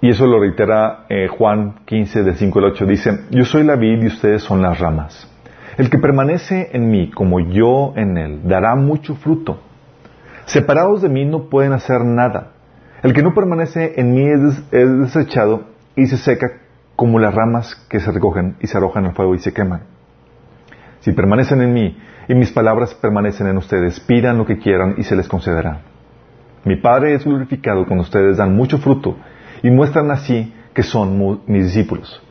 Y 0.00 0.08
eso 0.08 0.26
lo 0.26 0.40
reitera 0.40 1.04
eh, 1.08 1.28
Juan 1.28 1.82
15, 1.84 2.24
de 2.24 2.34
5 2.34 2.58
al 2.58 2.64
8. 2.64 2.86
Dice, 2.86 3.20
yo 3.30 3.44
soy 3.44 3.62
la 3.62 3.76
vid 3.76 4.02
y 4.02 4.06
ustedes 4.08 4.42
son 4.42 4.60
las 4.60 4.76
ramas. 4.80 5.30
El 5.78 5.88
que 5.88 5.98
permanece 5.98 6.70
en 6.72 6.90
mí 6.90 7.12
como 7.12 7.38
yo 7.38 7.92
en 7.94 8.18
él, 8.18 8.40
dará 8.42 8.74
mucho 8.74 9.14
fruto. 9.14 9.69
Separados 10.46 11.02
de 11.02 11.08
mí 11.08 11.24
no 11.24 11.48
pueden 11.48 11.72
hacer 11.72 12.04
nada. 12.04 12.52
El 13.02 13.12
que 13.12 13.22
no 13.22 13.34
permanece 13.34 13.94
en 13.96 14.14
mí 14.14 14.26
es, 14.28 14.70
desechado 14.70 15.64
y 15.96 16.06
se 16.06 16.16
seca 16.16 16.48
como 16.96 17.18
las 17.18 17.34
ramas 17.34 17.74
que 17.88 18.00
se 18.00 18.12
recogen 18.12 18.56
y 18.60 18.66
se 18.66 18.76
arrojan 18.76 19.06
al 19.06 19.14
fuego 19.14 19.34
y 19.34 19.38
se 19.38 19.52
queman. 19.52 19.82
Si 21.00 21.12
permanecen 21.12 21.62
en 21.62 21.72
mí 21.72 21.98
y 22.28 22.34
mis 22.34 22.52
palabras 22.52 22.94
permanecen 22.94 23.46
en 23.46 23.56
ustedes, 23.56 24.00
pidan 24.00 24.36
lo 24.36 24.44
que 24.44 24.58
quieran 24.58 24.96
y 24.98 25.04
se 25.04 25.16
les 25.16 25.28
concederá. 25.28 25.80
Mi 26.64 26.76
Padre 26.76 27.14
es 27.14 27.24
glorificado 27.24 27.86
cuando 27.86 28.02
ustedes 28.02 28.36
dan 28.36 28.54
mucho 28.54 28.78
fruto 28.78 29.16
y 29.62 29.70
muestran 29.70 30.10
así 30.10 30.52
que 30.74 30.82
son 30.82 31.40
mis 31.46 31.64
discípulos. 31.64 32.22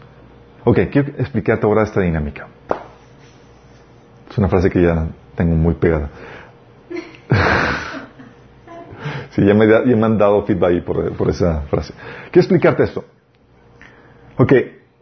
Ok, 0.66 0.80
quiero 0.92 1.10
explicarte 1.18 1.66
ahora 1.66 1.84
esta 1.84 2.02
dinámica. 2.02 2.48
Es 4.30 4.38
una 4.38 4.48
frase 4.48 4.70
que 4.70 4.82
ya 4.82 5.08
tengo 5.36 5.56
muy 5.56 5.74
pegada. 5.76 6.10
sí, 9.32 9.46
ya 9.46 9.54
me, 9.54 10.06
han 10.06 10.18
dado 10.18 10.44
feedback 10.46 10.84
por, 10.84 11.30
esa 11.30 11.62
frase. 11.70 11.94
Quiero 12.32 12.42
explicarte 12.42 12.84
esto. 12.84 13.06
Ok, 14.38 14.54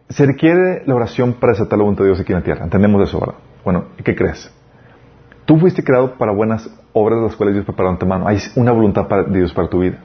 se 0.10 0.26
requiere 0.26 0.84
la 0.86 0.96
oración 0.96 1.34
para 1.34 1.54
desatar 1.54 1.78
la 1.78 1.84
voluntad 1.84 2.04
de 2.04 2.10
Dios 2.10 2.20
aquí 2.20 2.32
en 2.32 2.40
la 2.40 2.44
tierra. 2.44 2.64
Entendemos 2.64 3.08
eso, 3.08 3.20
¿verdad? 3.20 3.36
Bueno, 3.64 3.86
¿qué 4.04 4.16
crees? 4.16 4.52
Tú 5.46 5.58
fuiste 5.58 5.84
creado 5.84 6.18
para 6.18 6.32
buenas 6.32 6.70
obras, 6.94 7.22
las 7.22 7.36
cuales 7.36 7.56
Dios 7.56 7.66
preparó 7.66 7.90
antemano. 7.90 8.28
Hay 8.28 8.38
una 8.56 8.72
voluntad 8.72 9.08
de 9.28 9.38
Dios 9.38 9.54
para 9.54 9.70
tu 9.70 9.80
vida. 9.80 9.98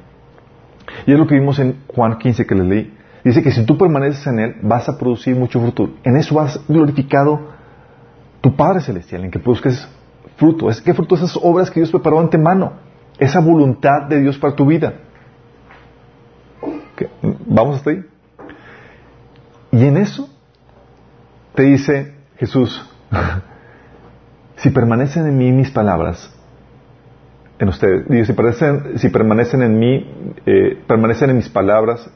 Y 1.07 1.13
es 1.13 1.19
lo 1.19 1.27
que 1.27 1.35
vimos 1.35 1.59
en 1.59 1.79
Juan 1.89 2.19
15 2.19 2.47
que 2.47 2.55
les 2.55 2.67
leí. 2.67 2.95
Dice 3.25 3.43
que 3.43 3.51
si 3.51 3.65
tú 3.65 3.79
permaneces 3.79 4.27
en 4.27 4.39
Él, 4.39 4.57
vas 4.63 4.89
a 4.89 4.99
producir 4.99 5.37
mucho 5.37 5.61
fruto. 5.61 5.91
En 6.03 6.17
eso 6.17 6.41
has 6.41 6.61
glorificado 6.69 7.41
tu 8.41 8.55
Padre 8.57 8.81
Celestial, 8.81 9.25
en 9.25 9.31
que 9.31 9.39
produzcas 9.39 9.89
fruto. 10.37 10.69
Que 10.85 10.95
fruto 10.95 11.15
esas 11.15 11.39
obras 11.41 11.71
que 11.71 11.81
Dios 11.81 11.91
preparó 11.91 12.19
antemano. 12.19 12.73
Esa 13.19 13.41
voluntad 13.41 14.09
de 14.09 14.21
Dios 14.21 14.39
para 14.39 14.55
tu 14.55 14.67
vida. 14.67 14.95
¿Vamos 17.47 17.77
hasta 17.77 17.91
ahí? 17.91 18.05
Y 19.71 19.85
en 19.87 19.97
eso 19.97 20.29
te 21.55 21.63
dice 21.65 22.15
Jesús, 22.37 22.89
si 24.57 24.71
permanecen 24.71 25.27
en 25.27 25.37
mí 25.39 25.53
mis 25.53 25.71
palabras, 25.71 26.33
en 27.59 27.69
ustedes. 27.69 28.27
si, 28.27 28.99
si 28.99 29.09
permanecen 29.09 29.63
en 29.63 29.79
mí, 29.79 30.35
eh, 30.47 30.83
permanecen 30.87 31.31
en 31.31 31.37
mis 31.37 31.49
palabras, 31.49 32.11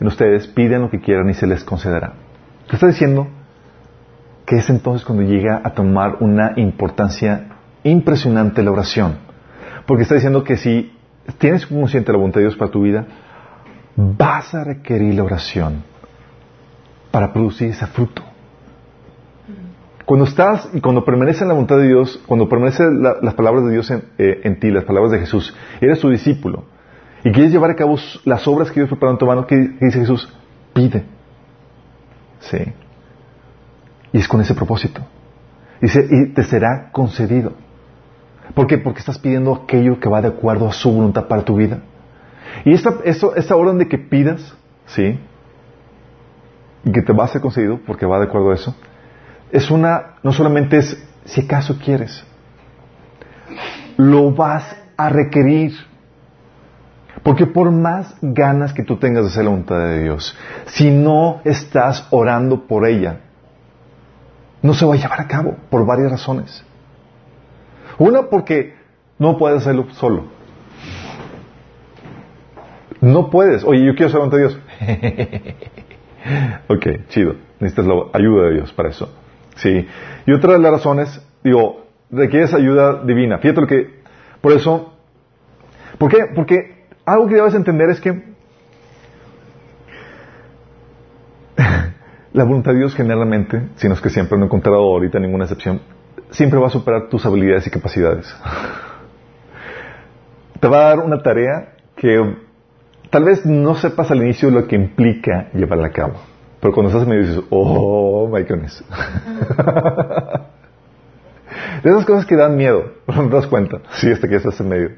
en 0.00 0.06
ustedes, 0.06 0.46
piden 0.48 0.82
lo 0.82 0.90
que 0.90 1.00
quieran 1.00 1.28
y 1.30 1.34
se 1.34 1.46
les 1.46 1.64
concederá. 1.64 2.12
¿Qué 2.68 2.76
está 2.76 2.86
diciendo? 2.86 3.28
Que 4.44 4.56
es 4.56 4.70
entonces 4.70 5.04
cuando 5.04 5.24
llega 5.24 5.60
a 5.64 5.70
tomar 5.70 6.16
una 6.20 6.52
importancia 6.56 7.48
impresionante 7.84 8.62
la 8.62 8.70
oración. 8.70 9.27
Porque 9.88 10.02
está 10.02 10.16
diciendo 10.16 10.44
que 10.44 10.58
si 10.58 10.92
tienes 11.38 11.66
consciente 11.66 12.12
la 12.12 12.18
voluntad 12.18 12.40
de 12.40 12.46
Dios 12.48 12.56
para 12.56 12.70
tu 12.70 12.82
vida, 12.82 13.06
vas 13.96 14.54
a 14.54 14.62
requerir 14.62 15.14
la 15.14 15.24
oración 15.24 15.82
para 17.10 17.32
producir 17.32 17.70
ese 17.70 17.86
fruto. 17.86 18.22
Cuando 20.04 20.26
estás 20.26 20.68
y 20.74 20.82
cuando 20.82 21.06
permanece 21.06 21.40
en 21.42 21.48
la 21.48 21.54
voluntad 21.54 21.78
de 21.78 21.86
Dios, 21.86 22.22
cuando 22.26 22.50
permanecen 22.50 23.02
las 23.02 23.32
palabras 23.32 23.64
de 23.64 23.72
Dios 23.72 23.90
eh, 23.90 24.40
en, 24.44 24.60
ti, 24.60 24.70
las 24.70 24.84
palabras 24.84 25.10
de 25.10 25.20
Jesús, 25.20 25.56
eres 25.80 25.98
su 26.00 26.10
discípulo 26.10 26.64
y 27.24 27.32
quieres 27.32 27.50
llevar 27.50 27.70
a 27.70 27.74
cabo 27.74 27.96
las 28.26 28.46
obras 28.46 28.70
que 28.70 28.80
Dios 28.80 28.90
preparó 28.90 29.12
en 29.12 29.18
tu 29.18 29.24
mano, 29.24 29.46
¿qué 29.46 29.56
dice 29.56 30.00
Jesús? 30.00 30.30
Pide. 30.74 31.02
Sí. 32.40 32.58
Y 34.12 34.18
es 34.18 34.28
con 34.28 34.42
ese 34.42 34.54
propósito. 34.54 35.00
Y 35.80 36.26
te 36.34 36.42
será 36.42 36.90
concedido. 36.92 37.54
¿Por 38.54 38.66
qué? 38.66 38.78
Porque 38.78 39.00
estás 39.00 39.18
pidiendo 39.18 39.54
aquello 39.54 40.00
que 40.00 40.08
va 40.08 40.22
de 40.22 40.28
acuerdo 40.28 40.68
a 40.68 40.72
su 40.72 40.90
voluntad 40.92 41.26
para 41.28 41.44
tu 41.44 41.56
vida. 41.56 41.80
Y 42.64 42.72
esta, 42.72 42.96
esta 43.04 43.56
orden 43.56 43.78
de 43.78 43.88
que 43.88 43.98
pidas, 43.98 44.54
¿sí? 44.86 45.18
Y 46.84 46.92
que 46.92 47.02
te 47.02 47.12
va 47.12 47.24
a 47.24 47.28
ser 47.28 47.40
concedido, 47.40 47.80
porque 47.86 48.06
va 48.06 48.18
de 48.18 48.26
acuerdo 48.26 48.50
a 48.50 48.54
eso, 48.54 48.74
es 49.52 49.70
una, 49.70 50.16
no 50.22 50.32
solamente 50.32 50.78
es 50.78 50.96
si 51.24 51.42
acaso 51.42 51.78
quieres, 51.78 52.24
lo 53.96 54.32
vas 54.32 54.76
a 54.96 55.08
requerir. 55.08 55.72
Porque 57.22 57.46
por 57.46 57.70
más 57.70 58.14
ganas 58.22 58.72
que 58.72 58.84
tú 58.84 58.96
tengas 58.96 59.24
de 59.24 59.30
hacer 59.30 59.44
la 59.44 59.50
voluntad 59.50 59.78
de 59.78 60.02
Dios, 60.04 60.36
si 60.66 60.90
no 60.90 61.40
estás 61.44 62.06
orando 62.10 62.66
por 62.66 62.86
ella, 62.86 63.20
no 64.62 64.72
se 64.72 64.86
va 64.86 64.94
a 64.94 64.96
llevar 64.96 65.20
a 65.20 65.26
cabo 65.26 65.56
por 65.68 65.84
varias 65.84 66.10
razones. 66.10 66.64
Una, 67.98 68.22
porque 68.24 68.74
no 69.18 69.36
puedes 69.36 69.58
hacerlo 69.58 69.86
solo. 69.92 70.24
No 73.00 73.30
puedes. 73.30 73.64
Oye, 73.64 73.84
yo 73.84 73.94
quiero 73.94 74.12
voluntad 74.12 74.38
de 74.38 74.48
Dios. 74.48 74.58
ok, 76.68 76.86
chido. 77.08 77.34
Necesitas 77.60 77.86
la 77.86 77.94
ayuda 78.12 78.48
de 78.48 78.54
Dios 78.54 78.72
para 78.72 78.90
eso. 78.90 79.12
Sí. 79.56 79.86
Y 80.26 80.32
otra 80.32 80.52
de 80.52 80.58
las 80.60 80.72
razones, 80.72 81.20
digo, 81.42 81.86
requieres 82.10 82.54
ayuda 82.54 83.02
divina. 83.04 83.38
Fíjate 83.38 83.60
lo 83.60 83.66
que, 83.66 84.00
por 84.40 84.52
eso, 84.52 84.94
¿por 85.98 86.10
qué? 86.10 86.26
Porque 86.34 86.86
algo 87.04 87.26
que 87.26 87.34
debes 87.34 87.54
entender 87.54 87.90
es 87.90 88.00
que 88.00 88.10
la 92.32 92.44
voluntad 92.44 92.72
de 92.72 92.78
Dios 92.78 92.94
generalmente, 92.94 93.62
si 93.76 93.88
no 93.88 93.94
es 93.94 94.00
que 94.00 94.10
siempre 94.10 94.38
no 94.38 94.44
he 94.44 94.46
encontrado 94.46 94.78
ahorita 94.78 95.18
ninguna 95.18 95.44
excepción, 95.44 95.80
siempre 96.30 96.58
va 96.58 96.66
a 96.66 96.70
superar 96.70 97.08
tus 97.08 97.24
habilidades 97.24 97.66
y 97.66 97.70
capacidades. 97.70 98.26
Te 100.60 100.68
va 100.68 100.78
a 100.78 100.88
dar 100.88 101.00
una 101.00 101.22
tarea 101.22 101.74
que 101.96 102.36
tal 103.10 103.24
vez 103.24 103.44
no 103.46 103.74
sepas 103.74 104.10
al 104.10 104.22
inicio 104.22 104.50
lo 104.50 104.66
que 104.66 104.76
implica 104.76 105.50
llevarla 105.52 105.88
a 105.88 105.92
cabo. 105.92 106.14
Pero 106.60 106.74
cuando 106.74 106.90
estás 106.90 107.04
en 107.04 107.08
medio 107.08 107.22
dices, 107.28 107.44
oh 107.50 108.28
my 108.28 108.42
goodness. 108.42 108.84
de 111.82 111.90
esas 111.90 112.04
cosas 112.04 112.26
que 112.26 112.36
dan 112.36 112.56
miedo, 112.56 112.92
no 113.06 113.28
te 113.28 113.36
das 113.36 113.46
cuenta, 113.46 113.78
sí, 113.92 114.10
hasta 114.10 114.28
que 114.28 114.36
estás 114.36 114.58
en 114.60 114.68
medio. 114.68 114.90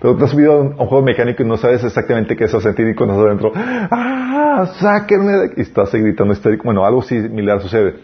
Pero 0.00 0.16
te 0.16 0.24
has 0.24 0.30
subido 0.30 0.52
a 0.52 0.60
un, 0.60 0.72
juego 0.74 1.02
mecánico 1.02 1.42
y 1.42 1.46
no 1.46 1.56
sabes 1.56 1.82
exactamente 1.82 2.36
qué 2.36 2.44
es 2.44 2.54
a 2.54 2.60
sentir 2.60 2.88
y 2.88 2.94
cuando 2.94 3.14
estás 3.14 3.26
adentro, 3.26 3.52
¡ah! 3.54 4.70
¡Sáquenme! 4.78 5.52
Y 5.56 5.62
estás 5.62 5.92
gritando 5.92 6.34
Bueno, 6.64 6.84
algo 6.84 7.00
similar 7.02 7.62
sucede. 7.62 7.94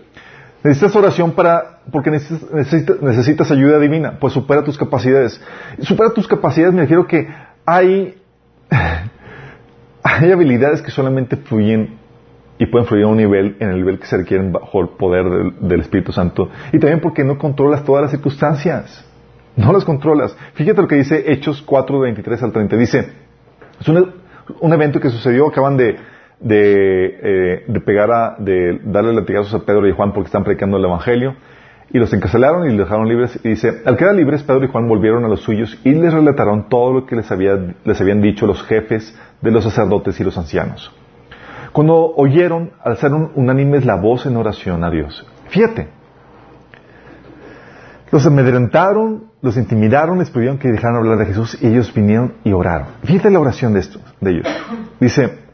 Necesitas 0.66 0.96
oración 0.96 1.30
para, 1.30 1.78
porque 1.92 2.10
necesitas, 2.10 3.00
necesitas, 3.00 3.50
ayuda 3.52 3.78
divina, 3.78 4.18
pues 4.18 4.32
supera 4.32 4.64
tus 4.64 4.76
capacidades. 4.76 5.40
Supera 5.82 6.10
tus 6.10 6.26
capacidades, 6.26 6.74
me 6.74 6.80
refiero 6.80 7.06
que 7.06 7.28
hay, 7.64 8.20
hay 10.02 10.32
habilidades 10.32 10.82
que 10.82 10.90
solamente 10.90 11.36
fluyen 11.36 11.98
y 12.58 12.66
pueden 12.66 12.88
fluir 12.88 13.04
a 13.04 13.06
un 13.06 13.16
nivel, 13.16 13.56
en 13.60 13.68
el 13.68 13.76
nivel 13.76 14.00
que 14.00 14.06
se 14.06 14.16
requieren 14.16 14.50
bajo 14.50 14.80
el 14.80 14.88
poder 14.88 15.52
del, 15.60 15.80
Espíritu 15.80 16.10
Santo. 16.10 16.50
Y 16.72 16.80
también 16.80 17.00
porque 17.00 17.22
no 17.22 17.38
controlas 17.38 17.84
todas 17.84 18.02
las 18.02 18.10
circunstancias. 18.10 19.04
No 19.54 19.72
las 19.72 19.84
controlas. 19.84 20.36
Fíjate 20.54 20.82
lo 20.82 20.88
que 20.88 20.96
dice 20.96 21.32
Hechos 21.32 21.62
4, 21.62 22.00
23 22.00 22.42
al 22.42 22.50
30. 22.50 22.76
Dice, 22.76 23.12
es 23.78 23.88
un, 23.88 24.14
un 24.60 24.72
evento 24.72 24.98
que 24.98 25.10
sucedió, 25.10 25.46
acaban 25.46 25.76
de, 25.76 25.96
de, 26.40 27.18
eh, 27.22 27.64
de 27.66 27.80
pegar 27.80 28.10
a, 28.10 28.36
de 28.38 28.80
darle 28.84 29.12
latigazos 29.12 29.54
a 29.54 29.64
Pedro 29.64 29.88
y 29.88 29.92
Juan 29.92 30.12
porque 30.12 30.26
están 30.26 30.44
predicando 30.44 30.76
el 30.76 30.84
Evangelio. 30.84 31.34
Y 31.90 31.98
los 31.98 32.12
encarcelaron 32.12 32.66
y 32.66 32.70
los 32.70 32.86
dejaron 32.86 33.08
libres. 33.08 33.38
Y 33.44 33.50
dice, 33.50 33.82
al 33.84 33.96
quedar 33.96 34.14
libres, 34.14 34.42
Pedro 34.42 34.64
y 34.64 34.68
Juan 34.68 34.88
volvieron 34.88 35.24
a 35.24 35.28
los 35.28 35.40
suyos 35.40 35.78
y 35.84 35.92
les 35.92 36.12
relataron 36.12 36.68
todo 36.68 36.92
lo 36.92 37.06
que 37.06 37.16
les, 37.16 37.30
había, 37.30 37.56
les 37.84 38.00
habían 38.00 38.20
dicho 38.20 38.46
los 38.46 38.62
jefes 38.64 39.16
de 39.40 39.50
los 39.50 39.64
sacerdotes 39.64 40.18
y 40.18 40.24
los 40.24 40.36
ancianos. 40.36 40.92
Cuando 41.72 41.94
oyeron, 42.16 42.72
alzaron 42.82 43.32
unánimes 43.34 43.84
la 43.84 43.96
voz 43.96 44.26
en 44.26 44.36
oración 44.36 44.82
a 44.82 44.90
Dios. 44.90 45.26
Fíjate. 45.48 45.88
Los 48.10 48.26
amedrentaron, 48.26 49.24
los 49.42 49.56
intimidaron, 49.56 50.18
les 50.18 50.30
pidieron 50.30 50.58
que 50.58 50.68
dejaran 50.68 50.96
hablar 50.96 51.18
de 51.18 51.26
Jesús 51.26 51.58
y 51.60 51.66
ellos 51.66 51.92
vinieron 51.92 52.34
y 52.44 52.52
oraron. 52.52 52.88
Fíjate 53.04 53.30
la 53.30 53.40
oración 53.40 53.74
de 53.74 53.80
estos, 53.80 54.02
de 54.20 54.30
ellos. 54.30 54.46
Dice, 55.00 55.45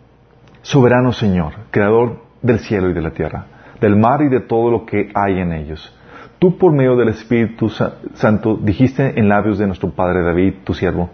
soberano 0.62 1.12
Señor, 1.12 1.52
creador 1.70 2.22
del 2.40 2.60
cielo 2.60 2.88
y 2.88 2.92
de 2.92 3.02
la 3.02 3.10
tierra, 3.10 3.46
del 3.80 3.96
mar 3.96 4.22
y 4.22 4.28
de 4.28 4.40
todo 4.40 4.70
lo 4.70 4.86
que 4.86 5.10
hay 5.14 5.40
en 5.40 5.52
ellos. 5.52 5.94
Tú 6.38 6.56
por 6.56 6.72
medio 6.72 6.96
del 6.96 7.08
Espíritu 7.08 7.68
Santo 7.68 8.56
dijiste 8.56 9.18
en 9.18 9.28
labios 9.28 9.58
de 9.58 9.66
nuestro 9.66 9.90
Padre 9.90 10.22
David, 10.22 10.54
tu 10.64 10.74
siervo, 10.74 11.10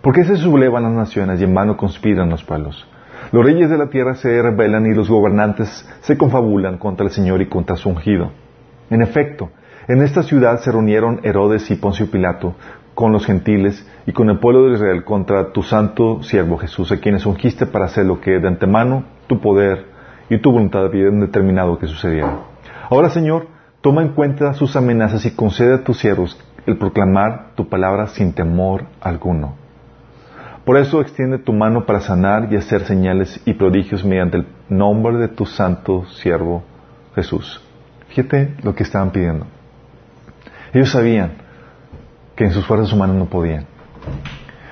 ¿por 0.00 0.14
qué 0.14 0.24
se 0.24 0.36
sublevan 0.36 0.84
las 0.84 0.92
naciones 0.92 1.40
y 1.40 1.44
en 1.44 1.54
vano 1.54 1.76
conspiran 1.76 2.30
los 2.30 2.42
pueblos? 2.42 2.88
Los 3.30 3.44
reyes 3.44 3.70
de 3.70 3.78
la 3.78 3.88
tierra 3.88 4.14
se 4.14 4.42
rebelan 4.42 4.86
y 4.86 4.94
los 4.94 5.08
gobernantes 5.08 5.88
se 6.00 6.18
confabulan 6.18 6.78
contra 6.78 7.06
el 7.06 7.12
Señor 7.12 7.40
y 7.40 7.46
contra 7.46 7.76
su 7.76 7.88
ungido. 7.88 8.32
En 8.90 9.02
efecto, 9.02 9.50
en 9.88 10.02
esta 10.02 10.22
ciudad 10.22 10.60
se 10.60 10.70
reunieron 10.70 11.20
Herodes 11.22 11.70
y 11.70 11.76
Poncio 11.76 12.10
Pilato 12.10 12.54
con 12.94 13.12
los 13.12 13.24
gentiles 13.24 13.86
y 14.06 14.12
con 14.12 14.30
el 14.30 14.38
pueblo 14.38 14.66
de 14.66 14.74
Israel 14.74 15.04
contra 15.04 15.52
tu 15.52 15.62
santo 15.62 16.22
siervo 16.22 16.58
Jesús, 16.58 16.90
a 16.92 16.98
quienes 16.98 17.26
ungiste 17.26 17.66
para 17.66 17.86
hacer 17.86 18.06
lo 18.06 18.20
que 18.20 18.38
de 18.38 18.48
antemano 18.48 19.04
tu 19.26 19.40
poder 19.40 19.86
y 20.28 20.38
tu 20.38 20.52
voluntad 20.52 20.84
habían 20.84 21.20
determinado 21.20 21.78
que 21.78 21.86
sucediera. 21.86 22.40
Ahora, 22.90 23.10
Señor, 23.10 23.46
toma 23.80 24.02
en 24.02 24.08
cuenta 24.08 24.54
sus 24.54 24.76
amenazas 24.76 25.24
y 25.26 25.34
concede 25.34 25.74
a 25.74 25.84
tus 25.84 25.98
siervos 25.98 26.38
el 26.66 26.76
proclamar 26.76 27.50
tu 27.54 27.68
palabra 27.68 28.06
sin 28.08 28.32
temor 28.32 28.84
alguno 29.00 29.62
por 30.64 30.76
eso 30.76 31.00
extiende 31.00 31.38
tu 31.38 31.52
mano 31.52 31.86
para 31.86 32.00
sanar 32.00 32.52
y 32.52 32.56
hacer 32.56 32.84
señales 32.84 33.40
y 33.44 33.54
prodigios 33.54 34.04
mediante 34.04 34.38
el 34.38 34.46
nombre 34.68 35.16
de 35.16 35.28
tu 35.28 35.44
santo 35.44 36.06
siervo 36.06 36.62
Jesús. 37.16 37.60
Fíjate 38.08 38.54
lo 38.62 38.74
que 38.74 38.84
estaban 38.84 39.10
pidiendo. 39.10 39.46
Ellos 40.72 40.90
sabían 40.90 41.32
que 42.36 42.44
en 42.44 42.52
sus 42.52 42.64
fuerzas 42.64 42.92
humanas 42.92 43.16
no 43.16 43.26
podían. 43.26 43.66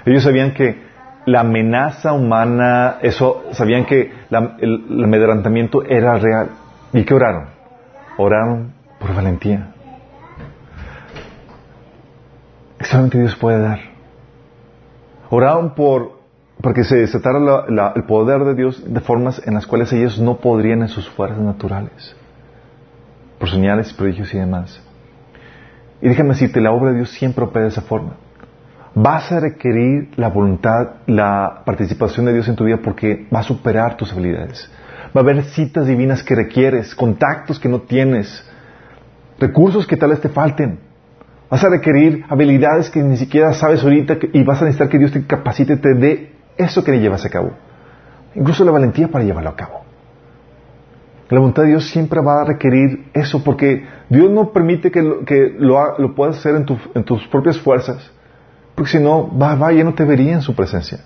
Ellos 0.07 0.23
sabían 0.23 0.55
que 0.55 0.83
la 1.27 1.41
amenaza 1.41 2.13
humana, 2.13 2.97
eso, 3.03 3.45
sabían 3.53 3.85
que 3.85 4.13
el, 4.31 4.87
el 4.91 5.05
amedrentamiento 5.05 5.83
era 5.83 6.17
real. 6.17 6.51
¿Y 6.93 7.05
qué 7.05 7.15
oraron? 7.15 7.47
Oraron 8.17 8.73
por 8.99 9.15
valentía. 9.15 9.73
Solamente 12.81 13.19
Dios 13.19 13.37
puede 13.37 13.61
dar. 13.61 13.81
Oraron 15.31 15.75
por 15.75 16.21
porque 16.61 16.85
se 16.85 16.97
desatara 16.97 17.39
el 17.95 18.05
poder 18.05 18.45
de 18.45 18.55
Dios 18.55 18.83
de 18.87 19.01
formas 19.01 19.41
en 19.47 19.55
las 19.55 19.67
cuales 19.67 19.93
ellos 19.93 20.21
no 20.21 20.37
podrían 20.37 20.83
en 20.83 20.89
sus 20.89 21.09
fuerzas 21.09 21.39
naturales, 21.39 22.15
por 23.39 23.49
señales, 23.49 23.93
prodigios 23.93 24.33
y 24.35 24.39
demás. 24.39 24.83
Y 26.03 26.09
déjame 26.09 26.31
decirte, 26.31 26.61
la 26.61 26.73
obra 26.73 26.91
de 26.91 26.99
Dios 26.99 27.11
siempre 27.11 27.45
opera 27.45 27.65
de 27.65 27.71
esa 27.71 27.83
forma. 27.83 28.15
Vas 28.95 29.31
a 29.31 29.41
requerir 29.41 30.11
la 30.17 30.29
voluntad, 30.29 30.95
la 31.07 31.63
participación 31.65 32.27
de 32.27 32.33
Dios 32.33 32.49
en 32.49 32.57
tu 32.57 32.65
vida 32.65 32.79
porque 32.83 33.27
va 33.33 33.41
a 33.41 33.45
superar 33.45 33.97
tus 33.97 34.13
habilidades. 34.13 34.71
Va 35.17 35.21
a 35.21 35.25
haber 35.25 35.45
citas 35.45 35.87
divinas 35.87 36.23
que 36.23 36.35
requieres, 36.35 36.95
contactos 36.95 37.61
que 37.61 37.69
no 37.69 37.83
tienes, 37.83 38.45
recursos 39.39 39.87
que 39.87 39.97
tal 39.97 40.11
vez 40.11 40.21
te 40.21 40.29
falten. 40.29 40.81
Vas 41.49 41.65
a 41.65 41.69
requerir 41.69 42.25
habilidades 42.29 42.91
que 42.91 43.03
ni 43.03 43.17
siquiera 43.17 43.53
sabes 43.53 43.83
ahorita 43.83 44.19
y 44.33 44.43
vas 44.43 44.61
a 44.61 44.65
necesitar 44.65 44.89
que 44.89 44.99
Dios 44.99 45.13
te 45.13 45.25
capacite, 45.27 45.77
te 45.77 45.95
dé 45.95 46.33
eso 46.57 46.85
que 46.85 46.93
le 46.93 47.01
llevas 47.01 47.25
a 47.25 47.31
cabo. 47.31 47.53
Incluso 48.35 48.65
la 48.65 48.71
valentía 48.71 49.09
para 49.09 49.25
llevarlo 49.25 49.51
a 49.51 49.57
cabo. 49.57 49.81
La 51.29 51.39
voluntad 51.39 51.63
de 51.63 51.69
Dios 51.69 51.89
siempre 51.91 52.21
va 52.21 52.43
a 52.43 52.45
requerir 52.45 53.05
eso 53.15 53.43
porque 53.45 53.87
Dios 54.09 54.31
no 54.31 54.53
permite 54.53 54.91
que 54.91 55.01
lo, 55.01 55.25
que 55.25 55.55
lo, 55.59 56.15
puedas 56.15 56.39
hacer 56.39 56.57
en, 56.57 57.05
tus 57.05 57.27
propias 57.29 57.59
fuerzas. 57.61 58.13
Porque 58.75 58.93
si 58.93 58.99
no, 58.99 59.31
va, 59.37 59.55
va, 59.55 59.73
ya 59.73 59.85
no 59.85 59.95
te 59.95 60.05
vería 60.05 60.35
en 60.35 60.43
su 60.43 60.55
presencia. 60.55 61.01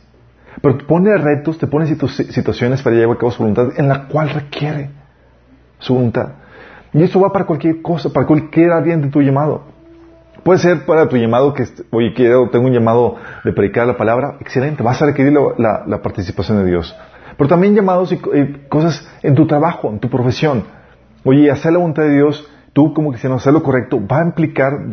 Pero 0.61 0.77
te 0.77 0.85
pone 0.85 1.17
retos, 1.17 1.59
te 1.59 1.67
pone 1.67 1.87
situaciones 1.87 2.83
para 2.83 2.97
llevar 2.97 3.17
a 3.17 3.19
cabo 3.19 3.33
su 3.33 3.43
voluntad 3.43 3.69
en 3.77 3.89
la 3.89 4.07
cual 4.07 4.31
requiere 4.31 4.91
su 5.79 5.95
voluntad. 5.95 6.29
Y 6.93 7.03
eso 7.03 7.21
va 7.21 7.33
para 7.33 7.45
cualquier 7.45 7.83
cosa, 7.83 8.11
para 8.11 8.27
cualquier 8.27 8.71
alguien 8.71 9.03
de 9.03 9.09
tu 9.09 9.21
llamado. 9.21 9.63
Puede 10.45 10.59
ser 10.59 10.85
para 10.85 11.09
tu 11.09 11.17
llamado 11.17 11.55
que, 11.55 11.65
oye, 11.91 12.13
quiero, 12.15 12.51
tengo 12.51 12.67
un 12.67 12.73
llamado 12.73 13.17
de 13.45 13.53
predicar 13.53 13.87
la 13.87 13.97
palabra, 13.97 14.37
excelente, 14.41 14.83
vas 14.83 15.01
a 15.03 15.07
requerir 15.07 15.33
la, 15.33 16.03
participación 16.03 16.59
de 16.59 16.67
Dios. 16.67 16.95
Pero 17.37 17.49
también 17.49 17.75
llamados 17.75 18.13
y, 18.13 18.19
cosas 18.69 19.09
en 19.23 19.35
tu 19.35 19.47
trabajo, 19.47 19.91
en 19.91 19.99
tu 19.99 20.09
profesión. 20.09 20.65
Oye, 21.25 21.51
hacer 21.51 21.73
la 21.73 21.79
voluntad 21.79 22.03
de 22.03 22.15
Dios, 22.15 22.49
tú 22.73 22.93
como 22.95 23.09
cristiano, 23.11 23.37
hacer 23.37 23.53
lo 23.53 23.63
correcto, 23.63 24.01
va 24.07 24.21
a 24.21 24.25
implicar 24.25 24.87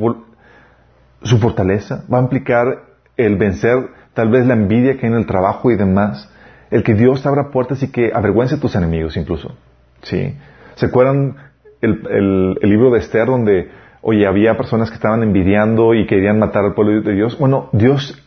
su 1.24 1.40
fortaleza, 1.40 2.04
va 2.12 2.20
a 2.20 2.22
implicar 2.22 2.84
el 3.18 3.38
vencer 3.38 3.90
tal 4.14 4.30
vez 4.30 4.46
la 4.46 4.54
envidia 4.54 4.98
que 4.98 5.06
hay 5.06 5.12
en 5.12 5.18
el 5.18 5.26
trabajo 5.26 5.72
y 5.72 5.76
demás, 5.76 6.30
el 6.70 6.84
que 6.84 6.94
Dios 6.94 7.26
abra 7.26 7.52
puertas 7.52 7.84
y 7.84 7.92
que 7.92 8.12
avergüence 8.14 8.56
a 8.56 8.60
tus 8.60 8.76
enemigos 8.76 9.18
incluso. 9.18 9.56
¿Sí? 10.04 10.36
¿Se 10.76 10.86
acuerdan 10.88 11.36
el, 11.82 12.58
el 12.62 12.70
libro 12.70 12.92
de 12.92 13.00
Esther 13.00 13.28
donde 13.28 13.70
oye, 14.02 14.28
había 14.28 14.58
personas 14.58 14.90
que 14.90 14.96
estaban 14.96 15.24
envidiando 15.24 15.94
y 15.94 16.08
querían 16.08 16.40
matar 16.40 16.66
al 16.66 16.74
pueblo 16.74 17.02
de 17.02 17.14
Dios. 17.14 17.38
Bueno, 17.38 17.70
Dios 17.72 18.22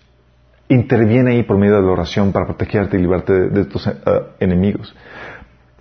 interviene 0.69 1.33
ahí 1.33 1.43
por 1.43 1.59
medio 1.59 1.77
de 1.77 1.83
la 1.83 1.93
oración 1.93 2.33
para 2.33 2.47
protegerte 2.47 2.97
y 2.97 3.01
librarte 3.01 3.33
de, 3.33 3.65
tus 3.65 3.87
eh, 3.87 3.93
enemigos. 4.41 4.95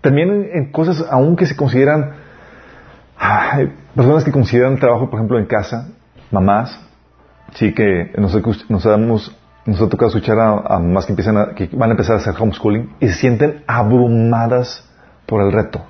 También 0.01 0.49
en, 0.51 0.71
cosas 0.71 1.05
aún 1.09 1.35
que 1.35 1.45
se 1.45 1.55
consideran, 1.55 2.11
personas 3.95 4.23
que 4.23 4.31
consideran 4.31 4.77
trabajo, 4.77 5.09
por 5.09 5.19
ejemplo, 5.19 5.39
en 5.39 5.45
casa, 5.45 5.89
mamás, 6.31 6.77
sí 7.55 7.73
que 7.73 8.11
nos, 8.17 8.35
nos, 8.69 8.83
damos, 8.83 9.35
nos 9.65 9.81
ha 9.81 9.89
tocado 9.89 10.09
escuchar 10.09 10.39
a, 10.39 10.79
mamás 10.79 11.05
que, 11.05 11.11
empiezan 11.11 11.37
a, 11.37 11.55
que 11.55 11.69
van 11.71 11.89
a 11.89 11.93
empezar 11.93 12.15
a 12.15 12.19
hacer 12.19 12.35
homeschooling 12.39 12.95
y 12.99 13.07
se 13.07 13.13
sienten 13.13 13.63
abrumadas 13.67 14.87
por 15.25 15.41
el 15.41 15.51
reto. 15.51 15.85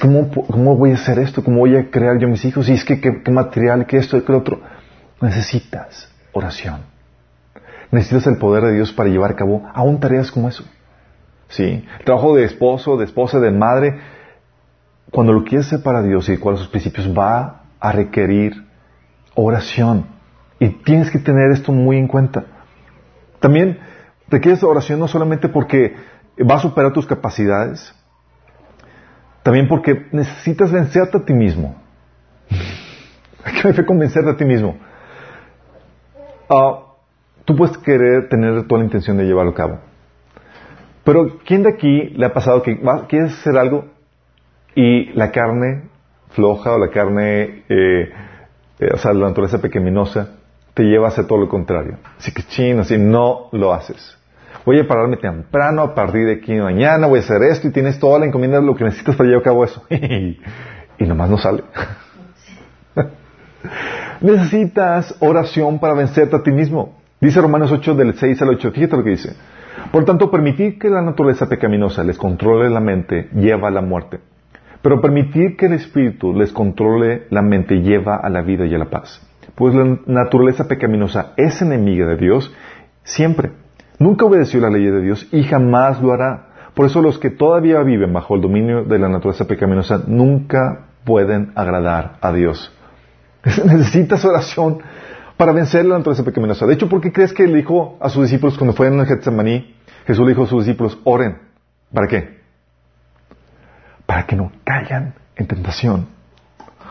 ¿cómo, 0.00 0.28
¿cómo 0.30 0.76
voy 0.76 0.90
a 0.90 0.94
hacer 0.94 1.18
esto? 1.20 1.44
¿Cómo 1.44 1.58
voy 1.58 1.76
a 1.76 1.90
crear 1.90 2.18
yo 2.18 2.26
mis 2.26 2.44
hijos? 2.44 2.68
Y 2.68 2.72
es 2.72 2.84
que 2.84 3.00
qué, 3.00 3.30
material, 3.30 3.86
qué 3.86 3.98
esto, 3.98 4.22
qué 4.24 4.32
otro. 4.32 4.60
Necesitas 5.20 6.10
oración. 6.32 6.80
Necesitas 7.92 8.26
el 8.26 8.38
poder 8.38 8.64
de 8.64 8.72
Dios 8.72 8.92
para 8.92 9.08
llevar 9.08 9.32
a 9.32 9.36
cabo 9.36 9.62
aún 9.72 10.00
tareas 10.00 10.30
como 10.32 10.48
eso. 10.48 10.64
Sí. 11.48 11.84
El 11.98 12.04
trabajo 12.04 12.34
de 12.34 12.44
esposo, 12.44 12.96
de 12.96 13.04
esposa, 13.04 13.38
de 13.38 13.52
madre, 13.52 14.00
cuando 15.12 15.32
lo 15.32 15.44
quieres 15.44 15.68
hacer 15.68 15.82
para 15.82 16.02
Dios 16.02 16.28
y 16.28 16.36
cuáles 16.36 16.60
sus 16.60 16.68
principios, 16.68 17.16
va 17.16 17.62
a 17.78 17.92
requerir 17.92 18.66
oración. 19.36 20.06
Y 20.58 20.70
tienes 20.70 21.10
que 21.10 21.20
tener 21.20 21.52
esto 21.52 21.70
muy 21.70 21.98
en 21.98 22.08
cuenta. 22.08 22.44
También 23.38 23.78
requieres 24.28 24.64
oración 24.64 24.98
no 24.98 25.06
solamente 25.06 25.48
porque 25.48 25.94
va 26.38 26.56
a 26.56 26.60
superar 26.60 26.92
tus 26.92 27.06
capacidades, 27.06 27.94
también 29.42 29.68
porque 29.68 30.06
necesitas 30.10 30.72
vencerte 30.72 31.18
a 31.18 31.24
ti 31.24 31.32
mismo. 31.32 31.76
¿Qué 33.62 33.68
me 33.68 33.86
convencerte 33.86 34.30
a 34.30 34.36
ti 34.36 34.44
mismo? 34.44 34.76
Ah, 36.48 36.80
tú 37.44 37.54
puedes 37.54 37.78
querer 37.78 38.28
tener 38.28 38.66
toda 38.66 38.80
la 38.80 38.86
intención 38.86 39.16
de 39.16 39.24
llevarlo 39.24 39.52
a 39.52 39.54
cabo. 39.54 39.78
Pero 41.04 41.38
¿quién 41.44 41.62
de 41.62 41.70
aquí 41.70 42.08
le 42.16 42.26
ha 42.26 42.32
pasado 42.32 42.62
que 42.62 42.80
quieres 43.08 43.32
hacer 43.34 43.56
algo 43.56 43.84
y 44.74 45.12
la 45.12 45.30
carne 45.30 45.84
floja 46.30 46.72
o 46.72 46.78
la 46.78 46.90
carne, 46.90 47.64
eh, 47.68 48.10
o 48.80 48.98
sea, 48.98 49.12
la 49.12 49.28
naturaleza 49.28 49.60
pequeñosa 49.60 50.30
te 50.74 50.82
lleva 50.84 51.06
a 51.06 51.08
hacer 51.08 51.26
todo 51.26 51.38
lo 51.38 51.48
contrario? 51.48 51.98
Así 52.18 52.32
que 52.32 52.42
chino, 52.42 52.82
así 52.82 52.98
no 52.98 53.48
lo 53.52 53.72
haces 53.72 54.16
voy 54.66 54.80
a 54.80 54.86
pararme 54.86 55.16
temprano 55.16 55.82
a 55.82 55.94
partir 55.94 56.26
de 56.26 56.34
aquí 56.34 56.52
mañana, 56.54 57.06
voy 57.06 57.20
a 57.20 57.22
hacer 57.22 57.40
esto 57.44 57.68
y 57.68 57.70
tienes 57.70 58.00
toda 58.00 58.18
la 58.18 58.26
encomienda 58.26 58.60
de 58.60 58.66
lo 58.66 58.74
que 58.74 58.84
necesitas 58.84 59.14
para 59.14 59.28
llevar 59.28 59.42
a 59.42 59.44
cabo 59.44 59.64
eso. 59.64 59.82
y 60.98 61.04
nomás 61.06 61.30
no 61.30 61.38
sale. 61.38 61.62
Necesitas 64.20 65.14
oración 65.20 65.78
para 65.78 65.94
vencerte 65.94 66.36
a 66.36 66.42
ti 66.42 66.50
mismo. 66.50 66.98
Dice 67.20 67.40
Romanos 67.40 67.70
8 67.70 67.94
del 67.94 68.14
6 68.14 68.42
al 68.42 68.48
8. 68.50 68.72
Fíjate 68.72 68.96
lo 68.96 69.04
que 69.04 69.10
dice. 69.10 69.36
Por 69.92 70.04
tanto, 70.04 70.30
permitir 70.30 70.78
que 70.78 70.90
la 70.90 71.00
naturaleza 71.00 71.48
pecaminosa 71.48 72.02
les 72.02 72.18
controle 72.18 72.68
la 72.68 72.80
mente 72.80 73.28
lleva 73.34 73.68
a 73.68 73.70
la 73.70 73.82
muerte. 73.82 74.18
Pero 74.86 75.00
permitir 75.00 75.56
que 75.56 75.66
el 75.66 75.72
Espíritu 75.72 76.32
les 76.32 76.52
controle 76.52 77.26
la 77.30 77.42
mente 77.42 77.82
lleva 77.82 78.18
a 78.18 78.28
la 78.28 78.42
vida 78.42 78.66
y 78.66 78.74
a 78.76 78.78
la 78.78 78.88
paz. 78.88 79.20
Pues 79.56 79.74
la 79.74 79.98
naturaleza 80.06 80.68
pecaminosa 80.68 81.32
es 81.36 81.60
enemiga 81.60 82.06
de 82.06 82.16
Dios 82.16 82.54
siempre. 83.02 83.50
Nunca 83.98 84.26
obedeció 84.26 84.60
la 84.60 84.70
ley 84.70 84.84
de 84.84 85.00
Dios 85.00 85.26
y 85.32 85.42
jamás 85.42 86.00
lo 86.00 86.12
hará. 86.12 86.70
Por 86.72 86.86
eso 86.86 87.02
los 87.02 87.18
que 87.18 87.30
todavía 87.30 87.82
viven 87.82 88.12
bajo 88.12 88.36
el 88.36 88.42
dominio 88.42 88.84
de 88.84 89.00
la 89.00 89.08
naturaleza 89.08 89.48
pecaminosa 89.48 90.04
nunca 90.06 90.86
pueden 91.02 91.50
agradar 91.56 92.18
a 92.20 92.32
Dios. 92.32 92.72
Necesitas 93.44 94.24
oración 94.24 94.78
para 95.36 95.50
vencer 95.50 95.84
la 95.84 95.98
naturaleza 95.98 96.24
pecaminosa. 96.24 96.64
De 96.64 96.74
hecho, 96.74 96.88
¿por 96.88 97.00
qué 97.00 97.12
crees 97.12 97.32
que 97.32 97.48
le 97.48 97.56
dijo 97.56 97.98
a 98.00 98.08
sus 98.08 98.22
discípulos 98.22 98.56
cuando 98.56 98.72
fueron 98.72 99.00
en 99.00 99.06
Getsemaní? 99.06 99.74
Jesús 100.06 100.24
le 100.24 100.30
dijo 100.30 100.44
a 100.44 100.46
sus 100.46 100.64
discípulos, 100.64 100.96
oren. 101.02 101.38
¿Para 101.92 102.06
qué? 102.06 102.45
Para 104.16 104.26
que 104.26 104.34
no 104.34 104.50
caigan 104.64 105.12
en 105.36 105.46
tentación. 105.46 106.06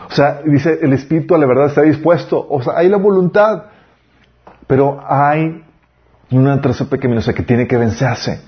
O 0.08 0.12
sea, 0.12 0.42
dice, 0.44 0.78
el 0.80 0.92
espíritu 0.92 1.34
a 1.34 1.38
la 1.38 1.46
verdad 1.46 1.66
está 1.66 1.82
dispuesto. 1.82 2.46
O 2.48 2.62
sea, 2.62 2.74
hay 2.76 2.88
la 2.88 2.98
voluntad. 2.98 3.64
Pero 4.68 5.02
hay 5.04 5.64
una 6.30 6.60
traza 6.60 6.88
pecaminosa 6.88 7.32
que 7.32 7.42
tiene 7.42 7.66
que 7.66 7.76
vencerse. 7.76 8.42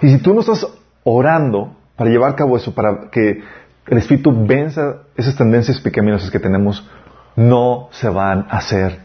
Y 0.00 0.08
si 0.08 0.22
tú 0.22 0.32
no 0.32 0.40
estás 0.40 0.66
orando 1.02 1.76
para 1.96 2.08
llevar 2.08 2.30
a 2.30 2.34
cabo 2.34 2.56
eso, 2.56 2.74
para 2.74 3.10
que 3.10 3.42
el 3.88 3.98
Espíritu 3.98 4.32
venza 4.46 5.02
esas 5.16 5.36
tendencias 5.36 5.78
pecaminosas 5.80 6.30
que 6.30 6.40
tenemos, 6.40 6.82
no 7.36 7.90
se 7.90 8.08
van 8.08 8.46
a 8.48 8.56
hacer. 8.56 9.00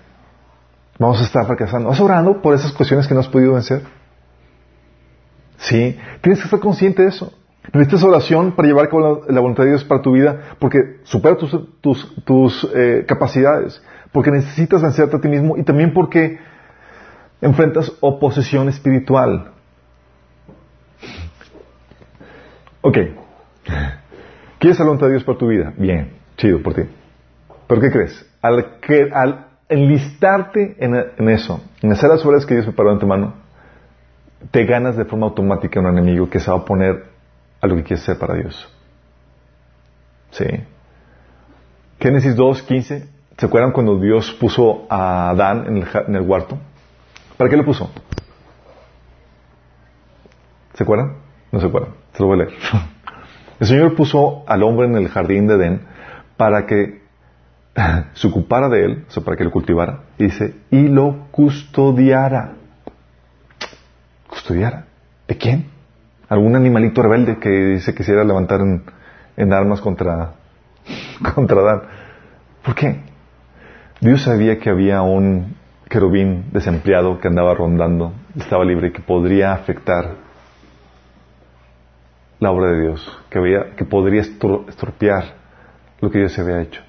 Vamos 0.97 1.19
a 1.19 1.25
estar 1.25 1.45
fracasando. 1.45 1.89
¿Vas 1.89 1.99
orando 1.99 2.41
por 2.41 2.55
esas 2.55 2.71
cuestiones 2.71 3.05
que 3.05 3.13
no 3.13 3.19
has 3.19 3.27
podido 3.27 3.51
vencer? 3.55 3.81
Sí. 5.57 5.97
Tienes 6.21 6.39
que 6.39 6.45
estar 6.45 6.61
consciente 6.61 7.01
de 7.01 7.09
eso. 7.09 7.33
Necesitas 7.73 8.03
oración 8.03 8.53
para 8.53 8.67
llevar 8.67 8.85
a 8.85 8.89
cabo 8.89 9.25
la, 9.27 9.41
voluntad 9.41 9.63
de 9.63 9.69
Dios 9.69 9.83
para 9.83 10.01
tu 10.01 10.13
vida, 10.13 10.55
porque 10.59 10.97
supera 11.03 11.37
tus, 11.37 11.55
tus, 11.81 12.71
eh, 12.73 13.05
capacidades, 13.07 13.83
porque 14.11 14.31
necesitas 14.31 14.81
vencerte 14.81 15.17
a 15.17 15.21
ti 15.21 15.27
mismo 15.27 15.55
y 15.57 15.63
también 15.63 15.93
porque 15.93 16.39
enfrentas 17.41 17.91
oposición 17.99 18.69
espiritual. 18.69 19.51
Ok. 22.81 22.97
¿Quieres 24.59 24.79
la 24.79 24.95
de 24.95 25.11
Dios 25.11 25.23
por 25.23 25.37
tu 25.37 25.47
vida? 25.47 25.73
Bien, 25.77 26.13
chido 26.37 26.61
por 26.61 26.73
ti. 26.73 26.81
¿Pero 27.67 27.81
qué 27.81 27.91
crees? 27.91 28.25
Al, 28.41 28.79
que, 28.79 29.09
al 29.13 29.47
enlistarte 29.69 30.75
en, 30.79 31.29
eso, 31.29 31.61
en 31.81 31.91
hacer 31.91 32.09
las 32.09 32.25
obras 32.25 32.45
que 32.45 32.55
Dios 32.55 32.65
preparó 32.65 32.91
en 32.93 32.99
tu 32.99 33.05
mano, 33.05 33.33
te 34.51 34.65
ganas 34.65 34.97
de 34.97 35.05
forma 35.05 35.27
automática 35.27 35.79
un 35.79 35.87
enemigo 35.87 36.29
que 36.29 36.39
se 36.39 36.49
va 36.49 36.57
a 36.57 36.61
oponer 36.61 37.08
a 37.61 37.67
lo 37.67 37.75
que 37.75 37.83
quieres 37.83 38.03
hacer 38.03 38.17
para 38.17 38.35
Dios. 38.35 38.67
¿Sí? 40.31 40.45
Génesis 41.99 42.35
2, 42.35 42.61
15. 42.63 43.07
¿Se 43.37 43.45
acuerdan 43.45 43.71
cuando 43.71 43.99
Dios 43.99 44.31
puso 44.33 44.85
a 44.89 45.29
Adán 45.29 45.65
en 45.67 45.77
el, 45.77 45.87
en 46.07 46.29
huerto? 46.29 46.57
¿Para 47.37 47.49
qué 47.49 47.57
lo 47.57 47.65
puso? 47.65 47.89
¿Se 50.73 50.83
acuerdan? 50.83 51.15
No 51.51 51.59
se 51.59 51.67
acuerdan. 51.67 51.93
Se 52.13 52.19
lo 52.21 52.27
voy 52.27 52.41
a 52.41 52.45
leer. 52.45 52.57
El 53.59 53.67
Señor 53.67 53.95
puso 53.95 54.43
al 54.47 54.63
hombre 54.63 54.87
en 54.87 54.95
el 54.95 55.09
jardín 55.09 55.47
de 55.47 55.55
Edén 55.55 55.81
para 56.37 56.65
que 56.65 57.01
se 58.13 58.27
ocupara 58.27 58.69
de 58.69 58.85
él, 58.85 59.05
o 59.07 59.11
sea, 59.11 59.23
para 59.23 59.35
que 59.35 59.43
lo 59.43 59.51
cultivara, 59.51 60.03
y 60.17 60.25
dice, 60.25 60.55
y 60.71 60.87
lo 60.87 61.27
custodiara. 61.31 62.53
¿Custodiara? 64.29 64.85
¿De 65.27 65.37
quién? 65.37 65.69
¿Algún 66.29 66.55
animalito 66.55 67.01
rebelde 67.01 67.39
que 67.39 67.79
se 67.79 67.95
quisiera 67.95 68.23
levantar 68.23 68.61
en, 68.61 69.53
armas 69.53 69.81
contra, 69.81 70.33
contra 71.35 71.59
Adán? 71.59 71.81
¿Por 72.63 72.75
qué? 72.75 73.01
Dios 73.99 74.21
sabía 74.21 74.59
que 74.59 74.69
había 74.69 75.01
un 75.01 75.55
querubín 75.89 76.45
desempleado 76.51 77.19
que 77.19 77.27
andaba 77.27 77.55
rondando, 77.55 78.13
estaba 78.37 78.63
libre, 78.63 78.91
que 78.91 79.01
podría 79.01 79.53
afectar 79.53 80.15
la 82.39 82.51
obra 82.51 82.67
de 82.71 82.81
Dios, 82.83 83.19
que, 83.29 83.39
había, 83.39 83.75
que 83.75 83.85
podría 83.85 84.21
estropear 84.21 85.33
lo 85.99 86.11
que 86.11 86.19
Dios 86.19 86.37
había 86.37 86.61
hecho. 86.61 86.81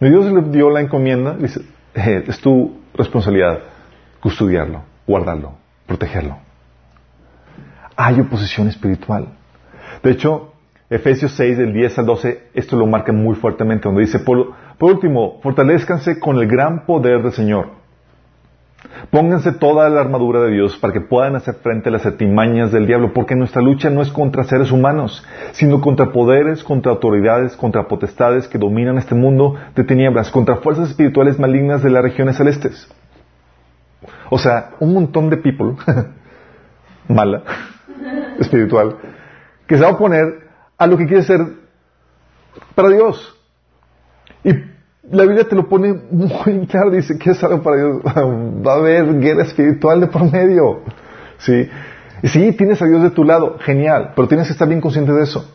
Y 0.00 0.08
Dios 0.08 0.32
le 0.32 0.42
dio 0.50 0.70
la 0.70 0.80
encomienda, 0.80 1.34
dice, 1.34 1.60
eh, 1.94 2.24
es 2.26 2.40
tu 2.40 2.80
responsabilidad 2.94 3.58
custodiarlo, 4.20 4.82
guardarlo, 5.06 5.54
protegerlo. 5.86 6.43
Hay 7.96 8.20
oposición 8.20 8.68
espiritual. 8.68 9.28
De 10.02 10.10
hecho, 10.10 10.52
Efesios 10.90 11.32
6, 11.32 11.58
del 11.58 11.72
10 11.72 11.98
al 11.98 12.06
12, 12.06 12.50
esto 12.54 12.76
lo 12.76 12.86
marca 12.86 13.12
muy 13.12 13.34
fuertemente, 13.36 13.88
donde 13.88 14.02
dice, 14.02 14.18
por, 14.20 14.54
último, 14.80 15.40
fortalezcanse 15.42 16.18
con 16.18 16.36
el 16.36 16.46
gran 16.46 16.84
poder 16.86 17.22
del 17.22 17.32
Señor 17.32 17.84
Pónganse 19.10 19.52
toda 19.52 19.88
la 19.88 20.00
armadura 20.00 20.40
de 20.42 20.52
Dios 20.52 20.76
para 20.76 20.92
que 20.92 21.00
puedan 21.00 21.36
hacer 21.36 21.54
frente 21.56 21.88
a 21.88 21.92
las 21.92 22.06
artimañas 22.06 22.72
del 22.72 22.86
diablo, 22.86 23.12
porque 23.12 23.34
nuestra 23.34 23.62
lucha 23.62 23.90
no 23.90 24.02
es 24.02 24.10
contra 24.10 24.44
seres 24.44 24.70
humanos, 24.70 25.24
sino 25.52 25.80
contra 25.80 26.12
poderes, 26.12 26.64
contra 26.64 26.92
autoridades, 26.92 27.56
contra 27.56 27.88
potestades 27.88 28.48
que 28.48 28.58
dominan 28.58 28.98
este 28.98 29.14
mundo 29.14 29.56
de 29.74 29.84
tinieblas, 29.84 30.30
contra 30.30 30.56
fuerzas 30.56 30.90
espirituales 30.90 31.38
malignas 31.38 31.82
de 31.82 31.90
las 31.90 32.02
regiones 32.02 32.36
celestes. 32.36 32.88
O 34.30 34.38
sea, 34.38 34.70
un 34.80 34.92
montón 34.92 35.30
de 35.30 35.36
people, 35.38 35.74
mala, 37.08 37.42
espiritual, 38.38 38.96
que 39.66 39.76
se 39.76 39.82
va 39.82 39.90
a 39.90 39.92
oponer 39.92 40.44
a 40.76 40.86
lo 40.86 40.96
que 40.96 41.06
quiere 41.06 41.22
ser 41.22 41.40
para 42.74 42.88
Dios. 42.88 43.36
Y 44.42 44.52
la 45.10 45.24
Biblia 45.24 45.48
te 45.48 45.54
lo 45.54 45.68
pone 45.68 45.92
muy 46.10 46.66
claro, 46.70 46.90
dice 46.90 47.18
que 47.18 47.30
es 47.30 47.42
algo 47.44 47.62
para 47.62 47.76
Dios. 47.76 48.02
Va 48.04 48.72
a 48.72 48.76
haber 48.76 49.18
guerra 49.20 49.42
espiritual 49.42 50.00
de 50.00 50.06
por 50.06 50.30
medio. 50.30 50.80
¿Sí? 51.38 51.68
Y 52.22 52.28
sí, 52.28 52.52
tienes 52.52 52.80
a 52.80 52.86
Dios 52.86 53.02
de 53.02 53.10
tu 53.10 53.24
lado, 53.24 53.58
genial, 53.60 54.12
pero 54.16 54.28
tienes 54.28 54.46
que 54.46 54.52
estar 54.52 54.66
bien 54.66 54.80
consciente 54.80 55.12
de 55.12 55.22
eso. 55.22 55.50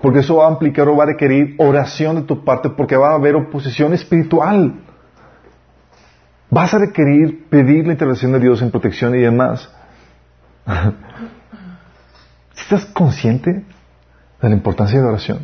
Porque 0.00 0.20
eso 0.20 0.36
va 0.36 0.48
a 0.48 0.50
implicar 0.50 0.88
o 0.88 0.96
va 0.96 1.04
a 1.04 1.06
requerir 1.08 1.54
oración 1.58 2.16
de 2.16 2.22
tu 2.22 2.44
parte 2.44 2.70
porque 2.70 2.96
va 2.96 3.10
a 3.10 3.14
haber 3.14 3.36
oposición 3.36 3.92
espiritual. 3.94 4.74
Vas 6.50 6.74
a 6.74 6.78
requerir 6.78 7.48
pedir 7.48 7.86
la 7.86 7.92
intervención 7.92 8.32
de 8.32 8.40
Dios 8.40 8.62
en 8.62 8.70
protección 8.70 9.14
y 9.14 9.20
demás. 9.20 9.70
¿Estás 12.64 12.86
consciente 12.86 13.52
de 14.40 14.48
la 14.48 14.54
importancia 14.54 14.98
de 14.98 15.04
la 15.04 15.10
oración? 15.10 15.40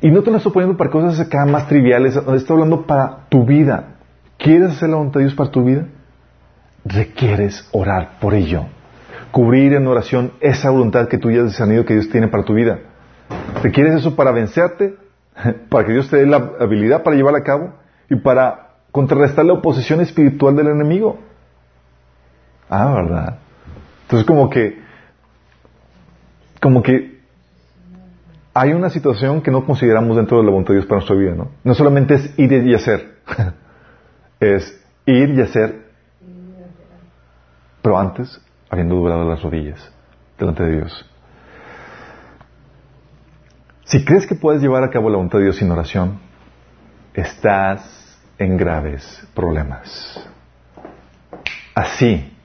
Y 0.00 0.10
no 0.10 0.22
te 0.22 0.30
lo 0.30 0.36
estoy 0.36 0.52
poniendo 0.52 0.76
para 0.76 0.90
cosas 0.90 1.18
acá 1.18 1.44
más 1.46 1.66
triviales, 1.66 2.14
estoy 2.16 2.54
hablando 2.54 2.86
para 2.86 3.26
tu 3.28 3.44
vida. 3.44 3.96
¿Quieres 4.38 4.70
hacer 4.70 4.88
la 4.88 4.96
voluntad 4.96 5.18
de 5.18 5.26
Dios 5.26 5.34
para 5.34 5.50
tu 5.50 5.64
vida? 5.64 5.86
Requieres 6.84 7.68
orar 7.72 8.18
por 8.20 8.34
ello. 8.34 8.66
Cubrir 9.32 9.72
en 9.72 9.86
oración 9.88 10.32
esa 10.40 10.70
voluntad 10.70 11.08
que 11.08 11.18
tú 11.18 11.30
ya 11.30 11.40
has 11.40 11.48
discernido 11.48 11.84
que 11.84 11.94
Dios 11.94 12.08
tiene 12.08 12.28
para 12.28 12.44
tu 12.44 12.54
vida. 12.54 12.78
¿Requieres 13.62 13.96
eso 13.96 14.14
para 14.14 14.30
vencerte? 14.30 14.94
Para 15.68 15.84
que 15.84 15.92
Dios 15.92 16.08
te 16.08 16.18
dé 16.18 16.26
la 16.26 16.52
habilidad 16.60 17.02
para 17.02 17.14
llevarla 17.14 17.40
a 17.40 17.42
cabo 17.42 17.74
y 18.08 18.16
para 18.16 18.68
contrarrestar 18.92 19.44
la 19.44 19.52
oposición 19.54 20.00
espiritual 20.00 20.56
del 20.56 20.68
enemigo. 20.68 21.18
Ah, 22.70 22.94
¿verdad? 22.94 23.38
Entonces 24.04 24.26
como 24.26 24.48
que, 24.48 24.85
como 26.66 26.82
que 26.82 27.20
hay 28.52 28.72
una 28.72 28.90
situación 28.90 29.40
que 29.40 29.52
no 29.52 29.64
consideramos 29.64 30.16
dentro 30.16 30.38
de 30.38 30.42
la 30.42 30.50
voluntad 30.50 30.70
de 30.70 30.78
Dios 30.80 30.86
para 30.86 30.98
nuestra 30.98 31.14
vida, 31.14 31.32
¿no? 31.36 31.52
No 31.62 31.74
solamente 31.74 32.14
es 32.14 32.36
ir 32.36 32.52
y 32.52 32.74
hacer, 32.74 33.18
es 34.40 34.84
ir 35.06 35.28
y 35.28 35.42
hacer, 35.42 35.86
pero 37.82 37.96
antes 37.96 38.40
habiendo 38.68 38.96
doblado 38.96 39.28
las 39.28 39.40
rodillas 39.44 39.92
delante 40.36 40.64
de 40.64 40.72
Dios. 40.78 41.08
Si 43.84 44.04
crees 44.04 44.26
que 44.26 44.34
puedes 44.34 44.60
llevar 44.60 44.82
a 44.82 44.90
cabo 44.90 45.08
la 45.08 45.18
voluntad 45.18 45.38
de 45.38 45.44
Dios 45.44 45.58
sin 45.58 45.70
oración, 45.70 46.18
estás 47.14 48.18
en 48.38 48.56
graves 48.56 49.24
problemas. 49.36 50.28
Así 51.76 52.35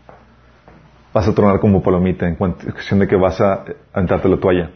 vas 1.13 1.27
a 1.27 1.33
tronar 1.33 1.59
como 1.59 1.81
palomita 1.81 2.27
en 2.27 2.35
cuestión 2.35 2.99
de 2.99 3.07
que 3.07 3.15
vas 3.15 3.41
a 3.41 3.65
aventarte 3.93 4.29
la 4.29 4.37
toalla. 4.37 4.69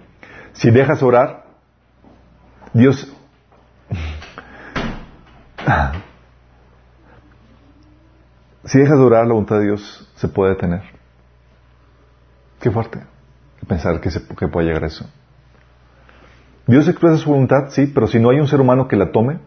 Si 0.54 0.72
dejas 0.72 1.04
orar, 1.04 1.46
Dios... 2.74 3.14
Si 8.66 8.80
dejas 8.80 8.98
de 8.98 9.04
orar, 9.04 9.28
la 9.28 9.34
voluntad 9.34 9.60
de 9.60 9.66
Dios 9.66 10.12
se 10.16 10.28
puede 10.28 10.56
detener. 10.56 10.82
Qué 12.60 12.72
fuerte 12.72 13.00
pensar 13.68 14.00
que, 14.00 14.12
se, 14.12 14.20
puede 14.20 14.68
llegar 14.68 14.84
a 14.84 14.88
eso. 14.88 15.10
Dios 16.68 16.88
expresa 16.88 17.18
su 17.18 17.30
voluntad, 17.30 17.70
sí, 17.70 17.88
pero 17.88 18.08
si 18.08 18.20
no 18.20 18.30
hay 18.30 18.40
un 18.40 18.48
ser 18.48 18.62
humano 18.62 18.88
que 18.88 18.96
la 18.96 19.12
tome, 19.12 19.40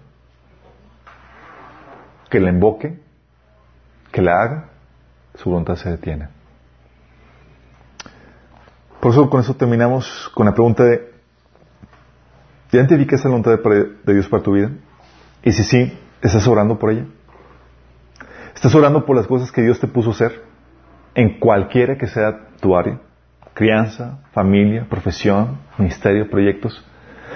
que 2.31 2.41
la 2.41 2.51
invoque, 2.51 3.01
que 4.13 4.23
la 4.23 4.43
haga, 4.43 4.69
su 5.35 5.51
voluntad 5.51 5.77
se 5.77 5.91
detiene. 5.91 6.29
Por 9.01 9.13
eso 9.13 9.31
con 9.31 9.41
eso 9.41 9.55
terminamos 9.55 10.31
con 10.35 10.47
la 10.47 10.53
pregunta 10.53 10.83
de, 10.85 11.13
¿ya 12.73 12.81
identificas 12.81 13.23
la 13.25 13.31
voluntad 13.31 13.53
de, 13.53 14.13
Dios 14.13 14.29
para 14.29 14.43
tu 14.43 14.53
vida? 14.53 14.71
Y 15.45 15.53
si 15.53 15.63
sí, 15.63 15.99
¿estás 16.21 16.47
orando 16.49 16.79
por 16.79 16.91
ella? 16.91 17.07
¿Estás 18.55 18.75
orando 18.75 19.07
por 19.07 19.17
las 19.17 19.29
cosas 19.29 19.53
que 19.53 19.63
Dios 19.63 19.79
te 19.79 19.87
puso 19.87 20.11
a 20.11 20.13
hacer? 20.15 20.43
En 21.15 21.39
cualquiera 21.39 21.97
que 21.97 22.09
sea 22.09 22.49
tu 22.61 22.77
área. 22.77 23.01
Crianza, 23.55 24.19
familia, 24.33 24.87
profesión, 24.89 25.59
ministerio, 25.79 26.29
proyectos. 26.29 26.85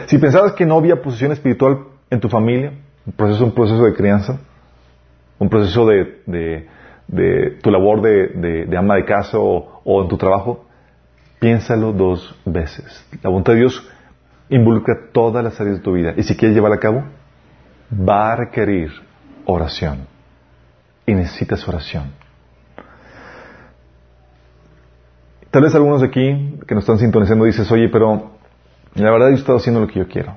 Si 0.06 0.18
pensabas 0.18 0.52
que 0.52 0.66
no 0.66 0.78
había 0.78 1.00
posición 1.00 1.30
espiritual 1.30 1.78
en 2.10 2.18
tu 2.18 2.28
familia, 2.28 2.72
un 3.06 3.12
proceso, 3.12 3.44
un 3.44 3.54
proceso 3.54 3.84
de 3.84 3.94
crianza, 3.94 4.40
un 5.38 5.48
proceso 5.48 5.86
de, 5.86 6.68
tu 7.62 7.70
labor 7.70 8.02
de, 8.02 8.76
ama 8.76 8.96
de 8.96 9.04
casa 9.04 9.38
o 9.38 10.02
en 10.02 10.08
tu 10.08 10.16
trabajo, 10.16 10.66
Piénsalo 11.42 11.92
dos 11.92 12.38
veces. 12.44 13.04
La 13.20 13.28
voluntad 13.28 13.54
de 13.54 13.58
Dios 13.58 13.84
involucra 14.48 14.94
todas 15.10 15.42
las 15.42 15.60
áreas 15.60 15.78
de 15.78 15.82
tu 15.82 15.92
vida. 15.92 16.14
Y 16.16 16.22
si 16.22 16.36
quieres 16.36 16.54
llevarla 16.54 16.76
a 16.76 16.78
cabo, 16.78 17.02
va 17.92 18.32
a 18.32 18.36
requerir 18.36 18.92
oración. 19.44 20.06
Y 21.04 21.14
necesitas 21.14 21.66
oración. 21.66 22.12
Tal 25.50 25.62
vez 25.62 25.74
algunos 25.74 26.00
de 26.02 26.06
aquí 26.06 26.60
que 26.64 26.76
nos 26.76 26.84
están 26.84 26.98
sintonizando 26.98 27.44
dices, 27.44 27.68
oye, 27.72 27.88
pero 27.88 28.30
la 28.94 29.10
verdad 29.10 29.30
yo 29.30 29.34
he 29.34 29.38
estado 29.38 29.58
haciendo 29.58 29.80
lo 29.80 29.88
que 29.88 29.98
yo 29.98 30.06
quiero 30.06 30.34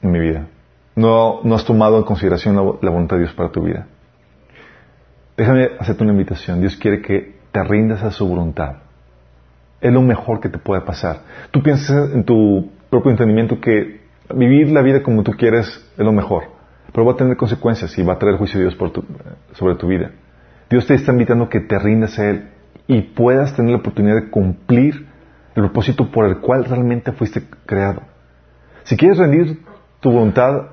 en 0.00 0.12
mi 0.12 0.18
vida. 0.18 0.46
No, 0.94 1.42
no 1.44 1.56
has 1.56 1.64
tomado 1.66 1.98
en 1.98 2.04
consideración 2.04 2.56
la, 2.56 2.62
la 2.80 2.90
voluntad 2.90 3.16
de 3.16 3.24
Dios 3.24 3.34
para 3.34 3.52
tu 3.52 3.64
vida. 3.64 3.86
Déjame 5.36 5.72
hacerte 5.78 6.04
una 6.04 6.12
invitación. 6.12 6.62
Dios 6.62 6.74
quiere 6.76 7.02
que 7.02 7.36
te 7.52 7.62
rindas 7.62 8.02
a 8.02 8.10
su 8.10 8.26
voluntad 8.26 8.85
es 9.86 9.92
lo 9.92 10.02
mejor 10.02 10.40
que 10.40 10.48
te 10.48 10.58
puede 10.58 10.82
pasar. 10.82 11.20
Tú 11.50 11.62
piensas 11.62 12.12
en 12.12 12.24
tu 12.24 12.70
propio 12.90 13.12
entendimiento 13.12 13.60
que 13.60 14.00
vivir 14.34 14.70
la 14.70 14.82
vida 14.82 15.02
como 15.02 15.22
tú 15.22 15.32
quieres 15.32 15.66
es 15.96 16.04
lo 16.04 16.12
mejor, 16.12 16.44
pero 16.92 17.06
va 17.06 17.12
a 17.12 17.16
tener 17.16 17.36
consecuencias 17.36 17.96
y 17.96 18.02
va 18.02 18.14
a 18.14 18.18
traer 18.18 18.36
juicio 18.36 18.58
de 18.58 18.66
Dios 18.66 18.76
sobre 19.52 19.76
tu 19.76 19.86
vida. 19.86 20.10
Dios 20.68 20.86
te 20.86 20.94
está 20.94 21.12
invitando 21.12 21.44
a 21.44 21.48
que 21.48 21.60
te 21.60 21.78
rindas 21.78 22.18
a 22.18 22.30
Él 22.30 22.48
y 22.88 23.02
puedas 23.02 23.54
tener 23.54 23.70
la 23.70 23.78
oportunidad 23.78 24.16
de 24.16 24.30
cumplir 24.30 25.06
el 25.54 25.62
propósito 25.62 26.10
por 26.10 26.26
el 26.26 26.38
cual 26.38 26.64
realmente 26.64 27.12
fuiste 27.12 27.42
creado. 27.64 28.02
Si 28.82 28.96
quieres 28.96 29.18
rendir 29.18 29.60
tu 30.00 30.10
voluntad 30.10 30.70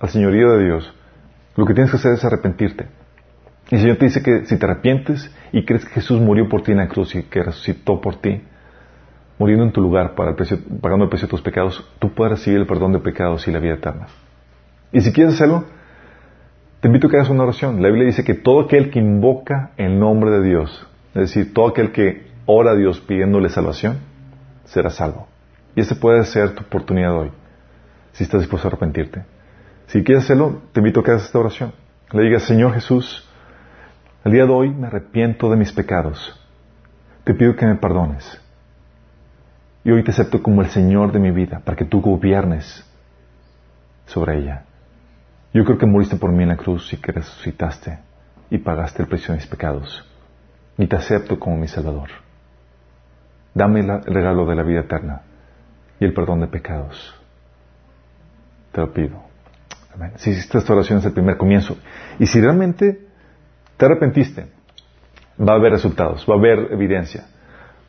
al 0.00 0.08
señorío 0.08 0.52
de 0.52 0.64
Dios, 0.64 0.94
lo 1.54 1.66
que 1.66 1.74
tienes 1.74 1.90
que 1.90 1.98
hacer 1.98 2.12
es 2.14 2.24
arrepentirte. 2.24 2.86
El 3.70 3.80
Señor 3.80 3.96
te 3.98 4.06
dice 4.06 4.22
que 4.22 4.46
si 4.46 4.58
te 4.58 4.64
arrepientes 4.64 5.30
y 5.52 5.64
crees 5.64 5.84
que 5.84 5.94
Jesús 5.94 6.20
murió 6.20 6.48
por 6.48 6.62
ti 6.62 6.72
en 6.72 6.78
la 6.78 6.88
cruz 6.88 7.14
y 7.14 7.24
que 7.24 7.42
resucitó 7.42 8.00
por 8.00 8.16
ti, 8.16 8.42
muriendo 9.38 9.64
en 9.64 9.72
tu 9.72 9.80
lugar 9.80 10.14
para 10.14 10.34
pagando 10.34 11.04
el 11.04 11.10
precio 11.10 11.26
de 11.26 11.30
tus 11.30 11.42
pecados, 11.42 11.86
tú 11.98 12.12
puedes 12.14 12.38
recibir 12.38 12.60
el 12.60 12.66
perdón 12.66 12.92
de 12.92 12.98
pecados 13.00 13.46
y 13.46 13.52
la 13.52 13.58
vida 13.58 13.74
eterna. 13.74 14.06
Y 14.90 15.02
si 15.02 15.12
quieres 15.12 15.34
hacerlo, 15.34 15.64
te 16.80 16.88
invito 16.88 17.08
a 17.08 17.10
que 17.10 17.16
hagas 17.16 17.28
una 17.28 17.42
oración. 17.42 17.82
La 17.82 17.88
Biblia 17.88 18.06
dice 18.06 18.24
que 18.24 18.34
todo 18.34 18.60
aquel 18.60 18.90
que 18.90 19.00
invoca 19.00 19.72
el 19.76 19.98
nombre 19.98 20.30
de 20.30 20.42
Dios, 20.42 20.86
es 21.14 21.34
decir, 21.34 21.52
todo 21.52 21.68
aquel 21.68 21.92
que 21.92 22.26
ora 22.46 22.70
a 22.70 22.74
Dios 22.74 23.00
pidiéndole 23.00 23.50
salvación, 23.50 23.98
será 24.64 24.88
salvo. 24.88 25.28
Y 25.76 25.80
esa 25.80 25.94
puede 26.00 26.24
ser 26.24 26.54
tu 26.54 26.62
oportunidad 26.62 27.14
hoy, 27.14 27.30
si 28.12 28.24
estás 28.24 28.40
dispuesto 28.40 28.66
a 28.66 28.70
arrepentirte. 28.70 29.24
Si 29.88 30.02
quieres 30.02 30.24
hacerlo, 30.24 30.62
te 30.72 30.80
invito 30.80 31.00
a 31.00 31.04
que 31.04 31.10
hagas 31.10 31.26
esta 31.26 31.38
oración. 31.38 31.72
Le 32.12 32.22
digas, 32.22 32.44
Señor 32.44 32.72
Jesús, 32.72 33.27
el 34.28 34.32
día 34.32 34.44
de 34.44 34.52
hoy 34.52 34.68
me 34.74 34.88
arrepiento 34.88 35.50
de 35.50 35.56
mis 35.56 35.72
pecados. 35.72 36.38
Te 37.24 37.32
pido 37.32 37.56
que 37.56 37.64
me 37.64 37.76
perdones. 37.76 38.38
Y 39.84 39.90
hoy 39.90 40.04
te 40.04 40.10
acepto 40.10 40.42
como 40.42 40.60
el 40.60 40.68
Señor 40.68 41.12
de 41.12 41.18
mi 41.18 41.30
vida, 41.30 41.60
para 41.64 41.78
que 41.78 41.86
tú 41.86 42.02
gobiernes 42.02 42.84
sobre 44.04 44.38
ella. 44.38 44.64
Yo 45.54 45.64
creo 45.64 45.78
que 45.78 45.86
moriste 45.86 46.16
por 46.16 46.30
mí 46.30 46.42
en 46.42 46.50
la 46.50 46.58
cruz 46.58 46.92
y 46.92 46.98
que 46.98 47.10
resucitaste 47.10 48.00
y 48.50 48.58
pagaste 48.58 49.02
el 49.02 49.08
precio 49.08 49.28
de 49.28 49.40
mis 49.40 49.46
pecados. 49.46 50.04
Y 50.76 50.86
te 50.86 50.96
acepto 50.96 51.40
como 51.40 51.56
mi 51.56 51.66
Salvador. 51.66 52.10
Dame 53.54 53.80
el 53.80 54.02
regalo 54.02 54.44
de 54.44 54.56
la 54.56 54.62
vida 54.62 54.80
eterna 54.80 55.22
y 55.98 56.04
el 56.04 56.12
perdón 56.12 56.40
de 56.40 56.48
pecados. 56.48 57.14
Te 58.72 58.82
lo 58.82 58.92
pido. 58.92 59.22
Si 60.16 60.30
hiciste 60.30 60.58
esta 60.58 60.74
oración 60.74 60.98
es 60.98 61.06
el 61.06 61.12
primer 61.12 61.38
comienzo. 61.38 61.78
Y 62.18 62.26
si 62.26 62.42
realmente 62.42 63.07
te 63.78 63.86
arrepentiste, 63.86 64.46
va 65.40 65.52
a 65.52 65.56
haber 65.56 65.72
resultados, 65.72 66.26
va 66.28 66.34
a 66.34 66.38
haber 66.38 66.72
evidencia. 66.72 67.24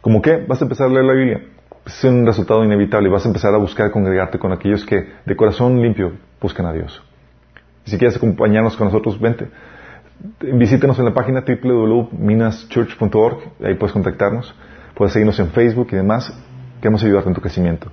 ¿Cómo 0.02 0.22
qué? 0.22 0.46
Vas 0.48 0.62
a 0.62 0.66
empezar 0.66 0.88
a 0.88 0.92
leer 0.92 1.04
la 1.04 1.14
Biblia. 1.14 1.42
Es 1.86 2.04
un 2.04 2.26
resultado 2.26 2.64
inevitable. 2.64 3.10
Vas 3.10 3.26
a 3.26 3.28
empezar 3.28 3.54
a 3.54 3.58
buscar 3.58 3.92
congregarte 3.92 4.40
con 4.40 4.54
aquellos 4.54 4.86
que 4.86 5.10
de 5.26 5.36
corazón 5.36 5.82
limpio 5.82 6.14
buscan 6.40 6.68
a 6.68 6.74
Dios. 6.74 7.04
si 7.86 7.98
quieres 7.98 8.16
acompañarnos 8.18 8.78
con 8.78 8.86
nosotros, 8.88 9.20
vente. 9.20 9.50
visítenos 10.40 11.00
en 11.00 11.06
la 11.06 11.14
página 11.14 11.44
www.minaschurch.org, 11.44 13.38
ahí 13.64 13.74
puedes 13.76 13.94
contactarnos, 13.94 14.54
puedes 14.94 15.12
seguirnos 15.14 15.40
en 15.40 15.50
Facebook 15.50 15.88
y 15.92 15.96
demás, 15.96 16.32
queremos 16.82 17.04
ayudarte 17.04 17.30
en 17.30 17.36
tu 17.36 17.42
crecimiento. 17.42 17.92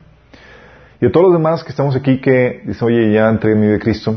Y 1.01 1.07
a 1.07 1.13
todos 1.13 1.29
los 1.29 1.33
demás 1.33 1.65
que 1.65 1.71
estamos 1.71 1.97
aquí 1.97 2.21
que 2.21 2.61
dicen, 2.67 2.89
oye, 2.89 3.11
ya 3.13 3.31
entré 3.31 3.53
en 3.53 3.61
mi 3.61 3.69
de 3.69 3.79
Cristo, 3.79 4.17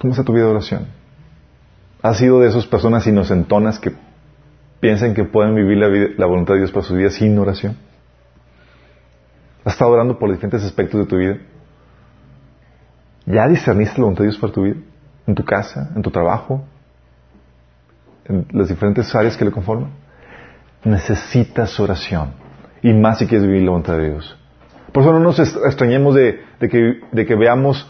¿cómo 0.00 0.12
está 0.12 0.24
tu 0.24 0.32
vida 0.32 0.46
de 0.46 0.50
oración? 0.50 1.01
¿Has 2.02 2.18
sido 2.18 2.40
de 2.40 2.48
esas 2.48 2.66
personas 2.66 3.06
inocentonas 3.06 3.78
que 3.78 3.92
piensan 4.80 5.14
que 5.14 5.22
pueden 5.22 5.54
vivir 5.54 5.78
la, 5.78 6.26
voluntad 6.26 6.54
de 6.54 6.60
Dios 6.60 6.72
para 6.72 6.84
su 6.84 6.94
vida 6.94 7.10
sin 7.10 7.38
oración? 7.38 7.76
¿Has 9.64 9.74
estado 9.74 9.92
orando 9.92 10.18
por 10.18 10.28
diferentes 10.30 10.64
aspectos 10.64 11.00
de 11.00 11.06
tu 11.06 11.16
vida? 11.16 11.38
¿Ya 13.24 13.46
discerniste 13.46 13.98
la 13.98 14.06
voluntad 14.06 14.24
de 14.24 14.30
Dios 14.30 14.40
para 14.40 14.52
tu 14.52 14.62
vida? 14.62 14.76
¿En 15.28 15.36
tu 15.36 15.44
casa? 15.44 15.92
¿En 15.94 16.02
tu 16.02 16.10
trabajo? 16.10 16.64
¿En 18.24 18.46
las 18.50 18.68
diferentes 18.68 19.14
áreas 19.14 19.36
que 19.36 19.44
le 19.44 19.52
conforman? 19.52 19.90
Necesitas 20.82 21.78
oración. 21.78 22.32
Y 22.82 22.92
más 22.92 23.18
si 23.18 23.28
quieres 23.28 23.46
vivir 23.46 23.62
la 23.62 23.70
voluntad 23.70 23.96
de 23.96 24.10
Dios. 24.10 24.36
Por 24.92 25.04
eso 25.04 25.12
no 25.12 25.20
nos 25.20 25.38
extrañemos 25.38 26.16
de 26.16 26.40
que 26.68 27.34
veamos 27.36 27.88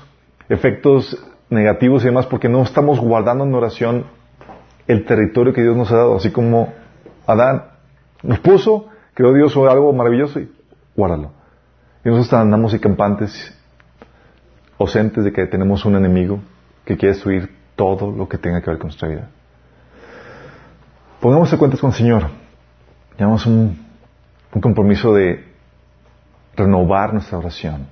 efectos 0.50 1.16
negativos 1.52 2.02
y 2.02 2.06
demás, 2.06 2.26
porque 2.26 2.48
no 2.48 2.62
estamos 2.62 2.98
guardando 3.00 3.44
en 3.44 3.54
oración 3.54 4.06
el 4.86 5.04
territorio 5.04 5.52
que 5.52 5.62
Dios 5.62 5.76
nos 5.76 5.92
ha 5.92 5.96
dado, 5.96 6.16
así 6.16 6.30
como 6.30 6.72
Adán 7.26 7.64
nos 8.22 8.38
puso, 8.40 8.88
creó 9.14 9.32
Dios 9.32 9.56
algo 9.56 9.92
maravilloso 9.92 10.40
y 10.40 10.50
guárdalo. 10.96 11.32
Y 12.04 12.08
nosotros 12.08 12.32
andamos 12.40 12.74
y 12.74 12.78
campantes, 12.78 13.56
ausentes 14.78 15.24
de 15.24 15.32
que 15.32 15.46
tenemos 15.46 15.84
un 15.84 15.96
enemigo 15.96 16.40
que 16.84 16.96
quiere 16.96 17.14
destruir 17.14 17.54
todo 17.76 18.10
lo 18.10 18.28
que 18.28 18.38
tenga 18.38 18.60
que 18.60 18.70
ver 18.70 18.78
con 18.78 18.88
nuestra 18.88 19.08
vida. 19.08 19.28
Pongamos 21.20 21.52
en 21.52 21.58
cuentas 21.58 21.80
con 21.80 21.90
el 21.90 21.96
Señor. 21.96 22.26
Llevamos 23.16 23.46
un, 23.46 23.78
un 24.52 24.60
compromiso 24.60 25.14
de 25.14 25.44
renovar 26.56 27.12
nuestra 27.12 27.38
oración. 27.38 27.86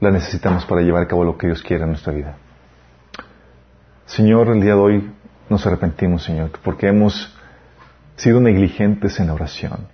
La 0.00 0.10
necesitamos 0.10 0.66
para 0.66 0.82
llevar 0.82 1.04
a 1.04 1.06
cabo 1.06 1.24
lo 1.24 1.38
que 1.38 1.46
Dios 1.46 1.62
quiere 1.62 1.84
en 1.84 1.90
nuestra 1.90 2.12
vida. 2.12 2.36
Señor, 4.06 4.48
el 4.48 4.60
día 4.60 4.74
de 4.74 4.80
hoy 4.80 5.10
nos 5.48 5.66
arrepentimos, 5.66 6.22
Señor, 6.22 6.50
porque 6.62 6.88
hemos 6.88 7.34
sido 8.16 8.38
negligentes 8.38 9.18
en 9.18 9.28
la 9.28 9.34
oración. 9.34 9.88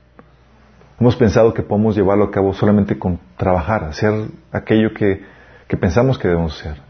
Hemos 0.99 1.17
pensado 1.17 1.55
que 1.55 1.63
podemos 1.63 1.95
llevarlo 1.95 2.25
a 2.25 2.31
cabo 2.31 2.53
solamente 2.53 2.99
con 2.99 3.21
trabajar, 3.37 3.85
hacer 3.85 4.13
aquello 4.53 4.93
que, 4.93 5.25
pensamos 5.81 6.19
que 6.19 6.29
debemos 6.29 6.61
hacer. 6.61 6.83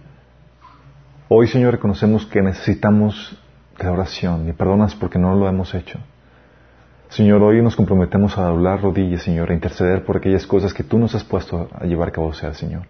Hoy, 1.28 1.46
Señor, 1.46 1.74
reconocemos 1.74 2.26
que 2.26 2.42
necesitamos 2.42 3.38
de 3.78 3.88
oración 3.88 4.48
y 4.48 4.52
perdonas 4.52 4.94
porque 4.94 5.18
no 5.18 5.36
lo 5.36 5.46
hemos 5.46 5.74
hecho. 5.74 5.98
Señor, 7.10 7.42
hoy 7.42 7.62
nos 7.62 7.76
comprometemos 7.76 8.38
a 8.38 8.44
doblar 8.44 8.80
rodillas, 8.80 9.22
Señor, 9.22 9.50
a 9.50 9.54
interceder 9.54 10.04
por 10.04 10.16
aquellas 10.16 10.46
cosas 10.46 10.72
que 10.72 10.84
tú 10.84 10.98
nos 10.98 11.14
has 11.14 11.22
puesto 11.22 11.68
a 11.72 11.84
llevar 11.84 12.08
a 12.08 12.12
cabo, 12.12 12.32
sea, 12.32 12.54
Señor. 12.54 12.82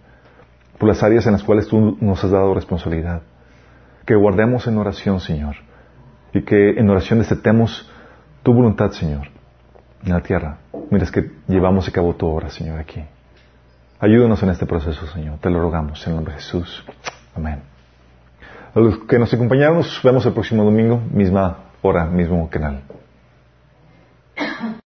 Por 0.78 0.88
las 0.88 1.02
áreas 1.02 1.26
en 1.26 1.32
las 1.32 1.42
cuales 1.42 1.66
tú 1.66 1.98
nos 2.00 2.22
has 2.22 2.30
dado 2.30 2.54
responsabilidad. 2.54 3.22
Que 4.10 4.16
guardemos 4.16 4.66
en 4.66 4.76
oración, 4.76 5.20
Señor. 5.20 5.54
Y 6.34 6.42
que 6.42 6.70
en 6.70 6.90
oración 6.90 7.20
destetemos 7.20 7.88
tu 8.42 8.52
voluntad, 8.52 8.90
Señor 8.90 9.28
en 10.04 10.12
la 10.12 10.20
tierra, 10.20 10.58
miras 10.90 11.10
que 11.10 11.30
llevamos 11.48 11.88
a 11.88 11.92
cabo 11.92 12.14
tu 12.14 12.26
obra, 12.26 12.50
Señor, 12.50 12.78
aquí. 12.78 13.02
Ayúdanos 13.98 14.42
en 14.42 14.50
este 14.50 14.66
proceso, 14.66 15.06
Señor. 15.08 15.38
Te 15.40 15.50
lo 15.50 15.60
rogamos 15.60 16.02
en 16.06 16.12
el 16.12 16.16
nombre 16.16 16.34
de 16.34 16.40
Jesús. 16.40 16.84
Amén. 17.36 17.60
A 18.74 18.80
los 18.80 18.98
que 19.00 19.18
nos 19.18 19.32
acompañaron, 19.34 19.78
nos 19.78 20.00
vemos 20.02 20.24
el 20.24 20.32
próximo 20.32 20.64
domingo, 20.64 21.00
misma 21.12 21.58
hora, 21.82 22.06
mismo 22.06 22.48
canal. 22.48 22.80